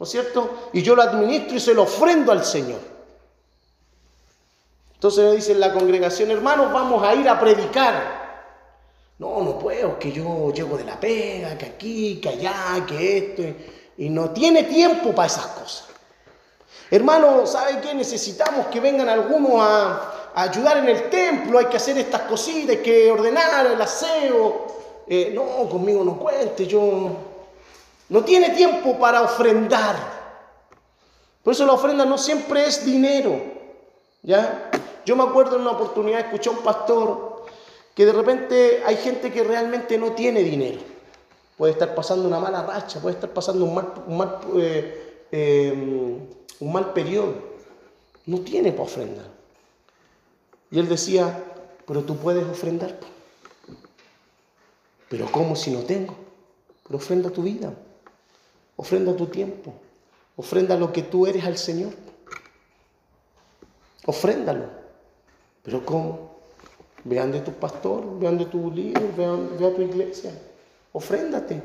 ¿No 0.00 0.04
es 0.04 0.10
cierto? 0.10 0.70
Y 0.72 0.82
yo 0.82 0.96
lo 0.96 1.02
administro 1.02 1.56
y 1.56 1.60
se 1.60 1.74
lo 1.74 1.84
ofrendo 1.84 2.32
al 2.32 2.44
Señor. 2.44 2.80
Entonces 4.94 5.24
me 5.24 5.36
dicen 5.36 5.60
la 5.60 5.72
congregación, 5.72 6.32
hermanos, 6.32 6.72
vamos 6.72 7.00
a 7.04 7.14
ir 7.14 7.28
a 7.28 7.38
predicar. 7.38 8.18
No, 9.20 9.42
no 9.42 9.58
puedo, 9.60 9.96
que 9.96 10.10
yo 10.10 10.52
llego 10.52 10.76
de 10.76 10.84
la 10.84 10.98
pega, 10.98 11.56
que 11.56 11.66
aquí, 11.66 12.20
que 12.20 12.30
allá, 12.30 12.84
que 12.84 13.18
esto 13.18 13.42
y 13.96 14.08
no 14.08 14.30
tiene 14.30 14.64
tiempo 14.64 15.14
para 15.14 15.26
esas 15.26 15.46
cosas. 15.46 15.84
Hermano, 16.90 17.46
¿sabe 17.46 17.80
qué? 17.80 17.94
Necesitamos 17.94 18.66
que 18.66 18.80
vengan 18.80 19.08
algunos 19.08 19.52
a, 19.60 20.32
ayudar 20.34 20.78
en 20.78 20.88
el 20.88 21.10
templo, 21.10 21.58
hay 21.58 21.66
que 21.66 21.76
hacer 21.76 21.98
estas 21.98 22.22
cositas, 22.22 22.76
hay 22.76 22.82
que 22.82 23.10
ordenar 23.10 23.66
el 23.66 23.80
aseo. 23.80 24.66
Eh, 25.06 25.32
no, 25.34 25.68
conmigo 25.68 26.04
no 26.04 26.18
cuente, 26.18 26.66
yo... 26.66 27.10
No 28.08 28.24
tiene 28.24 28.50
tiempo 28.50 28.98
para 28.98 29.22
ofrendar. 29.22 29.94
Por 31.44 31.52
eso 31.52 31.64
la 31.64 31.74
ofrenda 31.74 32.04
no 32.04 32.18
siempre 32.18 32.66
es 32.66 32.84
dinero. 32.84 33.40
¿Ya? 34.22 34.70
Yo 35.06 35.14
me 35.14 35.22
acuerdo 35.22 35.54
en 35.56 35.62
una 35.62 35.70
oportunidad, 35.70 36.20
escuché 36.20 36.50
a 36.50 36.52
un 36.52 36.58
pastor 36.58 37.44
que 37.94 38.04
de 38.04 38.12
repente 38.12 38.82
hay 38.84 38.96
gente 38.96 39.32
que 39.32 39.44
realmente 39.44 39.96
no 39.96 40.12
tiene 40.12 40.42
dinero 40.42 40.80
puede 41.60 41.74
estar 41.74 41.94
pasando 41.94 42.26
una 42.26 42.40
mala 42.40 42.62
racha, 42.62 43.00
puede 43.00 43.16
estar 43.16 43.28
pasando 43.28 43.66
un 43.66 43.74
mal, 43.74 43.92
un 44.06 44.16
mal, 44.16 44.38
eh, 44.56 45.26
eh, 45.30 46.18
un 46.60 46.72
mal 46.72 46.92
periodo. 46.92 47.34
No 48.26 48.40
tiene 48.40 48.70
para 48.70 48.84
ofrendar. 48.84 49.26
Y 50.70 50.78
él 50.78 50.88
decía, 50.88 51.42
pero 51.86 52.04
tú 52.04 52.16
puedes 52.16 52.46
ofrendar. 52.46 52.98
Pero 55.08 55.30
¿cómo 55.32 55.56
si 55.56 55.72
no 55.72 55.80
tengo? 55.80 56.14
Pero 56.84 56.98
ofrenda 56.98 57.30
tu 57.30 57.42
vida, 57.42 57.72
ofrenda 58.76 59.16
tu 59.16 59.26
tiempo, 59.26 59.72
ofrenda 60.36 60.76
lo 60.76 60.92
que 60.92 61.02
tú 61.02 61.26
eres 61.26 61.44
al 61.44 61.58
Señor. 61.58 61.92
Ofréndalo. 64.06 64.66
Pero 65.62 65.84
¿cómo? 65.84 66.30
Vean 67.04 67.32
de 67.32 67.40
tu 67.40 67.52
pastor, 67.52 68.18
vean 68.18 68.38
de 68.38 68.44
tu 68.46 68.70
líder, 68.70 69.12
vean, 69.16 69.50
vean 69.58 69.74
tu 69.74 69.82
iglesia. 69.82 70.32
Ofréndate. 70.92 71.60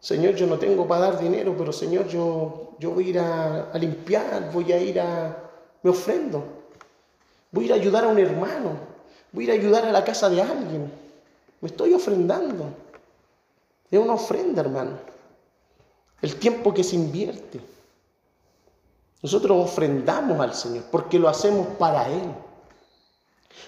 Señor, 0.00 0.34
yo 0.36 0.46
no 0.46 0.58
tengo 0.58 0.86
para 0.86 1.10
dar 1.10 1.20
dinero, 1.20 1.54
pero 1.58 1.72
Señor, 1.72 2.06
yo, 2.06 2.74
yo 2.78 2.90
voy 2.92 3.06
a 3.06 3.08
ir 3.08 3.18
a, 3.18 3.70
limpiar, 3.74 4.50
voy 4.52 4.72
a 4.72 4.78
ir 4.78 5.00
a... 5.00 5.36
Me 5.82 5.90
ofrendo. 5.90 6.44
Voy 7.50 7.64
a 7.64 7.66
ir 7.66 7.72
a 7.72 7.76
ayudar 7.76 8.04
a 8.04 8.08
un 8.08 8.18
hermano. 8.18 8.78
Voy 9.32 9.44
a 9.44 9.54
ir 9.54 9.60
a 9.60 9.62
ayudar 9.62 9.84
a 9.84 9.92
la 9.92 10.04
casa 10.04 10.28
de 10.28 10.40
alguien. 10.40 10.92
Me 11.60 11.68
estoy 11.68 11.94
ofrendando. 11.94 12.66
Es 13.90 13.98
una 13.98 14.14
ofrenda, 14.14 14.60
hermano. 14.60 14.98
El 16.22 16.36
tiempo 16.36 16.72
que 16.72 16.84
se 16.84 16.96
invierte. 16.96 17.60
Nosotros 19.22 19.64
ofrendamos 19.64 20.40
al 20.40 20.54
Señor 20.54 20.84
porque 20.92 21.18
lo 21.18 21.28
hacemos 21.28 21.66
para 21.78 22.08
Él. 22.08 22.34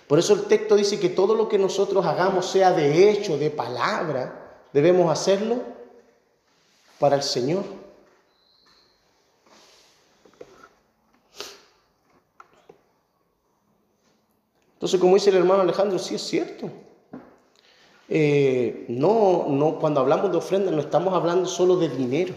Por 0.07 0.19
eso 0.19 0.35
el 0.35 0.45
texto 0.45 0.77
dice 0.77 1.01
que 1.01 1.09
todo 1.09 1.35
lo 1.35 1.49
que 1.49 1.59
nosotros 1.59 2.05
hagamos, 2.07 2.47
sea 2.47 2.73
de 2.73 3.11
hecho, 3.11 3.37
de 3.37 3.51
palabra, 3.51 4.59
debemos 4.73 5.11
hacerlo 5.11 5.80
para 7.01 7.17
el 7.17 7.23
Señor. 7.23 7.65
Entonces, 14.75 15.01
como 15.01 15.15
dice 15.15 15.31
el 15.31 15.37
hermano 15.37 15.63
Alejandro, 15.63 15.99
sí 15.99 16.15
es 16.15 16.23
cierto. 16.23 16.71
Eh, 18.09 18.85
no, 18.89 19.47
no, 19.49 19.79
cuando 19.79 20.01
hablamos 20.01 20.31
de 20.31 20.37
ofrenda 20.37 20.71
no 20.71 20.81
estamos 20.81 21.15
hablando 21.15 21.47
solo 21.47 21.77
de 21.77 21.89
dinero. 21.89 22.35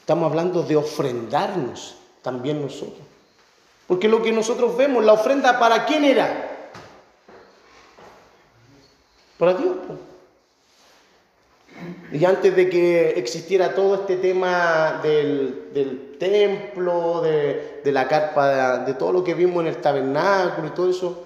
Estamos 0.00 0.30
hablando 0.30 0.62
de 0.62 0.76
ofrendarnos 0.76 1.96
también 2.20 2.60
nosotros. 2.60 3.00
Porque 3.86 4.08
lo 4.08 4.22
que 4.22 4.32
nosotros 4.32 4.76
vemos, 4.76 5.04
la 5.04 5.14
ofrenda, 5.14 5.58
¿para 5.58 5.86
quién 5.86 6.04
era? 6.04 6.70
Para 9.38 9.54
Dios. 9.54 9.76
Y 12.12 12.24
antes 12.24 12.54
de 12.54 12.68
que 12.68 13.10
existiera 13.18 13.74
todo 13.74 13.94
este 13.94 14.16
tema 14.16 15.00
del, 15.02 15.70
del 15.72 16.18
templo, 16.18 17.22
de, 17.22 17.80
de 17.82 17.92
la 17.92 18.06
carpa, 18.06 18.78
de, 18.78 18.84
de 18.86 18.94
todo 18.94 19.12
lo 19.12 19.24
que 19.24 19.34
vimos 19.34 19.62
en 19.62 19.68
el 19.68 19.80
tabernáculo 19.80 20.68
y 20.68 20.70
todo 20.70 20.90
eso, 20.90 21.24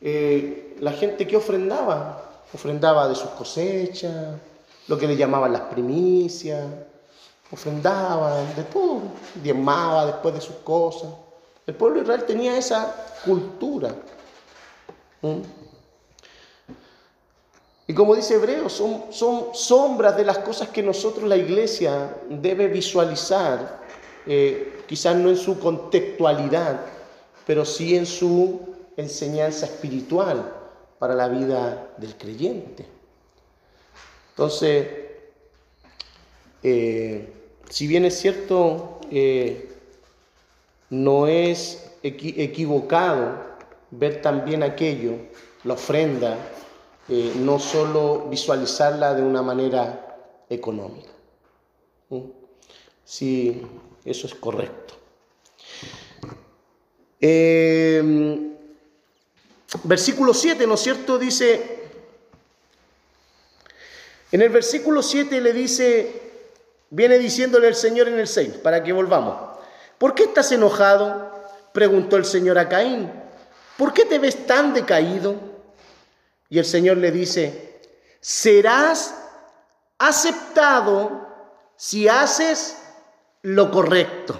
eh, 0.00 0.76
la 0.80 0.92
gente 0.92 1.26
que 1.26 1.36
ofrendaba, 1.36 2.42
ofrendaba 2.52 3.08
de 3.08 3.14
sus 3.14 3.30
cosechas, 3.30 4.34
lo 4.88 4.98
que 4.98 5.06
le 5.06 5.16
llamaban 5.16 5.52
las 5.52 5.62
primicias, 5.62 6.66
ofrendaba 7.52 8.42
de 8.56 8.64
todo, 8.64 9.02
diezmaba 9.42 10.06
después 10.06 10.34
de 10.34 10.40
sus 10.40 10.56
cosas. 10.56 11.10
El 11.66 11.74
pueblo 11.74 11.98
de 11.98 12.02
Israel 12.02 12.24
tenía 12.24 12.58
esa 12.58 13.20
cultura. 13.24 13.94
¿Mm? 15.20 15.61
Y 17.92 17.94
como 17.94 18.16
dice 18.16 18.36
Hebreo, 18.36 18.70
son, 18.70 19.04
sombras 19.52 20.16
de 20.16 20.24
las 20.24 20.38
cosas 20.38 20.68
que 20.70 20.82
nosotros, 20.82 21.28
la 21.28 21.36
iglesia, 21.36 22.16
debe 22.30 22.66
visualizar, 22.66 23.82
eh, 24.26 24.80
quizás 24.88 25.14
no 25.14 25.28
en 25.28 25.36
su 25.36 25.60
contextualidad, 25.60 26.80
pero 27.46 27.66
sí 27.66 27.94
en 27.94 28.06
su 28.06 28.60
enseñanza 28.96 29.66
espiritual 29.66 30.54
para 30.98 31.14
la 31.14 31.28
vida 31.28 31.86
del 31.98 32.16
creyente. 32.16 32.86
Entonces, 34.30 34.88
eh, 36.62 37.30
si 37.68 37.86
bien 37.86 38.06
es 38.06 38.18
cierto, 38.18 39.00
eh, 39.10 39.68
no 40.88 41.26
es 41.26 41.90
equi- 42.02 42.36
equivocado 42.38 43.34
ver 43.90 44.22
también 44.22 44.62
aquello, 44.62 45.12
la 45.64 45.74
ofrenda, 45.74 46.38
eh, 47.14 47.34
no 47.36 47.58
solo 47.58 48.26
visualizarla 48.30 49.12
de 49.12 49.20
una 49.20 49.42
manera 49.42 50.16
económica. 50.48 51.10
Sí, 53.04 53.60
eso 54.02 54.26
es 54.26 54.34
correcto. 54.34 54.94
Eh, 57.20 58.48
versículo 59.84 60.32
7, 60.32 60.66
¿no 60.66 60.72
es 60.72 60.80
cierto? 60.80 61.18
Dice, 61.18 61.82
en 64.30 64.40
el 64.40 64.48
versículo 64.48 65.02
7 65.02 65.38
le 65.42 65.52
dice, 65.52 66.22
viene 66.88 67.18
diciéndole 67.18 67.68
el 67.68 67.74
Señor 67.74 68.08
en 68.08 68.20
el 68.20 68.26
6, 68.26 68.54
para 68.62 68.82
que 68.82 68.94
volvamos. 68.94 69.58
¿Por 69.98 70.14
qué 70.14 70.22
estás 70.22 70.50
enojado? 70.50 71.30
Preguntó 71.74 72.16
el 72.16 72.24
Señor 72.24 72.58
a 72.58 72.70
Caín. 72.70 73.12
¿Por 73.76 73.92
qué 73.92 74.06
te 74.06 74.18
ves 74.18 74.46
tan 74.46 74.72
decaído? 74.72 75.51
Y 76.52 76.58
el 76.58 76.66
Señor 76.66 76.98
le 76.98 77.10
dice, 77.10 77.80
serás 78.20 79.14
aceptado 79.96 81.26
si 81.76 82.08
haces 82.08 82.76
lo 83.40 83.70
correcto. 83.70 84.38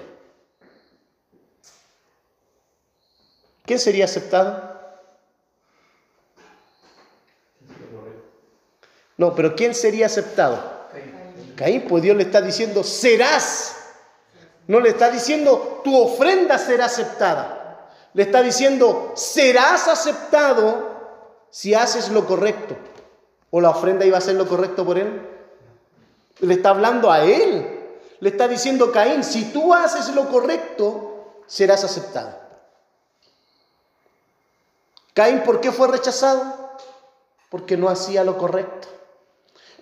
¿Quién 3.64 3.78
sería 3.78 4.04
aceptado? 4.04 4.78
No, 9.16 9.34
pero 9.34 9.56
¿quién 9.56 9.74
sería 9.74 10.04
aceptado? 10.04 10.90
Caín, 11.56 11.86
pues 11.88 12.02
Dios 12.02 12.14
le 12.14 12.24
está 12.24 12.42
diciendo, 12.42 12.84
serás. 12.84 13.74
No 14.66 14.80
le 14.80 14.90
está 14.90 15.10
diciendo, 15.10 15.80
tu 15.82 15.98
ofrenda 15.98 16.58
será 16.58 16.84
aceptada. 16.84 17.90
Le 18.12 18.24
está 18.24 18.42
diciendo, 18.42 19.14
serás 19.16 19.88
aceptado 19.88 20.91
si 21.52 21.74
haces 21.74 22.08
lo 22.08 22.26
correcto. 22.26 22.74
¿O 23.50 23.60
la 23.60 23.70
ofrenda 23.70 24.06
iba 24.06 24.16
a 24.16 24.22
ser 24.22 24.34
lo 24.36 24.48
correcto 24.48 24.84
por 24.84 24.98
él? 24.98 25.28
Le 26.40 26.54
está 26.54 26.70
hablando 26.70 27.12
a 27.12 27.22
él. 27.22 28.00
Le 28.18 28.28
está 28.30 28.48
diciendo, 28.48 28.90
Caín, 28.90 29.22
si 29.22 29.52
tú 29.52 29.74
haces 29.74 30.14
lo 30.14 30.28
correcto, 30.30 31.42
serás 31.46 31.84
aceptado. 31.84 32.40
Caín, 35.12 35.42
¿por 35.42 35.60
qué 35.60 35.70
fue 35.70 35.88
rechazado? 35.88 36.72
Porque 37.50 37.76
no 37.76 37.90
hacía 37.90 38.24
lo 38.24 38.38
correcto. 38.38 38.88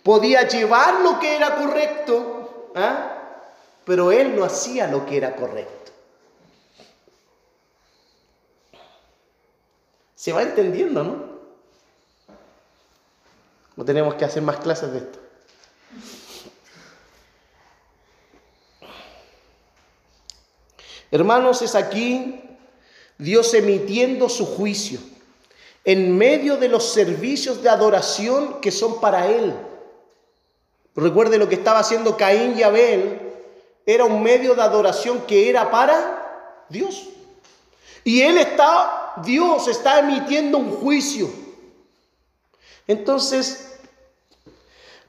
Podía 0.03 0.49
llevar 0.49 1.03
lo 1.03 1.21
que 1.21 1.37
era 1.37 1.55
correcto, 1.55 2.73
¿ah? 2.75 3.17
pero 3.85 4.11
él 4.11 4.35
no 4.35 4.45
hacía 4.45 4.89
lo 4.89 5.07
que 5.07 5.19
era 5.19 5.37
correcto. 5.37 5.93
Se 10.17 10.33
va 10.33 10.43
entendiendo, 10.43 11.05
¿no? 11.05 11.30
No 13.81 13.87
tenemos 13.87 14.15
que 14.17 14.27
hacer 14.27 14.43
más 14.43 14.59
clases 14.59 14.93
de 14.93 14.99
esto. 14.99 15.19
Hermanos, 21.11 21.63
es 21.63 21.75
aquí 21.75 22.43
Dios 23.17 23.55
emitiendo 23.55 24.29
su 24.29 24.45
juicio 24.45 25.01
en 25.83 26.15
medio 26.15 26.59
de 26.59 26.69
los 26.69 26.93
servicios 26.93 27.63
de 27.63 27.71
adoración 27.71 28.61
que 28.61 28.71
son 28.71 29.01
para 29.01 29.27
Él. 29.29 29.57
Recuerde 30.95 31.39
lo 31.39 31.49
que 31.49 31.55
estaba 31.55 31.79
haciendo 31.79 32.19
Caín 32.19 32.59
y 32.59 32.63
Abel, 32.63 33.19
era 33.87 34.05
un 34.05 34.23
medio 34.23 34.55
de 34.55 34.61
adoración 34.61 35.23
que 35.23 35.49
era 35.49 35.71
para 35.71 36.67
Dios. 36.69 37.09
Y 38.05 38.21
Él 38.21 38.37
está, 38.37 39.15
Dios 39.25 39.69
está 39.69 40.01
emitiendo 40.01 40.59
un 40.59 40.71
juicio. 40.71 41.31
Entonces, 42.87 43.70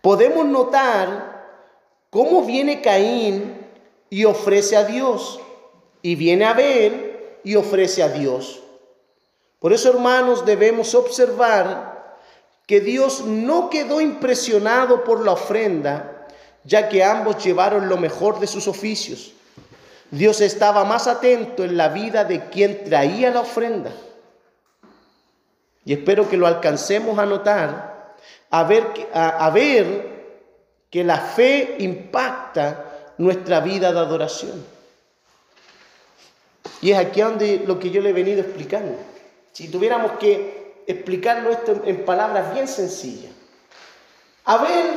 podemos 0.02 0.46
notar 0.46 1.32
cómo 2.10 2.44
viene 2.44 2.82
Caín 2.82 3.58
y 4.10 4.26
ofrece 4.26 4.76
a 4.76 4.84
Dios. 4.84 5.40
Y 6.02 6.16
viene 6.16 6.46
Abel 6.46 7.38
y 7.44 7.56
ofrece 7.56 8.04
a 8.04 8.10
Dios. 8.10 8.62
Por 9.60 9.74
eso, 9.74 9.90
hermanos, 9.90 10.46
debemos 10.46 10.96
observar 10.96 12.18
que 12.66 12.80
Dios 12.80 13.26
no 13.26 13.70
quedó 13.70 14.02
impresionado 14.02 15.04
por 15.04 15.24
la 15.24 15.34
ofrenda, 15.34 16.28
ya 16.64 16.90
que 16.90 17.04
ambos 17.04 17.44
llevaron 17.44 17.88
lo 17.88 17.98
mejor 17.98 18.40
de 18.40 18.48
sus 18.48 18.68
oficios. 18.68 19.34
Dios 20.10 20.42
estaba 20.42 20.84
más 20.84 21.08
atento 21.08 21.64
en 21.64 21.78
la 21.78 21.90
vida 21.90 22.26
de 22.26 22.50
quien 22.50 22.84
traía 22.84 23.30
la 23.30 23.42
ofrenda. 23.42 23.92
Y 25.86 25.94
espero 25.94 26.30
que 26.30 26.38
lo 26.38 26.48
alcancemos 26.48 27.18
a 27.18 27.26
notar, 27.26 27.91
a 28.52 28.64
ver, 28.64 28.94
que- 28.94 29.08
a, 29.14 29.50
ver 29.50 30.10
que 30.90 31.04
la 31.04 31.18
fe 31.18 31.78
impacta 31.80 33.14
nuestra 33.18 33.62
vida 33.62 33.92
de 33.92 34.00
adoración. 34.00 34.66
Y 36.82 36.92
es 36.92 36.98
aquí 36.98 37.22
donde 37.22 37.64
lo 37.66 37.80
que 37.80 37.90
yo 37.90 38.02
le 38.02 38.10
he 38.10 38.14
venido 38.14 38.42
explicando. 38.42 38.96
Si 39.54 39.70
tuviéramos 39.70 40.14
que 40.14 40.84
explicarlo 40.88 41.52
esto 41.52 41.72
en, 41.74 41.82
en 41.88 42.06
palabras 42.06 42.54
bien 42.54 42.68
sencillas. 42.68 43.32
Abel 44.46 44.92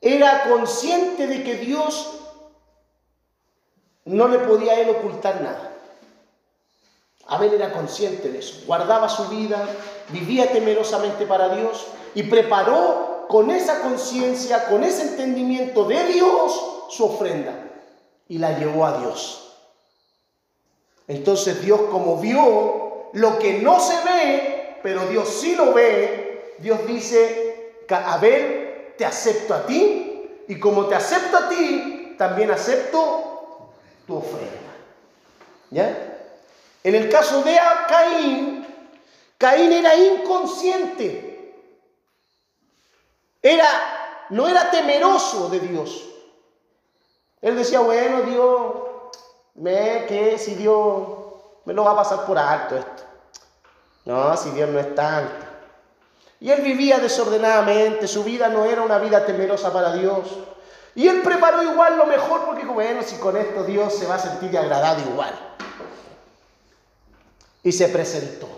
era 0.00 0.44
consciente 0.44 1.26
de 1.26 1.42
que 1.42 1.56
Dios 1.56 2.20
no 4.04 4.28
le 4.28 4.38
podía 4.38 4.72
a 4.72 4.80
él 4.80 4.90
ocultar 4.90 5.40
nada. 5.40 5.73
Abel 7.26 7.54
era 7.54 7.72
consciente 7.72 8.30
de 8.30 8.38
eso, 8.38 8.62
guardaba 8.66 9.08
su 9.08 9.28
vida, 9.28 9.66
vivía 10.10 10.52
temerosamente 10.52 11.26
para 11.26 11.54
Dios 11.54 11.86
y 12.14 12.24
preparó 12.24 13.26
con 13.28 13.50
esa 13.50 13.80
conciencia, 13.80 14.66
con 14.66 14.84
ese 14.84 15.02
entendimiento 15.10 15.84
de 15.84 16.04
Dios 16.04 16.86
su 16.90 17.04
ofrenda 17.06 17.54
y 18.28 18.38
la 18.38 18.58
llevó 18.58 18.86
a 18.86 18.98
Dios. 18.98 19.56
Entonces 21.08 21.62
Dios 21.62 21.80
como 21.90 22.18
vio 22.18 23.10
lo 23.12 23.38
que 23.38 23.60
no 23.60 23.80
se 23.80 23.94
ve, 24.04 24.78
pero 24.82 25.06
Dios 25.06 25.28
sí 25.28 25.54
lo 25.54 25.72
ve, 25.72 26.56
Dios 26.58 26.86
dice, 26.86 27.74
Abel, 27.88 28.94
te 28.96 29.04
acepto 29.04 29.54
a 29.54 29.66
ti 29.66 30.44
y 30.48 30.58
como 30.58 30.86
te 30.86 30.94
acepto 30.94 31.36
a 31.36 31.48
ti, 31.48 32.14
también 32.18 32.50
acepto 32.50 33.72
tu 34.06 34.16
ofrenda. 34.16 34.50
¿Ya? 35.70 36.13
En 36.84 36.94
el 36.94 37.08
caso 37.08 37.42
de 37.42 37.58
Caín, 37.88 38.66
Caín 39.38 39.72
era 39.72 39.96
inconsciente. 39.96 41.32
Era, 43.42 44.26
no 44.28 44.46
era 44.46 44.70
temeroso 44.70 45.48
de 45.48 45.60
Dios. 45.60 46.04
Él 47.40 47.56
decía, 47.56 47.80
bueno, 47.80 48.22
Dios, 48.22 48.72
me 49.54 50.04
que 50.06 50.38
si 50.38 50.54
Dios 50.54 51.08
me 51.64 51.72
lo 51.72 51.84
va 51.84 51.92
a 51.92 51.96
pasar 51.96 52.26
por 52.26 52.38
alto 52.38 52.76
esto. 52.76 53.02
No, 54.04 54.36
si 54.36 54.50
Dios 54.50 54.68
no 54.68 54.78
es 54.78 54.94
tanto. 54.94 55.46
Y 56.40 56.50
él 56.50 56.60
vivía 56.60 56.98
desordenadamente, 56.98 58.06
su 58.06 58.24
vida 58.24 58.48
no 58.48 58.66
era 58.66 58.82
una 58.82 58.98
vida 58.98 59.24
temerosa 59.24 59.72
para 59.72 59.94
Dios. 59.94 60.26
Y 60.94 61.08
él 61.08 61.22
preparó 61.22 61.62
igual 61.62 61.96
lo 61.96 62.04
mejor 62.04 62.44
porque 62.44 62.66
bueno, 62.66 63.02
si 63.02 63.16
con 63.16 63.38
esto 63.38 63.64
Dios 63.64 63.94
se 63.94 64.06
va 64.06 64.16
a 64.16 64.18
sentir 64.18 64.56
agradado 64.58 65.00
igual. 65.00 65.53
Y 67.64 67.72
se 67.72 67.88
presentó. 67.88 68.48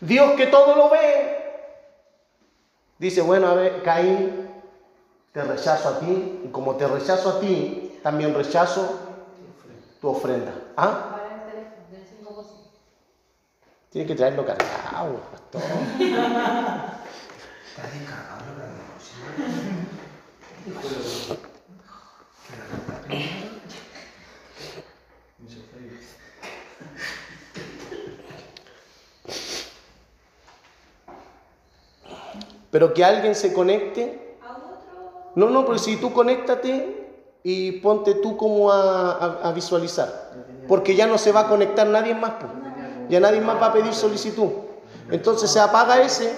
Dios 0.00 0.32
que 0.32 0.46
todo 0.46 0.74
lo 0.74 0.90
ve, 0.90 1.36
dice, 2.98 3.20
bueno, 3.20 3.46
a 3.46 3.54
ver, 3.54 3.82
Caín, 3.82 4.50
te 5.32 5.44
rechazo 5.44 5.88
a 5.88 6.00
ti, 6.00 6.42
y 6.44 6.48
como 6.48 6.74
te 6.76 6.88
rechazo 6.88 7.30
a 7.30 7.40
ti, 7.40 7.98
también 8.02 8.34
rechazo 8.34 8.98
tu 10.00 10.08
ofrenda. 10.08 10.52
¿Ah? 10.76 11.12
Tiene 13.90 14.08
que 14.08 14.14
traerlo 14.14 14.44
cargado, 14.44 15.20
pastor. 15.30 15.62
Está 15.98 17.00
descargado 17.92 18.44
la 18.58 18.66
Pero 32.76 32.92
que 32.92 33.02
alguien 33.02 33.34
se 33.34 33.54
conecte. 33.54 34.36
No, 35.34 35.48
no, 35.48 35.64
porque 35.64 35.78
si 35.78 35.96
tú 35.96 36.12
conéctate 36.12 37.08
y 37.42 37.72
ponte 37.80 38.16
tú 38.16 38.36
como 38.36 38.70
a, 38.70 39.50
visualizar. 39.54 40.34
Porque 40.68 40.94
ya 40.94 41.06
no 41.06 41.16
se 41.16 41.32
va 41.32 41.40
a 41.40 41.48
conectar 41.48 41.86
nadie 41.86 42.14
más. 42.14 42.32
Pues. 42.32 42.52
Ya 43.08 43.18
nadie 43.18 43.40
más 43.40 43.56
va 43.56 43.68
a 43.68 43.72
pedir 43.72 43.94
solicitud. 43.94 44.50
Entonces 45.10 45.50
se 45.50 45.58
apaga 45.58 46.02
ese. 46.02 46.30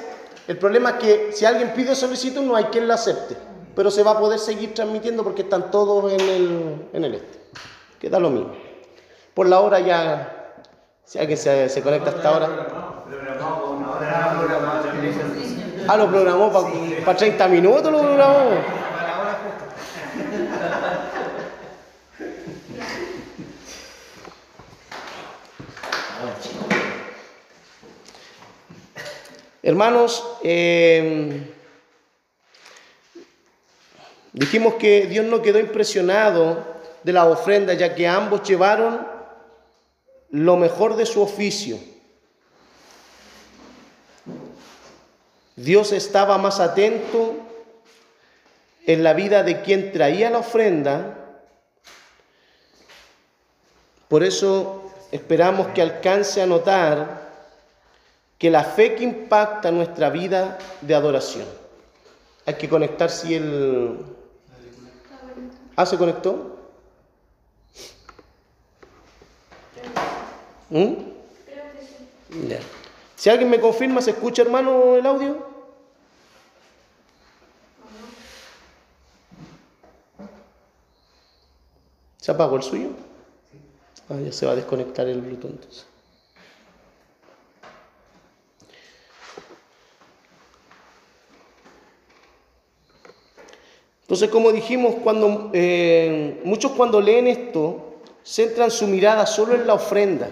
El 0.46 0.58
problema 0.58 0.90
es 0.90 0.96
que 0.98 1.32
si 1.32 1.44
alguien 1.44 1.72
pide 1.74 1.96
solicitud 1.96 2.42
no 2.42 2.54
hay 2.54 2.66
quien 2.66 2.86
la 2.86 2.94
acepte. 2.94 3.36
Pero 3.74 3.90
se 3.90 4.04
va 4.04 4.12
a 4.12 4.18
poder 4.20 4.38
seguir 4.38 4.74
transmitiendo 4.74 5.24
porque 5.24 5.42
están 5.42 5.72
todos 5.72 6.12
en 6.12 6.20
el, 6.20 6.88
en 6.92 7.04
el 7.04 7.14
este. 7.14 7.40
Queda 7.98 8.20
lo 8.20 8.30
mismo. 8.30 8.52
Por 9.34 9.48
la 9.48 9.58
hora 9.58 9.80
ya, 9.80 10.54
si 11.02 11.18
alguien 11.18 11.36
se, 11.36 11.68
se 11.68 11.82
conecta 11.82 12.10
hasta 12.10 12.28
ahora. 12.28 12.48
Ah, 15.90 15.96
lo 15.96 16.10
programó 16.10 16.52
para 16.52 17.16
30 17.16 17.48
minutos, 17.48 17.90
lo 17.90 18.00
programó. 18.00 18.50
Hermanos, 29.62 30.22
eh, 30.42 31.54
dijimos 34.34 34.74
que 34.74 35.06
Dios 35.06 35.24
no 35.24 35.40
quedó 35.40 35.58
impresionado 35.58 36.66
de 37.02 37.12
la 37.14 37.24
ofrenda, 37.24 37.72
ya 37.72 37.94
que 37.94 38.06
ambos 38.06 38.46
llevaron 38.46 39.06
lo 40.28 40.56
mejor 40.58 40.96
de 40.96 41.06
su 41.06 41.22
oficio. 41.22 41.78
Dios 45.58 45.90
estaba 45.90 46.38
más 46.38 46.60
atento 46.60 47.34
en 48.86 49.02
la 49.02 49.12
vida 49.12 49.42
de 49.42 49.60
quien 49.62 49.90
traía 49.90 50.30
la 50.30 50.38
ofrenda. 50.38 51.18
Por 54.06 54.22
eso 54.22 54.92
esperamos 55.10 55.66
que 55.68 55.82
alcance 55.82 56.40
a 56.40 56.46
notar 56.46 57.28
que 58.38 58.52
la 58.52 58.62
fe 58.62 58.94
que 58.94 59.02
impacta 59.02 59.72
nuestra 59.72 60.10
vida 60.10 60.58
de 60.80 60.94
adoración. 60.94 61.46
Hay 62.46 62.54
que 62.54 62.68
conectar 62.68 63.10
si 63.10 63.34
el... 63.34 63.98
¿Ah, 65.74 65.86
se 65.86 65.98
conectó? 65.98 66.56
¿Mm? 70.70 70.92
Si 73.18 73.28
alguien 73.28 73.50
me 73.50 73.58
confirma, 73.58 74.00
¿se 74.00 74.12
escucha 74.12 74.42
hermano 74.42 74.94
el 74.94 75.04
audio? 75.04 75.44
¿Se 82.18 82.30
apagó 82.30 82.54
el 82.54 82.62
suyo? 82.62 82.90
Ah, 84.08 84.20
ya 84.24 84.30
se 84.30 84.46
va 84.46 84.52
a 84.52 84.54
desconectar 84.54 85.08
el 85.08 85.20
Bluetooth 85.20 85.50
entonces. 85.50 85.86
Entonces, 94.02 94.30
como 94.30 94.52
dijimos, 94.52 94.94
cuando, 95.02 95.50
eh, 95.54 96.40
muchos 96.44 96.70
cuando 96.70 97.00
leen 97.00 97.26
esto, 97.26 97.96
centran 98.22 98.70
su 98.70 98.86
mirada 98.86 99.26
solo 99.26 99.56
en 99.56 99.66
la 99.66 99.74
ofrenda, 99.74 100.30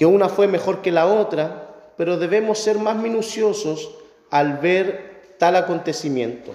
que 0.00 0.06
una 0.06 0.30
fue 0.30 0.48
mejor 0.48 0.80
que 0.80 0.90
la 0.90 1.04
otra, 1.04 1.74
pero 1.98 2.16
debemos 2.16 2.58
ser 2.58 2.78
más 2.78 2.96
minuciosos 2.96 3.90
al 4.30 4.56
ver 4.56 5.34
tal 5.36 5.56
acontecimiento. 5.56 6.54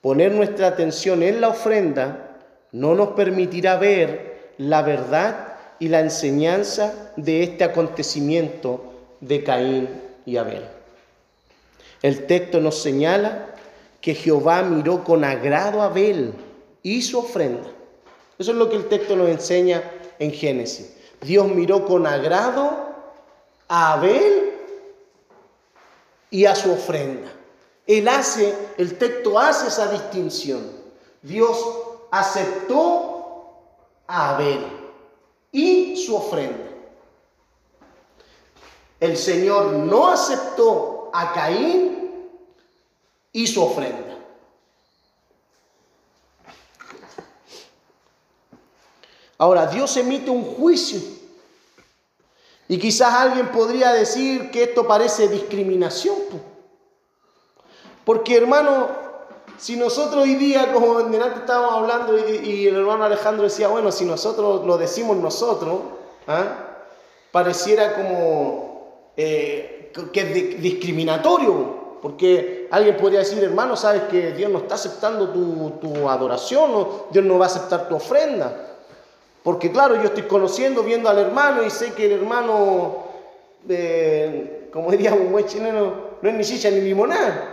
Poner 0.00 0.32
nuestra 0.32 0.68
atención 0.68 1.22
en 1.22 1.42
la 1.42 1.48
ofrenda 1.48 2.38
no 2.72 2.94
nos 2.94 3.08
permitirá 3.10 3.76
ver 3.76 4.52
la 4.56 4.80
verdad 4.80 5.58
y 5.78 5.88
la 5.88 6.00
enseñanza 6.00 7.12
de 7.16 7.42
este 7.42 7.64
acontecimiento 7.64 8.94
de 9.20 9.44
Caín 9.44 9.86
y 10.24 10.38
Abel. 10.38 10.64
El 12.00 12.24
texto 12.24 12.62
nos 12.62 12.80
señala 12.80 13.48
que 14.00 14.14
Jehová 14.14 14.62
miró 14.62 15.04
con 15.04 15.22
agrado 15.22 15.82
a 15.82 15.86
Abel 15.88 16.32
y 16.82 17.02
su 17.02 17.18
ofrenda. 17.18 17.68
Eso 18.38 18.52
es 18.52 18.56
lo 18.56 18.70
que 18.70 18.76
el 18.76 18.88
texto 18.88 19.16
nos 19.16 19.28
enseña 19.28 19.82
en 20.18 20.32
Génesis. 20.32 21.03
Dios 21.24 21.46
miró 21.48 21.86
con 21.86 22.06
agrado 22.06 22.70
a 23.66 23.94
Abel 23.94 24.52
y 26.30 26.44
a 26.44 26.54
su 26.54 26.70
ofrenda. 26.70 27.32
Él 27.86 28.06
hace, 28.08 28.54
el 28.76 28.98
texto 28.98 29.38
hace 29.38 29.68
esa 29.68 29.90
distinción. 29.90 30.70
Dios 31.22 31.58
aceptó 32.10 33.56
a 34.06 34.34
Abel 34.34 34.66
y 35.50 35.96
su 35.96 36.14
ofrenda. 36.14 36.70
El 39.00 39.16
Señor 39.16 39.72
no 39.72 40.08
aceptó 40.08 41.10
a 41.12 41.32
Caín 41.32 42.28
y 43.32 43.46
su 43.46 43.62
ofrenda. 43.62 44.03
Ahora, 49.44 49.66
Dios 49.66 49.94
emite 49.98 50.30
un 50.30 50.42
juicio. 50.42 51.02
Y 52.66 52.78
quizás 52.78 53.12
alguien 53.12 53.48
podría 53.48 53.92
decir 53.92 54.50
que 54.50 54.62
esto 54.62 54.86
parece 54.86 55.28
discriminación. 55.28 56.16
Porque 58.06 58.38
hermano, 58.38 58.88
si 59.58 59.76
nosotros 59.76 60.22
hoy 60.22 60.36
día, 60.36 60.72
como 60.72 60.96
antes 60.96 61.40
estábamos 61.40 61.74
hablando 61.74 62.16
y, 62.26 62.68
el 62.68 62.76
hermano 62.76 63.04
Alejandro 63.04 63.44
decía, 63.44 63.68
bueno, 63.68 63.92
si 63.92 64.06
nosotros 64.06 64.64
lo 64.64 64.78
decimos 64.78 65.18
nosotros, 65.18 65.78
¿ah? 66.26 66.78
pareciera 67.30 67.96
como 67.96 69.10
eh, 69.14 69.92
que 70.10 70.20
es 70.20 70.62
discriminatorio. 70.62 71.98
Porque 72.00 72.66
alguien 72.70 72.96
podría 72.96 73.18
decir, 73.18 73.44
hermano, 73.44 73.76
sabes 73.76 74.04
que 74.04 74.32
Dios 74.32 74.50
no 74.50 74.60
está 74.60 74.76
aceptando 74.76 75.28
tu, 75.28 76.08
adoración, 76.08 76.70
o 76.74 77.08
Dios 77.10 77.26
no 77.26 77.38
va 77.38 77.44
a 77.44 77.48
aceptar 77.48 77.90
tu 77.90 77.96
ofrenda. 77.96 78.70
Porque 79.44 79.70
claro, 79.70 79.94
yo 79.96 80.04
estoy 80.04 80.24
conociendo, 80.24 80.82
viendo 80.82 81.08
al 81.08 81.18
hermano 81.18 81.62
y 81.62 81.70
sé 81.70 81.92
que 81.92 82.06
el 82.06 82.12
hermano, 82.12 83.04
eh, 83.68 84.68
como 84.72 84.90
diría 84.90 85.12
un 85.12 85.30
buen 85.30 85.44
chileno, 85.44 85.92
no 86.20 86.28
es 86.28 86.34
ni 86.34 86.42
chicha 86.42 86.70
ni 86.70 86.80
limonada. 86.80 87.50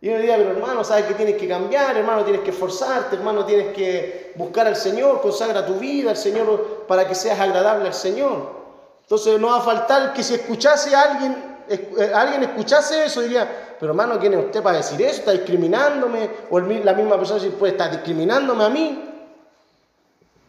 Y 0.00 0.08
uno 0.08 0.18
diría, 0.18 0.36
pero 0.36 0.50
hermano, 0.50 0.82
sabes 0.82 1.04
que 1.04 1.14
tienes 1.14 1.36
que 1.36 1.46
cambiar, 1.46 1.96
hermano, 1.96 2.24
tienes 2.24 2.42
que 2.42 2.50
esforzarte, 2.50 3.16
hermano, 3.16 3.46
tienes 3.46 3.72
que 3.72 4.32
buscar 4.34 4.66
al 4.66 4.74
Señor, 4.74 5.22
consagra 5.22 5.64
tu 5.64 5.74
vida 5.74 6.10
al 6.10 6.16
Señor 6.16 6.84
para 6.88 7.06
que 7.06 7.14
seas 7.14 7.38
agradable 7.38 7.86
al 7.86 7.94
Señor. 7.94 8.60
Entonces 9.02 9.38
no 9.38 9.46
va 9.46 9.58
a 9.58 9.60
faltar 9.60 10.12
que 10.12 10.24
si 10.24 10.34
escuchase 10.34 10.94
a 10.94 11.02
alguien 11.02 11.52
eh, 11.68 12.12
alguien 12.14 12.42
escuchase 12.42 13.04
eso, 13.04 13.22
diría, 13.22 13.76
pero 13.78 13.92
hermano, 13.92 14.18
¿quién 14.18 14.34
es 14.34 14.44
usted 14.44 14.62
para 14.62 14.78
decir 14.78 15.00
eso? 15.00 15.20
¿Está 15.20 15.32
discriminándome? 15.32 16.28
O 16.50 16.58
la 16.58 16.92
misma 16.92 17.16
persona 17.16 17.40
dice, 17.40 17.56
pues 17.56 17.72
está 17.72 17.88
discriminándome 17.88 18.64
a 18.64 18.68
mí. 18.68 19.11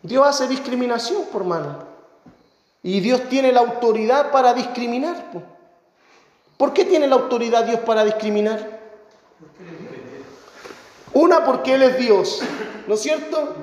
Dios 0.03 0.27
hace 0.27 0.47
discriminación, 0.47 1.23
por 1.31 1.41
hermano. 1.41 1.77
Y 2.83 2.99
Dios 2.99 3.29
tiene 3.29 3.51
la 3.53 3.61
autoridad 3.61 4.31
para 4.31 4.53
discriminar. 4.53 5.31
¿Por 6.57 6.73
qué 6.73 6.83
tiene 6.85 7.07
la 7.07 7.15
autoridad 7.15 7.65
Dios 7.65 7.79
para 7.79 8.03
discriminar? 8.03 8.81
Una, 11.13 11.45
porque 11.45 11.75
Él 11.75 11.83
es 11.83 11.97
Dios, 11.97 12.41
¿no 12.87 12.95
es 12.95 13.01
cierto? 13.01 13.55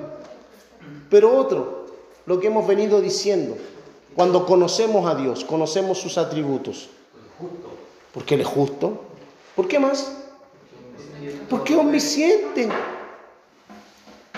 Pero 1.09 1.37
otro, 1.37 1.85
lo 2.25 2.39
que 2.39 2.47
hemos 2.47 2.65
venido 2.65 3.01
diciendo, 3.01 3.57
cuando 4.15 4.45
conocemos 4.45 5.09
a 5.09 5.15
Dios, 5.15 5.45
conocemos 5.45 5.99
sus 5.99 6.17
atributos. 6.17 6.89
Porque 8.13 8.35
Él 8.35 8.41
es 8.41 8.47
justo. 8.47 9.01
¿Por 9.55 9.67
qué 9.67 9.79
más? 9.79 10.17
Porque 11.49 11.73
es 11.73 11.79
omnisciente. 11.79 12.69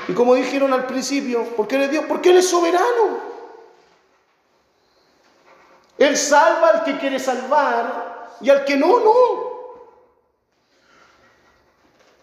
Y 0.08 0.14
como 0.14 0.36
dijeron 0.36 0.74
al 0.74 0.86
principio, 0.86 1.46
porque 1.56 1.76
Él 1.76 1.84
es 1.84 1.92
Dios, 1.92 2.06
porque 2.08 2.32
Él 2.32 2.38
es 2.38 2.50
soberano. 2.50 3.34
Él 5.98 6.18
salva 6.18 6.70
al 6.70 6.84
que 6.84 6.98
quiere 6.98 7.20
salvar 7.20 8.30
y 8.42 8.50
al 8.50 8.66
que 8.66 8.76
no, 8.76 9.00
no. 9.00 9.44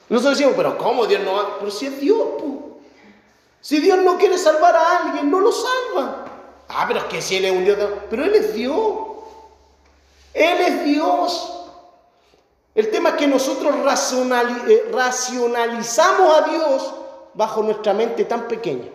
Nosotros 0.08 0.36
decimos, 0.36 0.54
pero 0.56 0.76
¿cómo 0.76 1.06
Dios 1.06 1.22
no 1.22 1.34
va? 1.34 1.58
Pero 1.58 1.70
si 1.70 1.86
es 1.86 2.00
Dios, 2.00 2.18
po. 2.38 2.80
si 3.60 3.78
Dios 3.78 3.98
no 3.98 4.18
quiere 4.18 4.36
salvar 4.36 4.74
a 4.74 4.98
alguien, 4.98 5.30
no 5.30 5.40
lo 5.40 5.52
salva. 5.52 6.24
Ah, 6.68 6.84
pero 6.86 7.00
es 7.00 7.06
que 7.06 7.22
si 7.22 7.36
Él 7.36 7.44
es 7.44 7.52
un 7.52 7.64
Dios, 7.64 7.78
pero 8.10 8.24
Él 8.24 8.34
es 8.34 8.52
Dios. 8.52 8.76
Él 10.34 10.60
es 10.60 10.84
Dios. 10.84 11.56
El 12.74 12.90
tema 12.90 13.10
es 13.10 13.14
que 13.16 13.26
nosotros 13.26 13.74
eh, 14.68 14.90
racionalizamos 14.92 16.36
a 16.36 16.42
Dios 16.42 16.94
bajo 17.34 17.62
nuestra 17.62 17.92
mente 17.92 18.24
tan 18.24 18.48
pequeña. 18.48 18.88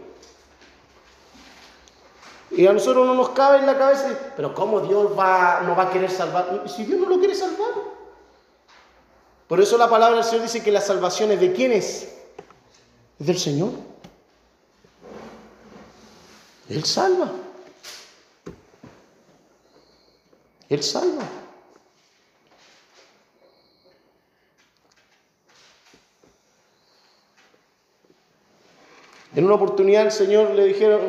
Y 2.52 2.68
a 2.68 2.74
nosotros 2.74 3.06
no 3.06 3.14
nos 3.14 3.30
cabe 3.30 3.60
en 3.60 3.66
la 3.66 3.78
cabeza, 3.78 4.18
pero 4.36 4.54
¿cómo 4.54 4.80
Dios 4.82 5.18
va, 5.18 5.62
no 5.62 5.76
va 5.76 5.84
a 5.84 5.90
querer 5.92 6.10
salvar? 6.10 6.64
Si 6.68 6.86
Dios 6.86 7.00
no 7.00 7.10
lo 7.10 7.20
quiere 7.20 7.36
salvar. 7.36 7.72
Por 9.48 9.60
eso 9.62 9.78
la 9.78 9.90
palabra 9.90 10.16
del 10.16 10.26
Señor 10.26 10.44
dice 10.44 10.64
que 10.64 10.72
la 10.72 10.82
salvación 10.82 11.32
es 11.32 11.40
de 11.40 11.54
quién 11.54 11.72
es? 11.72 12.14
Es 13.20 13.28
del 13.28 13.38
Señor. 13.38 13.72
Él 16.70 16.84
salva. 16.84 17.32
Él 20.70 20.82
salva. 20.82 21.24
En 29.36 29.44
una 29.44 29.56
oportunidad 29.56 30.04
el 30.04 30.12
Señor 30.12 30.52
le 30.52 30.64
dijeron, 30.64 31.02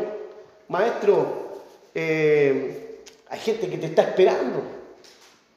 maestro, 0.68 1.62
eh, 1.94 3.02
hay 3.28 3.38
gente 3.38 3.70
que 3.70 3.78
te 3.78 3.86
está 3.86 4.02
esperando, 4.02 4.62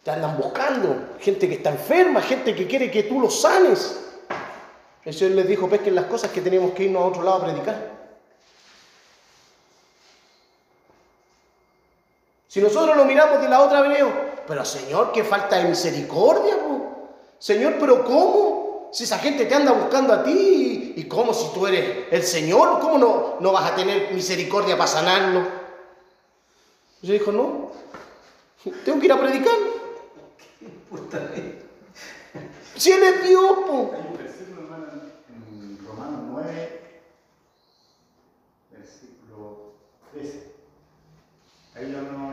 te 0.03 0.11
andan 0.11 0.37
buscando, 0.37 1.15
gente 1.19 1.47
que 1.47 1.55
está 1.55 1.71
enferma, 1.71 2.21
gente 2.21 2.53
que 2.53 2.67
quiere 2.67 2.91
que 2.91 3.03
tú 3.03 3.19
los 3.19 3.41
sanes. 3.41 3.99
El 5.03 5.13
Señor 5.13 5.35
les 5.35 5.47
dijo, 5.47 5.67
pesquen 5.67 5.95
las 5.95 6.05
cosas 6.05 6.31
que 6.31 6.41
tenemos 6.41 6.71
que 6.71 6.83
irnos 6.83 7.01
a 7.01 7.05
otro 7.07 7.23
lado 7.23 7.37
a 7.37 7.45
predicar. 7.45 7.99
Si 12.47 12.61
nosotros 12.61 12.95
lo 12.95 13.05
miramos 13.05 13.41
de 13.41 13.49
la 13.49 13.61
otra 13.61 13.81
veneo, 13.81 14.11
pero 14.47 14.63
Señor, 14.63 15.11
qué 15.11 15.23
falta 15.23 15.57
de 15.57 15.69
misericordia, 15.69 16.55
Señor, 17.39 17.77
pero 17.79 18.03
¿cómo? 18.03 18.89
Si 18.91 19.05
esa 19.05 19.17
gente 19.17 19.45
te 19.45 19.55
anda 19.55 19.71
buscando 19.71 20.13
a 20.13 20.23
ti, 20.23 20.78
¿y 20.95 21.07
cómo 21.07 21.33
si 21.33 21.53
tú 21.53 21.67
eres 21.67 22.07
el 22.11 22.23
Señor? 22.23 22.79
¿Cómo 22.79 22.97
no, 22.97 23.37
no 23.39 23.51
vas 23.51 23.71
a 23.71 23.75
tener 23.75 24.13
misericordia 24.13 24.77
para 24.77 24.87
sanarlo? 24.87 25.47
Yo 27.01 27.13
dijo, 27.13 27.31
no, 27.31 27.71
tengo 28.83 28.99
que 28.99 29.05
ir 29.05 29.11
a 29.13 29.19
predicar. 29.19 29.55
Si 32.75 32.91
Él 32.91 33.03
es 33.03 33.27
Dios, 33.27 33.51
po. 33.67 33.91
Hay 33.93 34.07
un 34.09 34.17
versículo, 34.17 34.61
hermano, 34.61 34.85
en 35.29 35.85
Romanos 35.85 36.21
9, 36.31 37.01
versículo 38.71 39.73
13. 40.13 40.53
Ahí 41.75 41.91
yo 41.91 42.01
no 42.01 42.29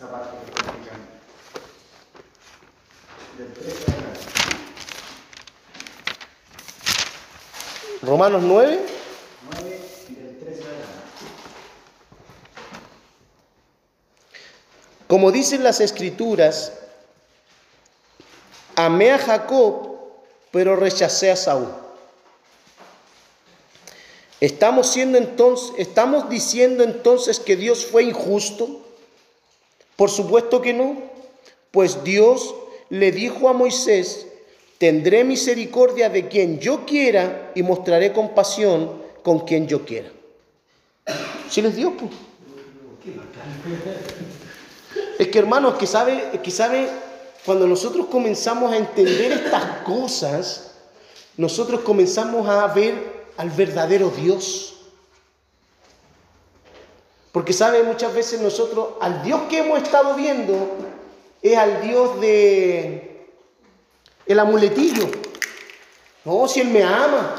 esa 0.00 0.10
parte 0.10 0.30
que 0.30 0.50
está 0.50 0.62
explicando. 0.62 1.20
Romanos 8.02 8.42
9. 8.42 8.80
Como 15.06 15.32
dicen 15.32 15.64
las 15.64 15.80
escrituras, 15.80 16.72
amé 18.76 19.10
a 19.10 19.18
Jacob, 19.18 19.98
pero 20.50 20.76
rechacé 20.76 21.30
a 21.30 21.36
Saúl. 21.36 21.68
Estamos 24.40 24.86
siendo 24.86 25.18
entonces, 25.18 25.72
estamos 25.76 26.30
diciendo 26.30 26.84
entonces 26.84 27.40
que 27.40 27.56
Dios 27.56 27.84
fue 27.84 28.04
injusto. 28.04 28.80
Por 29.96 30.10
supuesto 30.10 30.62
que 30.62 30.72
no, 30.72 30.96
pues 31.72 32.02
Dios 32.04 32.54
le 32.88 33.12
dijo 33.12 33.50
a 33.50 33.52
Moisés, 33.52 34.26
tendré 34.80 35.24
misericordia 35.24 36.08
de 36.08 36.26
quien 36.26 36.58
yo 36.58 36.86
quiera 36.86 37.52
y 37.54 37.62
mostraré 37.62 38.14
compasión 38.14 38.90
con 39.22 39.40
quien 39.40 39.68
yo 39.68 39.84
quiera. 39.84 40.08
¿Sí 41.50 41.60
les 41.60 41.76
dio? 41.76 41.94
Pues? 41.98 42.10
Es 45.18 45.28
que 45.28 45.38
hermanos, 45.38 45.74
que 45.74 45.86
sabe, 45.86 46.40
que 46.42 46.50
sabe, 46.50 46.88
cuando 47.44 47.66
nosotros 47.66 48.06
comenzamos 48.06 48.72
a 48.72 48.78
entender 48.78 49.32
estas 49.32 49.82
cosas, 49.84 50.76
nosotros 51.36 51.82
comenzamos 51.82 52.48
a 52.48 52.66
ver 52.68 52.94
al 53.36 53.50
verdadero 53.50 54.08
Dios. 54.08 54.76
Porque 57.32 57.52
sabe, 57.52 57.82
muchas 57.82 58.14
veces 58.14 58.40
nosotros, 58.40 58.94
al 59.02 59.22
Dios 59.24 59.42
que 59.50 59.58
hemos 59.58 59.82
estado 59.82 60.14
viendo, 60.14 60.54
es 61.42 61.58
al 61.58 61.82
Dios 61.82 62.18
de 62.22 63.09
el 64.32 64.38
amuletillo. 64.38 65.08
No, 66.24 66.46
si 66.46 66.60
Él 66.60 66.68
me 66.68 66.82
ama. 66.82 67.36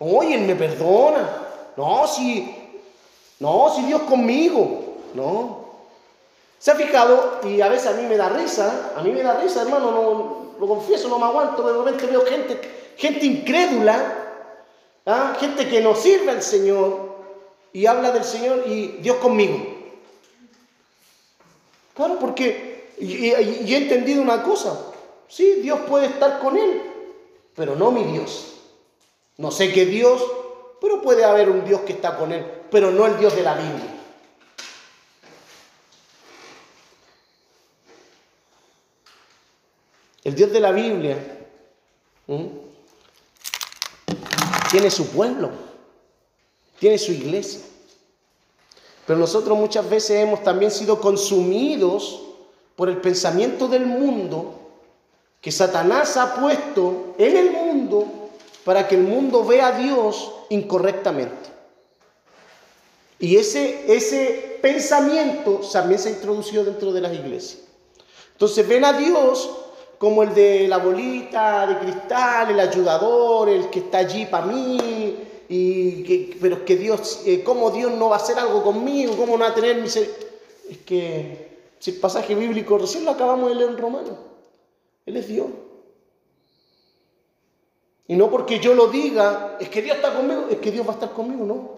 No, 0.00 0.22
Él 0.22 0.40
me 0.40 0.54
perdona. 0.54 1.46
No, 1.76 2.06
si, 2.06 2.54
no, 3.40 3.72
si 3.74 3.82
Dios 3.82 4.02
conmigo. 4.02 4.96
No. 5.14 5.68
¿Se 6.58 6.72
ha 6.72 6.74
fijado? 6.74 7.40
Y 7.44 7.60
a 7.60 7.68
veces 7.68 7.86
a 7.88 7.92
mí 7.92 8.02
me 8.06 8.16
da 8.16 8.28
risa, 8.28 8.92
a 8.96 9.02
mí 9.02 9.12
me 9.12 9.22
da 9.22 9.40
risa, 9.40 9.62
hermano, 9.62 9.92
no, 9.92 10.54
lo 10.58 10.66
confieso, 10.66 11.08
no 11.08 11.18
me 11.18 11.26
aguanto, 11.26 11.62
de 11.62 11.78
repente 11.78 12.06
veo 12.06 12.26
gente, 12.26 12.60
gente 12.96 13.26
incrédula, 13.26 14.14
¿ah? 15.06 15.36
gente 15.38 15.68
que 15.68 15.80
no 15.80 15.94
sirve 15.94 16.32
al 16.32 16.42
Señor 16.42 17.16
y 17.72 17.86
habla 17.86 18.10
del 18.10 18.24
Señor 18.24 18.64
y 18.66 18.98
Dios 19.00 19.18
conmigo. 19.18 19.56
Claro, 21.94 22.18
porque 22.18 22.92
y, 22.98 23.30
he 23.30 23.76
entendido 23.76 24.20
una 24.20 24.42
cosa, 24.42 24.76
sí, 25.28 25.60
Dios 25.62 25.80
puede 25.88 26.06
estar 26.06 26.40
con 26.40 26.56
él, 26.56 26.82
pero 27.54 27.76
no 27.76 27.90
mi 27.90 28.04
Dios. 28.04 28.54
No 29.36 29.50
sé 29.50 29.72
qué 29.72 29.86
Dios, 29.86 30.20
pero 30.80 31.00
puede 31.00 31.24
haber 31.24 31.48
un 31.48 31.64
Dios 31.64 31.82
que 31.82 31.92
está 31.92 32.16
con 32.16 32.32
él, 32.32 32.44
pero 32.70 32.90
no 32.90 33.06
el 33.06 33.18
Dios 33.18 33.34
de 33.36 33.42
la 33.42 33.54
Biblia. 33.54 33.94
El 40.24 40.34
Dios 40.34 40.52
de 40.52 40.60
la 40.60 40.72
Biblia 40.72 41.16
tiene 44.70 44.90
su 44.90 45.08
pueblo, 45.08 45.50
tiene 46.78 46.98
su 46.98 47.12
iglesia. 47.12 47.60
Pero 49.06 49.18
nosotros 49.18 49.56
muchas 49.56 49.88
veces 49.88 50.22
hemos 50.22 50.42
también 50.42 50.70
sido 50.70 51.00
consumidos 51.00 52.20
por 52.76 52.90
el 52.90 52.98
pensamiento 52.98 53.68
del 53.68 53.86
mundo 53.86 54.57
que 55.40 55.52
Satanás 55.52 56.16
ha 56.16 56.34
puesto 56.34 57.14
en 57.18 57.36
el 57.36 57.50
mundo 57.50 58.06
para 58.64 58.86
que 58.88 58.96
el 58.96 59.02
mundo 59.02 59.44
vea 59.44 59.68
a 59.68 59.78
Dios 59.78 60.32
incorrectamente. 60.50 61.48
Y 63.20 63.36
ese, 63.36 63.92
ese 63.92 64.58
pensamiento 64.62 65.60
también 65.72 65.98
se 65.98 66.08
ha 66.08 66.12
introducido 66.12 66.64
dentro 66.64 66.92
de 66.92 67.00
las 67.00 67.12
iglesias. 67.12 67.62
Entonces 68.32 68.66
ven 68.68 68.84
a 68.84 68.92
Dios 68.92 69.50
como 69.98 70.22
el 70.22 70.32
de 70.34 70.68
la 70.68 70.78
bolita 70.78 71.66
de 71.66 71.78
cristal, 71.78 72.50
el 72.50 72.60
ayudador, 72.60 73.48
el 73.48 73.68
que 73.68 73.80
está 73.80 73.98
allí 73.98 74.26
para 74.26 74.46
mí, 74.46 75.16
y 75.48 76.02
que, 76.04 76.36
pero 76.40 76.64
que 76.64 76.76
Dios, 76.76 77.22
eh, 77.24 77.42
¿cómo 77.42 77.70
Dios 77.70 77.90
no 77.92 78.10
va 78.10 78.16
a 78.16 78.20
hacer 78.20 78.38
algo 78.38 78.62
conmigo? 78.62 79.16
¿Cómo 79.16 79.36
no 79.36 79.44
va 79.44 79.50
a 79.50 79.54
tener 79.54 79.80
misericordia? 79.80 80.28
Es 80.70 80.78
que 80.78 81.48
si 81.78 81.92
el 81.92 81.96
pasaje 81.96 82.34
bíblico 82.34 82.78
recién 82.78 83.04
lo 83.04 83.12
acabamos 83.12 83.48
de 83.48 83.56
leer 83.56 83.70
en 83.70 83.78
Romano. 83.78 84.27
Él 85.08 85.16
es 85.16 85.26
Dios. 85.26 85.46
Y 88.06 88.14
no 88.14 88.30
porque 88.30 88.60
yo 88.60 88.74
lo 88.74 88.88
diga, 88.88 89.56
es 89.58 89.70
que 89.70 89.80
Dios 89.80 89.96
está 89.96 90.14
conmigo, 90.14 90.48
es 90.50 90.58
que 90.58 90.70
Dios 90.70 90.86
va 90.86 90.90
a 90.90 90.94
estar 90.94 91.12
conmigo, 91.14 91.46
no. 91.46 91.76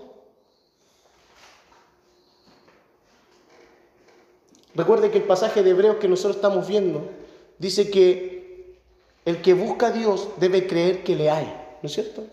Recuerde 4.74 5.12
que 5.12 5.18
el 5.18 5.24
pasaje 5.24 5.62
de 5.62 5.70
Hebreos 5.70 5.99
que 5.99 6.09
nosotros 6.09 6.37
estamos 6.37 6.66
viendo 6.66 7.09
dice 7.59 7.89
que 7.89 8.81
el 9.24 9.41
que 9.43 9.55
busca 9.55 9.89
a 9.89 9.93
Dios 9.93 10.31
debe 10.39 10.66
creer 10.66 11.05
que 11.05 11.14
le 11.14 11.31
hay, 11.31 11.47
¿no 11.83 11.87
es 11.87 11.93
cierto? 11.93 12.24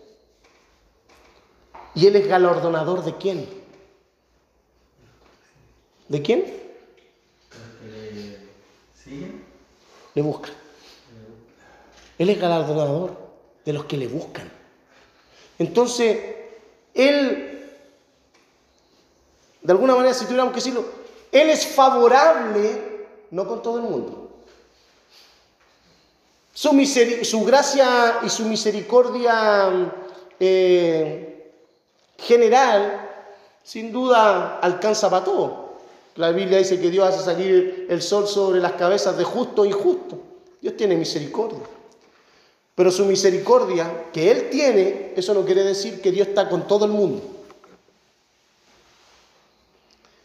Y 1.93 2.07
Él 2.07 2.15
es 2.15 2.27
galardonador 2.27 3.03
de 3.03 3.15
quién? 3.17 3.47
¿De 6.07 6.21
quién? 6.23 6.45
Le 10.15 10.21
busca. 10.23 10.56
Él 12.17 12.29
es 12.29 12.39
galardonador 12.39 13.11
de 13.63 13.73
los 13.73 13.85
que 13.85 13.97
le 13.97 14.07
buscan. 14.07 14.49
Entonces, 15.59 16.17
Él, 16.93 17.65
de 19.61 19.71
alguna 19.71 19.95
manera, 19.95 20.13
si 20.13 20.25
tuviéramos 20.25 20.53
que 20.53 20.59
decirlo, 20.59 20.85
Él 21.31 21.49
es 21.49 21.67
favorable, 21.67 23.05
no 23.31 23.47
con 23.47 23.61
todo 23.61 23.77
el 23.77 23.83
mundo. 23.83 24.29
Su, 26.53 26.69
su 27.23 27.45
gracia 27.45 28.19
y 28.23 28.29
su 28.29 28.45
misericordia 28.45 29.91
eh, 30.39 31.51
general, 32.17 33.09
sin 33.63 33.91
duda, 33.91 34.59
alcanza 34.59 35.09
para 35.09 35.23
todo. 35.23 35.67
La 36.15 36.31
Biblia 36.31 36.57
dice 36.57 36.79
que 36.79 36.89
Dios 36.89 37.07
hace 37.07 37.23
salir 37.23 37.85
el 37.89 38.01
sol 38.01 38.27
sobre 38.27 38.59
las 38.59 38.73
cabezas 38.73 39.17
de 39.17 39.23
justo 39.23 39.65
e 39.65 39.67
injusto. 39.67 40.17
Dios 40.59 40.75
tiene 40.75 40.95
misericordia. 40.95 41.76
Pero 42.77 42.91
su 42.91 43.05
misericordia 43.05 44.11
que 44.13 44.29
Él 44.29 44.49
tiene, 44.51 45.13
eso 45.15 45.33
no 45.33 45.43
quiere 45.43 45.63
decir 45.63 45.99
que 45.99 46.11
Dios 46.11 46.27
está 46.27 46.47
con 46.47 46.67
todo 46.67 46.85
el 46.85 46.91
mundo. 46.91 47.23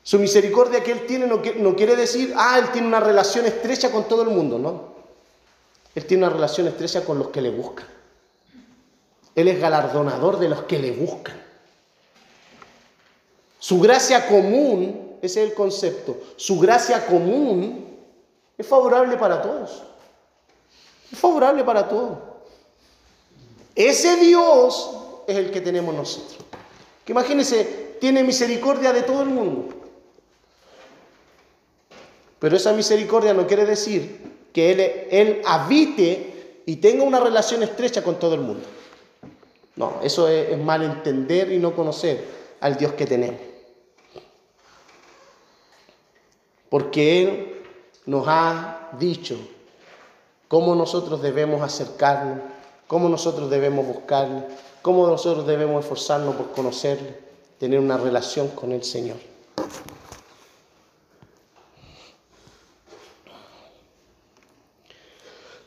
Su 0.03 0.19
misericordia 0.19 0.85
que 0.85 0.93
Él 0.93 1.07
tiene 1.07 1.27
no, 1.27 1.41
quiere 1.75 1.97
decir, 1.97 2.35
ah, 2.37 2.59
Él 2.59 2.71
tiene 2.71 2.89
una 2.89 3.01
relación 3.01 3.47
estrecha 3.47 3.91
con 3.91 4.07
todo 4.07 4.21
el 4.21 4.29
mundo, 4.29 4.59
no. 4.59 4.93
Él 5.95 6.05
tiene 6.05 6.27
una 6.27 6.35
relación 6.35 6.67
estrecha 6.67 7.07
con 7.07 7.19
los 7.19 7.29
que 7.29 7.41
le 7.41 7.49
buscan. 7.49 7.87
Él 9.35 9.49
es 9.49 9.59
galardonador 9.59 10.39
de 10.39 10.51
los 10.51 10.65
que 10.65 10.79
le 10.79 10.91
buscan. 10.91 11.43
Su 13.59 13.81
gracia 13.81 14.27
común, 14.27 15.17
ese 15.23 15.43
es 15.43 15.49
el 15.49 15.55
concepto, 15.55 16.21
su 16.37 16.61
gracia 16.61 17.07
común 17.07 17.97
es 18.59 18.67
favorable 18.67 19.17
para 19.17 19.41
todos. 19.41 19.85
Es 21.11 21.19
favorable 21.19 21.65
para 21.65 21.89
todos. 21.89 22.32
Ese 23.75 24.17
Dios 24.17 24.91
es 25.27 25.37
el 25.37 25.51
que 25.51 25.61
tenemos 25.61 25.95
nosotros. 25.95 26.39
Que 27.05 27.13
imagínense, 27.13 27.97
tiene 28.01 28.23
misericordia 28.23 28.93
de 28.93 29.03
todo 29.03 29.23
el 29.23 29.29
mundo. 29.29 29.75
Pero 32.39 32.57
esa 32.57 32.73
misericordia 32.73 33.33
no 33.33 33.47
quiere 33.47 33.65
decir 33.65 34.49
que 34.53 34.73
Él, 34.73 34.81
él 35.11 35.43
habite 35.47 36.63
y 36.67 36.77
tenga 36.77 37.05
una 37.05 37.21
relación 37.21 37.63
estrecha 37.63 38.03
con 38.03 38.19
todo 38.19 38.35
el 38.35 38.41
mundo. 38.41 38.67
No, 39.77 40.01
eso 40.03 40.29
es, 40.29 40.51
es 40.51 40.59
mal 40.59 40.83
entender 40.83 41.51
y 41.53 41.59
no 41.59 41.75
conocer 41.75 42.25
al 42.61 42.77
Dios 42.77 42.93
que 42.93 43.07
tenemos. 43.07 43.41
Porque 46.69 47.23
Él 47.23 47.63
nos 48.07 48.25
ha 48.27 48.91
dicho 48.99 49.37
cómo 50.49 50.75
nosotros 50.75 51.23
debemos 51.23 51.63
acercarnos, 51.63 52.41
cómo 52.87 53.09
nosotros 53.09 53.51
debemos 53.51 53.87
buscarle, 53.87 54.45
cómo 54.83 55.07
nosotros 55.07 55.47
debemos 55.47 55.83
esforzarnos 55.83 56.37
por 56.37 56.53
conocerle, 56.53 57.17
tener 57.59 57.81
una 57.81 57.97
relación 57.97 58.49
con 58.49 58.73
el 58.73 58.85
Señor. 58.85 59.17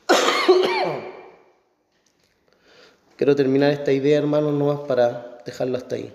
Quiero 3.17 3.35
terminar 3.35 3.71
esta 3.71 3.91
idea, 3.91 4.17
hermanos, 4.17 4.53
no 4.53 4.65
más 4.65 4.79
para 4.87 5.39
dejarlo 5.45 5.77
hasta 5.77 5.95
ahí. 5.95 6.13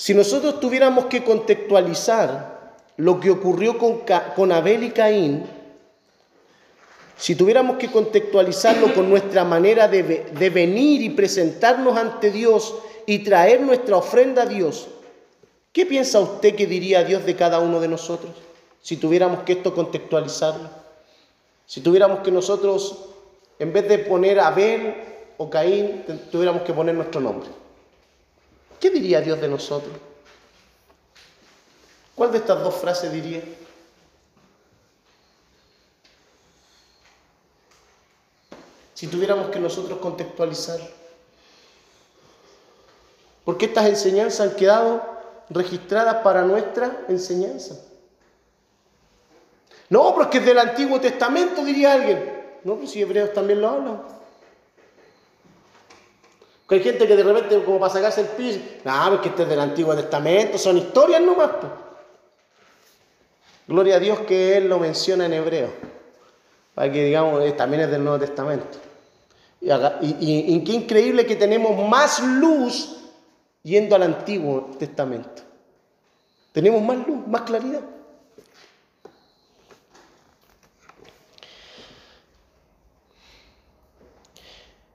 Si 0.00 0.14
nosotros 0.14 0.60
tuviéramos 0.60 1.06
que 1.06 1.22
contextualizar 1.22 2.59
lo 3.00 3.18
que 3.18 3.30
ocurrió 3.30 3.78
con, 3.78 4.02
con 4.36 4.52
Abel 4.52 4.84
y 4.84 4.90
Caín, 4.90 5.44
si 7.16 7.34
tuviéramos 7.34 7.78
que 7.78 7.90
contextualizarlo 7.90 8.94
con 8.94 9.08
nuestra 9.08 9.42
manera 9.42 9.88
de, 9.88 10.02
de 10.02 10.50
venir 10.50 11.00
y 11.00 11.10
presentarnos 11.10 11.96
ante 11.96 12.30
Dios 12.30 12.74
y 13.06 13.20
traer 13.20 13.62
nuestra 13.62 13.96
ofrenda 13.96 14.42
a 14.42 14.46
Dios, 14.46 14.88
¿qué 15.72 15.86
piensa 15.86 16.20
usted 16.20 16.54
que 16.54 16.66
diría 16.66 17.02
Dios 17.02 17.24
de 17.24 17.36
cada 17.36 17.58
uno 17.60 17.80
de 17.80 17.88
nosotros 17.88 18.32
si 18.82 18.96
tuviéramos 18.96 19.44
que 19.44 19.52
esto 19.52 19.74
contextualizarlo? 19.74 20.68
Si 21.64 21.80
tuviéramos 21.80 22.20
que 22.20 22.30
nosotros, 22.30 23.06
en 23.58 23.72
vez 23.72 23.88
de 23.88 23.98
poner 23.98 24.40
Abel 24.40 24.94
o 25.38 25.48
Caín, 25.48 26.04
tuviéramos 26.30 26.62
que 26.62 26.74
poner 26.74 26.94
nuestro 26.94 27.20
nombre. 27.20 27.48
¿Qué 28.78 28.90
diría 28.90 29.22
Dios 29.22 29.40
de 29.40 29.48
nosotros? 29.48 30.09
¿Cuál 32.20 32.32
de 32.32 32.36
estas 32.36 32.62
dos 32.62 32.74
frases 32.74 33.10
diría? 33.10 33.42
Si 38.92 39.06
tuviéramos 39.06 39.48
que 39.48 39.58
nosotros 39.58 39.98
contextualizar. 40.00 40.80
Porque 43.42 43.64
estas 43.64 43.86
enseñanzas 43.86 44.50
han 44.50 44.54
quedado 44.54 45.02
registradas 45.48 46.16
para 46.16 46.42
nuestra 46.42 47.06
enseñanza. 47.08 47.76
No, 49.88 50.14
porque 50.14 50.36
es 50.40 50.44
del 50.44 50.58
Antiguo 50.58 51.00
Testamento, 51.00 51.64
diría 51.64 51.94
alguien. 51.94 52.58
No, 52.64 52.76
pues 52.76 52.90
si 52.90 53.00
hebreos 53.00 53.32
también 53.32 53.62
lo 53.62 53.68
hablan. 53.70 54.02
hay 56.68 56.82
gente 56.82 57.08
que 57.08 57.16
de 57.16 57.22
repente, 57.22 57.64
como 57.64 57.80
para 57.80 57.94
sacarse 57.94 58.20
el 58.20 58.26
piso, 58.26 58.60
no, 58.84 59.08
porque 59.08 59.30
este 59.30 59.44
es 59.44 59.48
del 59.48 59.60
Antiguo 59.60 59.96
Testamento, 59.96 60.58
son 60.58 60.76
historias 60.76 61.22
nomás. 61.22 61.52
Pues. 61.58 61.89
Gloria 63.70 63.94
a 63.94 64.00
Dios 64.00 64.18
que 64.22 64.56
Él 64.56 64.68
lo 64.68 64.80
menciona 64.80 65.26
en 65.26 65.32
hebreo. 65.32 65.70
Para 66.74 66.90
que 66.90 67.04
digamos, 67.04 67.40
eh, 67.44 67.52
también 67.52 67.84
es 67.84 67.90
del 67.92 68.02
Nuevo 68.02 68.18
Testamento. 68.18 68.78
Y, 69.60 69.70
y, 69.70 70.54
y 70.56 70.64
qué 70.64 70.72
increíble 70.72 71.24
que 71.24 71.36
tenemos 71.36 71.88
más 71.88 72.20
luz 72.20 72.96
yendo 73.62 73.94
al 73.94 74.02
Antiguo 74.02 74.72
Testamento. 74.76 75.42
Tenemos 76.50 76.82
más 76.82 77.06
luz, 77.06 77.24
más 77.28 77.42
claridad. 77.42 77.82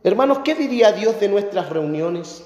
Hermanos, 0.04 0.40
¿qué 0.44 0.54
diría 0.54 0.92
Dios 0.92 1.18
de 1.22 1.30
nuestras 1.30 1.70
reuniones? 1.70 2.44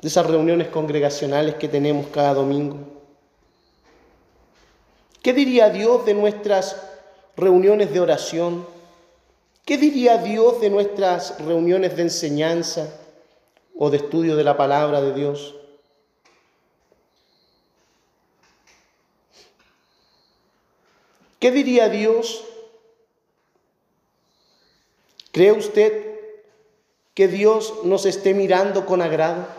De 0.00 0.06
esas 0.06 0.24
reuniones 0.24 0.68
congregacionales 0.68 1.56
que 1.56 1.66
tenemos 1.66 2.06
cada 2.06 2.34
domingo. 2.34 2.97
¿Qué 5.28 5.34
diría 5.34 5.68
Dios 5.68 6.06
de 6.06 6.14
nuestras 6.14 6.74
reuniones 7.36 7.92
de 7.92 8.00
oración? 8.00 8.66
¿Qué 9.66 9.76
diría 9.76 10.16
Dios 10.16 10.58
de 10.62 10.70
nuestras 10.70 11.38
reuniones 11.44 11.96
de 11.96 12.02
enseñanza 12.04 12.98
o 13.76 13.90
de 13.90 13.98
estudio 13.98 14.36
de 14.36 14.44
la 14.44 14.56
palabra 14.56 15.02
de 15.02 15.12
Dios? 15.12 15.54
¿Qué 21.38 21.50
diría 21.50 21.90
Dios 21.90 22.46
¿Cree 25.30 25.52
usted 25.52 26.20
que 27.12 27.28
Dios 27.28 27.84
nos 27.84 28.06
esté 28.06 28.32
mirando 28.32 28.86
con 28.86 29.02
agrado? 29.02 29.57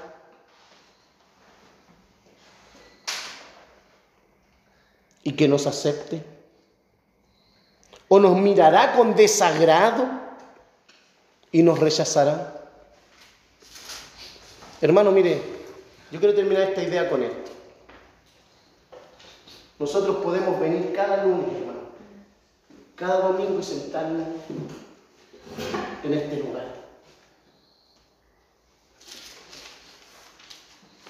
¿Y 5.30 5.34
que 5.34 5.48
nos 5.48 5.68
acepte? 5.68 6.24
¿O 8.08 8.20
nos 8.20 8.36
mirará 8.36 8.94
con 8.94 9.16
desagrado 9.16 10.10
y 11.52 11.62
nos 11.62 11.78
rechazará? 11.78 12.68
Hermano, 14.82 15.12
mire, 15.12 15.40
yo 16.12 16.18
quiero 16.18 16.34
terminar 16.34 16.64
esta 16.64 16.82
idea 16.82 17.08
con 17.12 17.22
esto. 17.22 17.52
Nosotros 19.78 20.18
podemos 20.24 20.60
venir 20.60 20.94
cada 20.96 21.24
lunes, 21.24 21.56
hermano, 21.60 21.82
cada 22.96 23.28
domingo 23.28 23.60
y 23.60 23.64
sentarnos 23.64 24.26
en 26.04 26.14
este 26.16 26.38
lugar. 26.38 26.74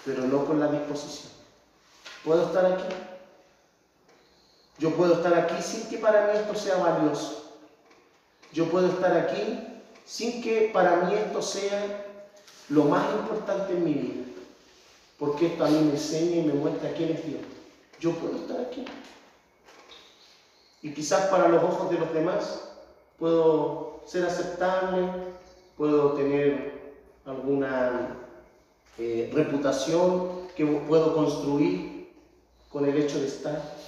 Pero 0.03 0.23
no 0.23 0.43
con 0.43 0.59
la 0.59 0.67
disposición. 0.67 1.31
¿Puedo 2.25 2.47
estar 2.47 2.65
aquí? 2.65 2.93
Yo 4.79 4.95
puedo 4.95 5.15
estar 5.15 5.33
aquí 5.33 5.61
sin 5.61 5.89
que 5.89 5.97
para 5.97 6.27
mí 6.27 6.39
esto 6.39 6.55
sea 6.55 6.77
valioso. 6.77 7.57
Yo 8.53 8.69
puedo 8.69 8.87
estar 8.87 9.15
aquí 9.15 9.59
sin 10.05 10.41
que 10.41 10.71
para 10.73 10.95
mí 11.01 11.13
esto 11.13 11.41
sea 11.41 12.05
lo 12.69 12.85
más 12.85 13.13
importante 13.13 13.73
en 13.73 13.83
mi 13.83 13.93
vida. 13.93 14.23
Porque 15.19 15.47
esto 15.47 15.65
a 15.65 15.69
mí 15.69 15.79
me 15.79 15.91
enseña 15.91 16.37
y 16.37 16.43
me 16.43 16.53
muestra 16.53 16.93
quién 16.93 17.11
es 17.11 17.25
Dios. 17.25 17.41
Yo 17.99 18.13
puedo 18.13 18.37
estar 18.37 18.61
aquí. 18.61 18.85
Y 20.81 20.93
quizás 20.93 21.27
para 21.27 21.49
los 21.49 21.61
ojos 21.61 21.89
de 21.89 21.99
los 21.99 22.13
demás 22.13 22.71
puedo 23.17 24.01
ser 24.05 24.25
aceptable, 24.25 25.09
puedo 25.75 26.13
tener 26.13 26.95
alguna 27.25 28.15
eh, 28.97 29.29
reputación 29.33 30.47
que 30.55 30.65
puedo 30.65 31.13
construir, 31.13 32.09
con 32.69 32.85
el 32.85 32.97
hecho 32.97 33.19
de 33.19 33.27
estar. 33.27 33.78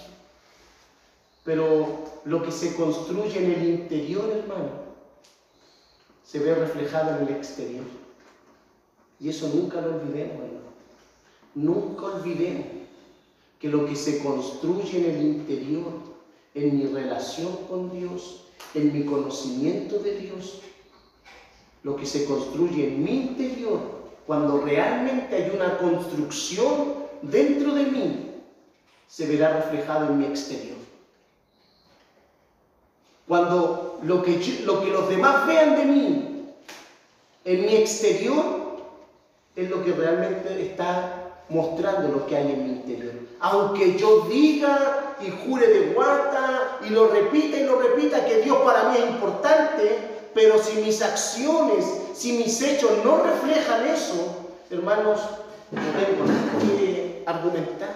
Pero 1.43 2.03
lo 2.25 2.43
que 2.43 2.51
se 2.51 2.75
construye 2.75 3.39
en 3.39 3.51
el 3.51 3.69
interior, 3.69 4.29
hermano, 4.29 4.69
se 6.23 6.39
ve 6.39 6.53
reflejado 6.55 7.17
en 7.17 7.27
el 7.27 7.35
exterior. 7.35 7.85
Y 9.19 9.29
eso 9.29 9.49
nunca 9.53 9.81
lo 9.81 9.95
olvidemos, 9.95 10.35
hermano. 10.35 10.71
Nunca 11.53 12.05
olvidemos 12.05 12.65
que 13.59 13.67
lo 13.67 13.85
que 13.85 13.95
se 13.95 14.23
construye 14.23 14.99
en 14.99 15.15
el 15.15 15.21
interior, 15.21 15.91
en 16.55 16.77
mi 16.77 16.85
relación 16.87 17.55
con 17.69 17.91
Dios, 17.91 18.45
en 18.73 18.93
mi 18.93 19.05
conocimiento 19.05 19.99
de 19.99 20.17
Dios, 20.17 20.61
lo 21.83 21.95
que 21.95 22.05
se 22.05 22.25
construye 22.25 22.87
en 22.87 23.03
mi 23.03 23.11
interior, 23.27 23.79
cuando 24.25 24.61
realmente 24.61 25.35
hay 25.35 25.51
una 25.55 25.77
construcción 25.77 26.95
dentro 27.21 27.73
de 27.73 27.85
mí, 27.85 28.31
se 29.07 29.27
verá 29.27 29.57
reflejado 29.57 30.07
en 30.07 30.19
mi 30.19 30.25
exterior. 30.25 30.80
Cuando 33.31 33.97
lo 34.03 34.21
que, 34.21 34.41
lo 34.65 34.83
que 34.83 34.89
los 34.89 35.07
demás 35.07 35.47
vean 35.47 35.77
de 35.77 35.85
mí 35.85 36.53
en 37.45 37.65
mi 37.65 37.75
exterior 37.77 38.43
es 39.55 39.69
lo 39.69 39.85
que 39.85 39.93
realmente 39.93 40.61
está 40.61 41.31
mostrando 41.47 42.09
lo 42.09 42.27
que 42.27 42.35
hay 42.35 42.51
en 42.51 42.63
mi 42.65 42.69
interior. 42.71 43.13
Aunque 43.39 43.97
yo 43.97 44.27
diga 44.29 45.15
y 45.21 45.29
jure 45.29 45.65
de 45.65 45.93
guata 45.93 46.79
y 46.85 46.89
lo 46.89 47.07
repita 47.07 47.55
y 47.55 47.63
lo 47.63 47.79
repita 47.79 48.25
que 48.25 48.41
Dios 48.41 48.57
para 48.65 48.89
mí 48.89 48.97
es 48.97 49.09
importante, 49.11 49.97
pero 50.33 50.61
si 50.61 50.81
mis 50.81 51.01
acciones, 51.01 51.85
si 52.13 52.33
mis 52.33 52.61
hechos 52.61 52.91
no 53.05 53.23
reflejan 53.23 53.87
eso, 53.87 54.49
hermanos, 54.69 55.21
no 55.71 55.79
tengo 55.79 56.75
que 56.75 57.23
argumentar. 57.25 57.95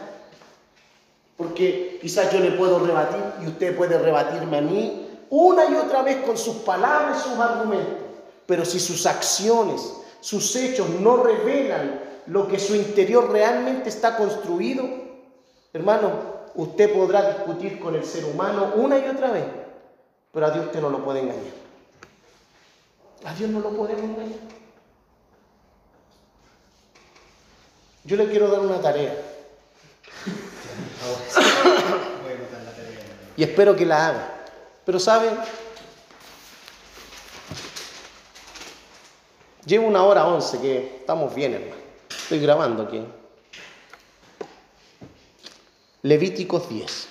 Porque 1.36 1.99
quizás 2.02 2.32
yo 2.32 2.40
le 2.40 2.52
puedo 2.52 2.80
rebatir 2.80 3.22
y 3.44 3.48
usted 3.48 3.76
puede 3.76 3.99
rebatirme 3.99 4.60
a 4.60 4.62
mí 4.62 5.05
una 5.30 5.65
y 5.65 5.76
otra 5.76 6.02
vez 6.02 6.26
con 6.26 6.38
sus 6.38 6.57
palabras 6.57 7.19
y 7.19 7.30
sus 7.30 7.39
argumentos. 7.39 8.06
Pero 8.45 8.65
si 8.65 8.80
sus 8.80 9.06
acciones, 9.06 9.93
sus 10.22 10.56
hechos 10.56 10.89
no 10.89 11.18
revelan 11.18 12.02
lo 12.27 12.47
que 12.47 12.60
su 12.60 12.76
interior 12.76 13.31
realmente 13.31 13.89
está 13.89 14.18
construido, 14.18 14.88
hermano, 15.73 16.35
usted 16.56 16.93
podrá 16.93 17.30
discutir 17.30 17.80
con 17.80 17.95
el 17.95 18.06
ser 18.06 18.26
humano 18.26 18.73
una 18.76 18.97
y 18.97 19.07
otra 19.07 19.31
vez, 19.31 19.45
pero 20.31 20.47
a 20.47 20.52
Dios 20.52 20.65
usted 20.65 20.81
no 20.81 20.89
lo 20.89 21.03
puede 21.03 21.22
engañar. 21.22 21.65
A 23.26 23.34
Dios 23.34 23.49
no 23.49 23.60
lo 23.60 23.72
podemos 23.72 24.03
engañar. 24.03 24.39
Yo 28.03 28.18
le 28.18 28.30
quiero 28.30 28.49
dar 28.49 28.60
una 28.60 28.81
tarea. 28.81 29.15
y 33.38 33.43
espero 33.43 33.76
que 33.76 33.85
la 33.85 34.07
haga. 34.07 34.35
Pero 34.86 34.99
¿saben? 34.99 35.36
Llevo 39.66 39.88
una 39.88 40.03
hora 40.03 40.28
once, 40.28 40.62
que 40.62 40.98
estamos 40.99 41.34
bien, 41.34 41.56
hermano. 41.56 41.82
Estoy 42.07 42.40
grabando 42.40 42.84
aquí. 42.84 43.03
Levíticos 46.03 46.70
10. 46.70 47.07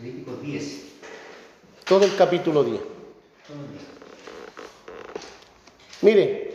Levíticos 0.00 0.42
10. 0.42 0.82
Todo 1.86 2.04
el 2.04 2.14
capítulo 2.14 2.62
10. 2.62 2.80
Mire, 6.02 6.45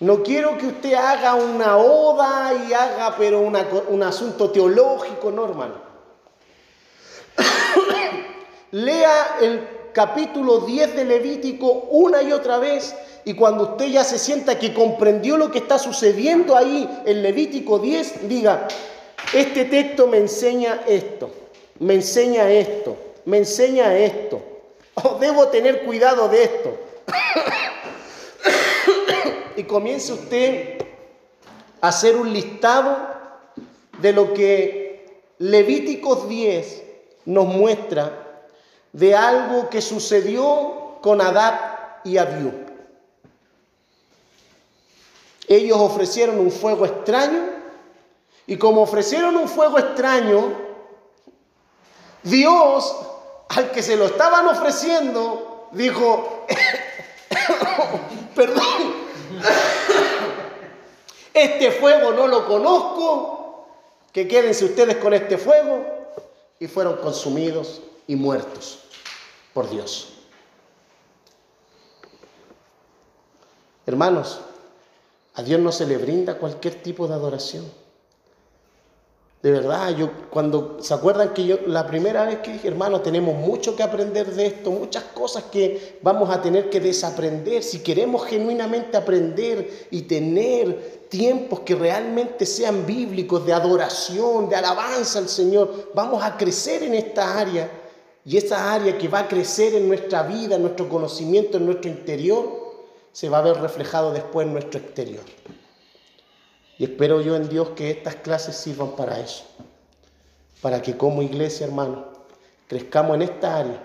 no 0.00 0.22
quiero 0.22 0.58
que 0.58 0.66
usted 0.66 0.94
haga 0.94 1.34
una 1.34 1.78
oda 1.78 2.52
y 2.68 2.72
haga 2.72 3.16
pero 3.16 3.40
un 3.40 4.02
asunto 4.02 4.50
teológico, 4.50 5.30
no 5.30 5.44
hermano. 5.44 5.74
Lea 8.72 9.38
el 9.40 9.68
capítulo 9.92 10.60
10 10.60 10.96
de 10.96 11.04
Levítico 11.04 11.88
una 11.90 12.22
y 12.22 12.32
otra 12.32 12.58
vez 12.58 12.94
y 13.24 13.34
cuando 13.34 13.64
usted 13.64 13.86
ya 13.86 14.04
se 14.04 14.18
sienta 14.18 14.58
que 14.58 14.74
comprendió 14.74 15.38
lo 15.38 15.50
que 15.50 15.58
está 15.58 15.78
sucediendo 15.78 16.56
ahí 16.56 16.88
en 17.06 17.22
Levítico 17.22 17.78
10, 17.78 18.28
diga, 18.28 18.68
este 19.32 19.64
texto 19.64 20.06
me 20.06 20.18
enseña 20.18 20.82
esto, 20.86 21.30
me 21.80 21.94
enseña 21.94 22.50
esto, 22.50 22.96
me 23.24 23.38
enseña 23.38 23.96
esto. 23.96 24.42
Oh, 24.94 25.16
debo 25.18 25.48
tener 25.48 25.84
cuidado 25.84 26.28
de 26.28 26.44
esto 26.44 26.78
comience 29.66 30.12
usted 30.12 30.78
a 31.80 31.88
hacer 31.88 32.16
un 32.16 32.32
listado 32.32 32.96
de 34.00 34.12
lo 34.12 34.32
que 34.32 35.22
Levíticos 35.38 36.28
10 36.28 36.82
nos 37.26 37.46
muestra 37.46 38.42
de 38.92 39.14
algo 39.14 39.68
que 39.68 39.82
sucedió 39.82 40.98
con 41.02 41.20
Adab 41.20 42.00
y 42.04 42.16
Abiú. 42.16 42.52
Ellos 45.48 45.78
ofrecieron 45.78 46.38
un 46.38 46.50
fuego 46.50 46.86
extraño 46.86 47.42
y 48.46 48.56
como 48.56 48.82
ofrecieron 48.82 49.36
un 49.36 49.48
fuego 49.48 49.78
extraño, 49.78 50.52
Dios 52.22 52.96
al 53.48 53.70
que 53.70 53.82
se 53.82 53.96
lo 53.96 54.06
estaban 54.06 54.46
ofreciendo 54.46 55.68
dijo, 55.72 56.46
perdón, 58.34 59.05
este 61.34 61.70
fuego 61.72 62.12
no 62.12 62.26
lo 62.26 62.46
conozco, 62.46 63.66
que 64.12 64.26
quédense 64.26 64.64
ustedes 64.64 64.96
con 64.96 65.14
este 65.14 65.38
fuego. 65.38 65.94
Y 66.58 66.68
fueron 66.68 66.96
consumidos 66.96 67.82
y 68.06 68.16
muertos 68.16 68.78
por 69.52 69.68
Dios. 69.68 70.14
Hermanos, 73.84 74.40
a 75.34 75.42
Dios 75.42 75.60
no 75.60 75.70
se 75.70 75.86
le 75.86 75.98
brinda 75.98 76.38
cualquier 76.38 76.82
tipo 76.82 77.06
de 77.06 77.14
adoración. 77.14 77.70
De 79.46 79.52
verdad, 79.52 79.96
yo 79.96 80.10
cuando 80.28 80.78
se 80.80 80.92
acuerdan 80.92 81.32
que 81.32 81.46
yo 81.46 81.58
la 81.68 81.86
primera 81.86 82.24
vez 82.24 82.40
que 82.40 82.54
dije, 82.54 82.66
hermano, 82.66 83.00
tenemos 83.00 83.36
mucho 83.36 83.76
que 83.76 83.84
aprender 83.84 84.26
de 84.34 84.46
esto, 84.46 84.72
muchas 84.72 85.04
cosas 85.04 85.44
que 85.44 86.00
vamos 86.02 86.30
a 86.30 86.42
tener 86.42 86.68
que 86.68 86.80
desaprender 86.80 87.62
si 87.62 87.78
queremos 87.78 88.26
genuinamente 88.26 88.96
aprender 88.96 89.86
y 89.92 90.02
tener 90.02 91.06
tiempos 91.08 91.60
que 91.60 91.76
realmente 91.76 92.44
sean 92.44 92.84
bíblicos 92.86 93.46
de 93.46 93.52
adoración, 93.52 94.48
de 94.48 94.56
alabanza 94.56 95.20
al 95.20 95.28
Señor, 95.28 95.92
vamos 95.94 96.24
a 96.24 96.36
crecer 96.36 96.82
en 96.82 96.94
esta 96.94 97.38
área 97.38 97.70
y 98.24 98.36
esa 98.36 98.74
área 98.74 98.98
que 98.98 99.06
va 99.06 99.20
a 99.20 99.28
crecer 99.28 99.76
en 99.76 99.86
nuestra 99.86 100.24
vida, 100.24 100.56
en 100.56 100.62
nuestro 100.62 100.88
conocimiento, 100.88 101.58
en 101.58 101.66
nuestro 101.66 101.88
interior, 101.88 102.48
se 103.12 103.28
va 103.28 103.38
a 103.38 103.42
ver 103.42 103.60
reflejado 103.60 104.12
después 104.12 104.44
en 104.44 104.54
nuestro 104.54 104.80
exterior. 104.80 105.22
Y 106.78 106.84
espero 106.84 107.20
yo 107.20 107.36
en 107.36 107.48
Dios 107.48 107.70
que 107.70 107.90
estas 107.90 108.16
clases 108.16 108.56
sirvan 108.56 108.94
para 108.96 109.18
eso. 109.20 109.44
Para 110.60 110.82
que 110.82 110.96
como 110.96 111.22
iglesia, 111.22 111.66
hermano, 111.66 112.06
crezcamos 112.68 113.16
en 113.16 113.22
esta 113.22 113.58
área. 113.58 113.82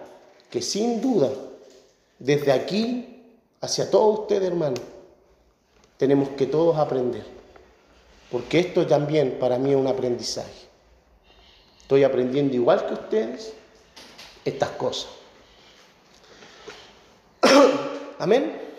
Que 0.49 0.61
sin 0.61 0.99
duda, 0.99 1.29
desde 2.19 2.51
aquí 2.51 3.23
hacia 3.61 3.89
todos 3.89 4.21
ustedes, 4.21 4.43
hermano, 4.43 4.75
tenemos 5.97 6.29
que 6.29 6.45
todos 6.45 6.77
aprender. 6.77 7.23
Porque 8.29 8.59
esto 8.59 8.85
también 8.85 9.37
para 9.39 9.57
mí 9.57 9.71
es 9.71 9.77
un 9.77 9.87
aprendizaje. 9.87 10.67
Estoy 11.81 12.03
aprendiendo 12.03 12.55
igual 12.55 12.85
que 12.87 12.93
ustedes 12.93 13.53
estas 14.43 14.69
cosas. 14.71 15.11
Amén. 18.19 18.70